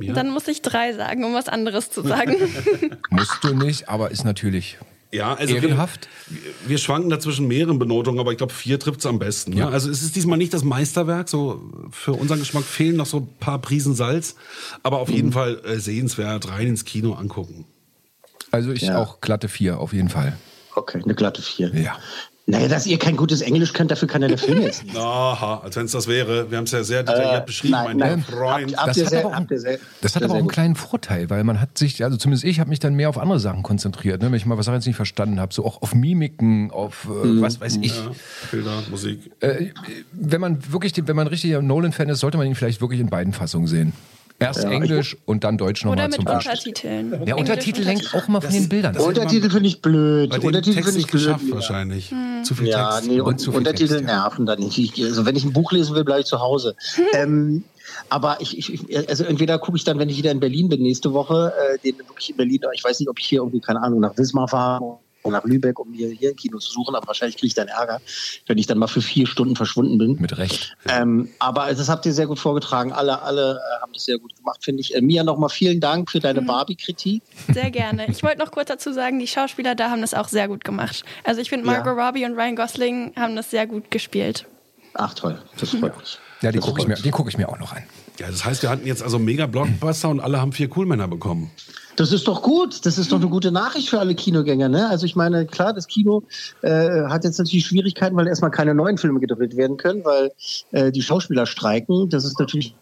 Ja. 0.00 0.12
dann 0.12 0.30
muss 0.30 0.48
ich 0.48 0.60
drei 0.60 0.92
sagen, 0.92 1.24
um 1.24 1.34
was 1.34 1.48
anderes 1.48 1.90
zu 1.90 2.02
sagen. 2.02 2.34
Musst 3.10 3.44
du 3.44 3.54
nicht, 3.54 3.88
aber 3.88 4.10
ist 4.10 4.24
natürlich 4.24 4.78
Ja, 5.14 5.34
also 5.34 5.54
wir, 5.54 5.62
ehrenhaft. 5.62 6.08
wir 6.66 6.78
schwanken 6.78 7.08
da 7.08 7.20
zwischen 7.20 7.46
mehreren 7.46 7.78
Benotungen, 7.78 8.18
aber 8.18 8.32
ich 8.32 8.38
glaube, 8.38 8.52
vier 8.52 8.80
trifft 8.80 9.00
es 9.00 9.06
am 9.06 9.18
besten. 9.18 9.52
Ne? 9.52 9.60
Ja. 9.60 9.68
Also 9.68 9.90
es 9.90 10.02
ist 10.02 10.16
diesmal 10.16 10.38
nicht 10.38 10.52
das 10.52 10.64
Meisterwerk, 10.64 11.28
so 11.28 11.62
für 11.92 12.12
unseren 12.14 12.40
Geschmack 12.40 12.64
fehlen 12.64 12.96
noch 12.96 13.06
so 13.06 13.18
ein 13.18 13.28
paar 13.38 13.60
Prisen 13.60 13.94
Salz, 13.94 14.34
aber 14.82 14.98
auf 14.98 15.08
Mhm. 15.08 15.14
jeden 15.14 15.32
Fall 15.32 15.60
äh, 15.64 15.78
sehenswert, 15.78 16.48
rein 16.48 16.66
ins 16.66 16.84
Kino 16.84 17.12
angucken. 17.14 17.64
Also 18.50 18.72
ich 18.72 18.82
Ja. 18.82 18.98
auch 18.98 19.20
glatte 19.20 19.48
vier, 19.48 19.78
auf 19.78 19.92
jeden 19.92 20.08
Fall. 20.08 20.36
Okay, 20.74 21.00
eine 21.04 21.14
glatte 21.14 21.42
vier. 21.42 21.72
Ja. 21.74 21.96
Naja, 22.46 22.68
dass 22.68 22.86
ihr 22.86 22.98
kein 22.98 23.16
gutes 23.16 23.40
Englisch 23.40 23.72
könnt, 23.72 23.90
dafür 23.90 24.06
kann 24.06 24.20
ja 24.20 24.28
der 24.28 24.36
Film 24.36 24.60
jetzt 24.60 24.84
nicht. 24.84 24.94
Aha, 24.98 25.62
als 25.64 25.76
wenn 25.76 25.86
es 25.86 25.92
das 25.92 26.06
wäre. 26.06 26.50
Wir 26.50 26.58
haben 26.58 26.64
es 26.64 26.72
ja 26.72 26.84
sehr 26.84 27.02
detailliert 27.02 27.42
Äh, 27.44 27.46
beschrieben, 27.46 27.72
nein, 27.72 27.96
mein 27.96 28.08
nein. 28.10 28.22
Freund. 28.22 28.76
Habt 28.76 28.88
Das 28.90 28.96
ihr 28.98 29.04
hat 29.04 29.10
sehr- 29.10 29.24
aber 29.24 29.38
auch, 29.38 29.48
sehr- 29.58 29.78
das 30.02 30.14
hat 30.14 30.22
aber 30.24 30.32
auch 30.32 30.36
einen 30.36 30.44
gut. 30.44 30.52
kleinen 30.52 30.76
Vorteil, 30.76 31.30
weil 31.30 31.42
man 31.42 31.58
hat 31.58 31.78
sich, 31.78 32.04
also 32.04 32.18
zumindest 32.18 32.44
ich, 32.44 32.60
habe 32.60 32.68
mich 32.68 32.80
dann 32.80 32.92
mehr 32.94 33.08
auf 33.08 33.16
andere 33.16 33.40
Sachen 33.40 33.62
konzentriert, 33.62 34.20
ne? 34.20 34.26
wenn 34.28 34.36
ich 34.36 34.44
mal 34.44 34.58
was 34.58 34.66
jetzt 34.66 34.86
nicht 34.86 34.96
verstanden 34.96 35.40
habe, 35.40 35.54
so 35.54 35.64
auch 35.64 35.80
auf 35.80 35.94
Mimiken, 35.94 36.70
auf 36.70 37.06
äh, 37.10 37.26
Mhm. 37.26 37.40
was 37.40 37.62
weiß 37.62 37.78
ich. 37.80 37.96
Ja, 37.96 38.10
Bilder, 38.50 38.82
Musik. 38.90 39.30
Äh, 39.40 39.70
wenn 40.12 40.40
man 40.42 40.70
wirklich, 40.70 40.92
wenn 41.06 41.16
man 41.16 41.28
richtig 41.28 41.58
Nolan-Fan 41.62 42.10
ist, 42.10 42.20
sollte 42.20 42.36
man 42.36 42.46
ihn 42.46 42.54
vielleicht 42.54 42.82
wirklich 42.82 43.00
in 43.00 43.08
beiden 43.08 43.32
Fassungen 43.32 43.68
sehen. 43.68 43.94
Erst 44.40 44.64
Ja, 44.64 44.68
ich- 44.70 44.74
Englisch 44.76 45.16
und 45.26 45.44
dann 45.44 45.56
Deutsch 45.56 45.84
Oder 45.86 45.90
nochmal 45.90 46.08
mit 46.08 46.14
zum 46.16 46.26
Frühstück. 46.26 46.52
Untertiteln. 46.52 47.10
Der 47.10 47.18
Englisch 47.20 47.34
Untertitel 47.38 47.82
lenkt 47.82 48.02
Untertitel. 48.04 48.16
auch 48.24 48.28
mal 48.28 48.40
von 48.40 48.52
den 48.52 48.68
Bildern. 48.68 48.96
Untertitel 48.96 49.50
finde 49.50 49.68
ich 49.68 49.80
blöd. 49.80 50.34
Untertitel 50.44 50.82
finde 50.82 50.98
ich 51.00 51.06
blöd. 51.06 51.36
wahrscheinlich. 51.54 52.10
Hm. 52.10 52.42
Zu 52.44 52.54
viel 52.56 52.66
Ja, 52.68 52.94
Text. 52.96 53.08
nee, 53.10 53.20
Und 53.20 53.26
und 53.28 53.38
zu 53.38 53.52
viel 53.52 53.58
Untertitel 53.58 53.88
Text, 53.98 54.08
ja. 54.10 54.22
nerven 54.22 54.44
dann 54.46 54.58
nicht. 54.58 54.76
Ich, 54.76 55.02
also 55.04 55.24
wenn 55.24 55.36
ich 55.36 55.44
ein 55.44 55.52
Buch 55.52 55.70
lesen 55.72 55.94
will, 55.94 56.04
bleibe 56.04 56.20
ich 56.20 56.26
zu 56.26 56.40
Hause. 56.40 56.74
ähm, 57.14 57.62
aber 58.08 58.38
ich, 58.40 58.58
ich, 58.58 59.08
also 59.08 59.24
entweder 59.24 59.58
gucke 59.58 59.76
ich 59.76 59.84
dann, 59.84 59.98
wenn 60.00 60.08
ich 60.08 60.16
wieder 60.18 60.32
in 60.32 60.40
Berlin 60.40 60.68
bin 60.68 60.82
nächste 60.82 61.12
Woche, 61.12 61.52
äh, 61.72 61.78
den 61.78 61.96
wirklich 61.98 62.30
in 62.30 62.36
Berlin, 62.36 62.60
ich 62.74 62.82
weiß 62.82 62.98
nicht, 62.98 63.08
ob 63.08 63.18
ich 63.20 63.26
hier 63.26 63.38
irgendwie, 63.40 63.60
keine 63.60 63.82
Ahnung, 63.82 64.00
nach 64.00 64.16
Wismar 64.18 64.48
fahre 64.48 64.82
oder 64.82 65.00
nach 65.30 65.44
Lübeck, 65.44 65.78
um 65.80 65.90
mir 65.90 66.08
hier 66.10 66.30
ein 66.30 66.36
Kino 66.36 66.58
zu 66.58 66.70
suchen, 66.70 66.94
aber 66.94 67.06
wahrscheinlich 67.06 67.36
kriege 67.36 67.46
ich 67.48 67.54
dann 67.54 67.68
Ärger, 67.68 68.00
wenn 68.46 68.58
ich 68.58 68.66
dann 68.66 68.78
mal 68.78 68.86
für 68.86 69.00
vier 69.00 69.26
Stunden 69.26 69.56
verschwunden 69.56 69.96
bin. 69.98 70.16
Mit 70.20 70.36
Recht. 70.36 70.76
Ähm, 70.88 71.28
aber 71.38 71.72
das 71.72 71.88
habt 71.88 72.04
ihr 72.06 72.12
sehr 72.12 72.26
gut 72.26 72.38
vorgetragen. 72.38 72.92
Alle, 72.92 73.22
alle 73.22 73.52
äh, 73.58 73.82
haben 73.82 73.92
das 73.92 74.04
sehr 74.04 74.18
gut 74.18 74.36
gemacht, 74.36 74.62
finde 74.62 74.80
ich. 74.80 74.94
Äh, 74.94 75.00
Mia, 75.00 75.22
nochmal 75.24 75.48
vielen 75.48 75.80
Dank 75.80 76.10
für 76.10 76.20
deine 76.20 76.42
Barbie-Kritik. 76.42 77.22
Sehr 77.52 77.70
gerne. 77.70 78.06
Ich 78.10 78.22
wollte 78.22 78.38
noch 78.38 78.50
kurz 78.50 78.68
dazu 78.68 78.92
sagen, 78.92 79.18
die 79.18 79.26
Schauspieler 79.26 79.74
da 79.74 79.90
haben 79.90 80.00
das 80.02 80.14
auch 80.14 80.28
sehr 80.28 80.48
gut 80.48 80.64
gemacht. 80.64 81.04
Also 81.24 81.40
ich 81.40 81.48
finde, 81.48 81.66
Ja. 81.66 81.72
Margot 81.72 81.96
Robbie 81.96 82.24
und 82.26 82.34
Ryan 82.34 82.56
Gosling 82.56 83.12
haben 83.16 83.34
das 83.36 83.50
sehr 83.50 83.66
gut 83.66 83.90
gespielt. 83.90 84.46
Ach 84.94 85.14
toll, 85.14 85.38
das 85.58 85.70
freut 85.70 85.98
mich. 85.98 86.18
Ja, 86.42 86.52
Das 86.52 86.64
gucke 86.64 86.82
ich, 86.82 86.86
mir- 86.86 87.10
guck 87.10 87.28
ich 87.28 87.38
mir 87.38 87.48
auch 87.48 87.58
noch 87.58 87.72
an. 87.72 87.82
Ja, 88.18 88.28
das 88.30 88.44
heißt, 88.44 88.62
wir 88.62 88.70
hatten 88.70 88.86
jetzt 88.86 89.02
also 89.02 89.18
mega 89.18 89.46
Blockbuster 89.46 90.08
und 90.08 90.20
alle 90.20 90.40
haben 90.40 90.52
vier 90.52 90.68
Coolmänner 90.68 91.08
bekommen. 91.08 91.50
Das 91.96 92.12
ist 92.12 92.26
doch 92.28 92.42
gut. 92.42 92.86
Das 92.86 92.98
ist 92.98 93.12
doch 93.12 93.18
eine 93.18 93.28
gute 93.28 93.50
Nachricht 93.50 93.88
für 93.88 93.98
alle 93.98 94.14
Kinogänger. 94.14 94.68
Ne? 94.68 94.88
Also 94.88 95.06
ich 95.06 95.16
meine, 95.16 95.46
klar, 95.46 95.72
das 95.72 95.86
Kino 95.86 96.22
äh, 96.62 97.04
hat 97.08 97.24
jetzt 97.24 97.38
natürlich 97.38 97.66
Schwierigkeiten, 97.66 98.16
weil 98.16 98.26
erstmal 98.26 98.50
keine 98.50 98.74
neuen 98.74 98.98
Filme 98.98 99.20
gedreht 99.20 99.56
werden 99.56 99.76
können, 99.76 100.04
weil 100.04 100.32
äh, 100.72 100.92
die 100.92 101.02
Schauspieler 101.02 101.46
streiken. 101.46 102.08
Das 102.08 102.24
ist 102.24 102.38
natürlich 102.38 102.74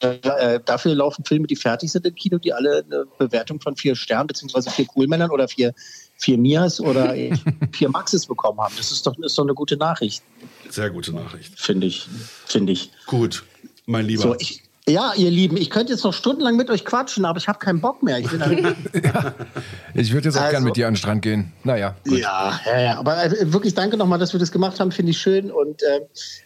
äh, 0.00 0.60
dafür 0.64 0.94
laufen 0.94 1.24
Filme, 1.24 1.46
die 1.46 1.56
fertig 1.56 1.92
sind 1.92 2.06
im 2.06 2.14
Kino, 2.14 2.38
die 2.38 2.52
alle 2.52 2.84
eine 2.84 3.04
Bewertung 3.18 3.60
von 3.60 3.76
vier 3.76 3.94
Sternen 3.94 4.26
beziehungsweise 4.26 4.70
vier 4.70 4.86
Coolmännern 4.86 5.30
oder 5.30 5.48
vier 5.48 5.72
vier 6.18 6.38
Mias 6.38 6.80
oder 6.80 7.14
vier 7.72 7.88
Maxes 7.88 8.26
bekommen 8.26 8.60
haben. 8.60 8.74
Das 8.76 8.92
ist 8.92 9.06
doch, 9.06 9.18
ist 9.18 9.38
doch 9.38 9.44
eine 9.44 9.54
gute 9.54 9.76
Nachricht, 9.76 10.22
Sehr 10.70 10.90
gute 10.90 11.12
Nachricht. 11.12 11.58
finde 11.58 11.86
ich. 11.86 12.08
Finde 12.46 12.72
ich. 12.72 12.90
Gut, 13.06 13.44
mein 13.86 14.06
Lieber. 14.06 14.22
So, 14.22 14.36
ich, 14.38 14.62
ja, 14.88 15.12
ihr 15.16 15.30
Lieben, 15.30 15.56
ich 15.56 15.70
könnte 15.70 15.92
jetzt 15.92 16.02
noch 16.02 16.12
stundenlang 16.12 16.56
mit 16.56 16.68
euch 16.68 16.84
quatschen, 16.84 17.24
aber 17.24 17.38
ich 17.38 17.46
habe 17.46 17.58
keinen 17.60 17.80
Bock 17.80 18.02
mehr. 18.02 18.18
Ich 18.18 18.28
bin 18.28 18.40
Ich 19.94 20.12
würde 20.12 20.28
jetzt 20.28 20.36
auch 20.36 20.42
Also- 20.42 20.50
gern 20.52 20.64
mit 20.64 20.76
dir 20.76 20.88
an 20.88 20.94
den 20.94 20.98
Strand 20.98 21.22
gehen. 21.22 21.52
Naja, 21.62 21.94
gut. 22.08 22.18
Ja, 22.18 22.58
ja, 22.66 22.80
ja. 22.80 22.98
Aber 22.98 23.24
äh, 23.24 23.52
wirklich 23.52 23.74
danke 23.74 23.96
nochmal, 23.96 24.18
dass 24.18 24.32
wir 24.32 24.40
das 24.40 24.50
gemacht 24.50 24.80
haben. 24.80 24.90
Finde 24.90 25.10
ich 25.12 25.18
schön. 25.18 25.52
Und 25.52 25.82
äh, 25.82 26.00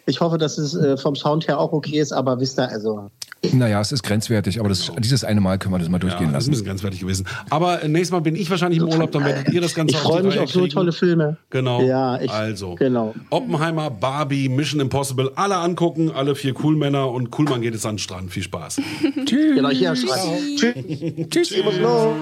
ich 0.04 0.20
hoffe, 0.20 0.36
dass 0.36 0.58
es 0.58 0.74
äh, 0.74 0.96
vom 0.98 1.16
Sound 1.16 1.48
her 1.48 1.58
auch 1.58 1.72
okay 1.72 1.98
ist. 1.98 2.12
Aber 2.12 2.38
wisst 2.38 2.58
ihr, 2.58 2.68
also 2.68 3.10
Naja, 3.52 3.80
es 3.80 3.92
ist 3.92 4.02
grenzwertig, 4.02 4.58
aber 4.60 4.68
das, 4.68 4.90
dieses 4.98 5.22
eine 5.22 5.40
Mal 5.40 5.58
können 5.58 5.74
wir 5.74 5.78
das 5.78 5.88
mal 5.88 5.98
durchgehen 5.98 6.28
Ja, 6.28 6.32
das 6.32 6.44
ist 6.44 6.48
lassen. 6.48 6.48
ein 6.48 6.50
bisschen 6.52 6.66
grenzwertig 6.66 7.00
gewesen. 7.00 7.26
Aber 7.50 7.82
äh, 7.82 7.88
nächstes 7.88 8.10
Mal 8.12 8.20
bin 8.20 8.34
ich 8.34 8.50
wahrscheinlich 8.50 8.80
im 8.80 8.88
Urlaub, 8.88 9.12
dann 9.12 9.24
werdet 9.24 9.52
ihr 9.52 9.60
das 9.60 9.74
Ganze 9.74 9.94
Ich 9.94 10.00
freue 10.00 10.22
mich 10.22 10.38
auf 10.38 10.50
so 10.50 10.66
tolle 10.66 10.92
Filme. 10.92 11.36
Genau. 11.50 11.82
Ja, 11.82 12.20
ich, 12.20 12.30
also, 12.30 12.74
genau. 12.74 13.14
Oppenheimer, 13.30 13.90
Barbie, 13.90 14.48
Mission 14.48 14.80
Impossible, 14.80 15.30
alle 15.36 15.56
angucken, 15.56 16.10
alle 16.10 16.34
vier 16.34 16.54
Coolmänner 16.54 17.10
und 17.10 17.30
Coolmann 17.30 17.60
geht 17.60 17.74
jetzt 17.74 17.86
an 17.86 17.92
den 17.94 17.98
Strand. 17.98 18.32
Viel 18.32 18.42
Spaß. 18.42 18.80
Tschüss. 19.26 19.54
Genau, 19.54 19.70
hier 19.70 19.90
am 19.90 19.96
Strand. 19.96 20.20
Tschüss. 20.56 21.48
Tschüss. 21.48 21.54
Los. 21.80 22.14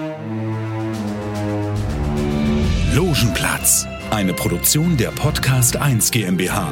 Logenplatz, 2.93 3.87
eine 4.11 4.33
Produktion 4.33 4.95
der 4.97 5.09
Podcast 5.09 5.75
1 5.75 6.11
GmbH. 6.11 6.71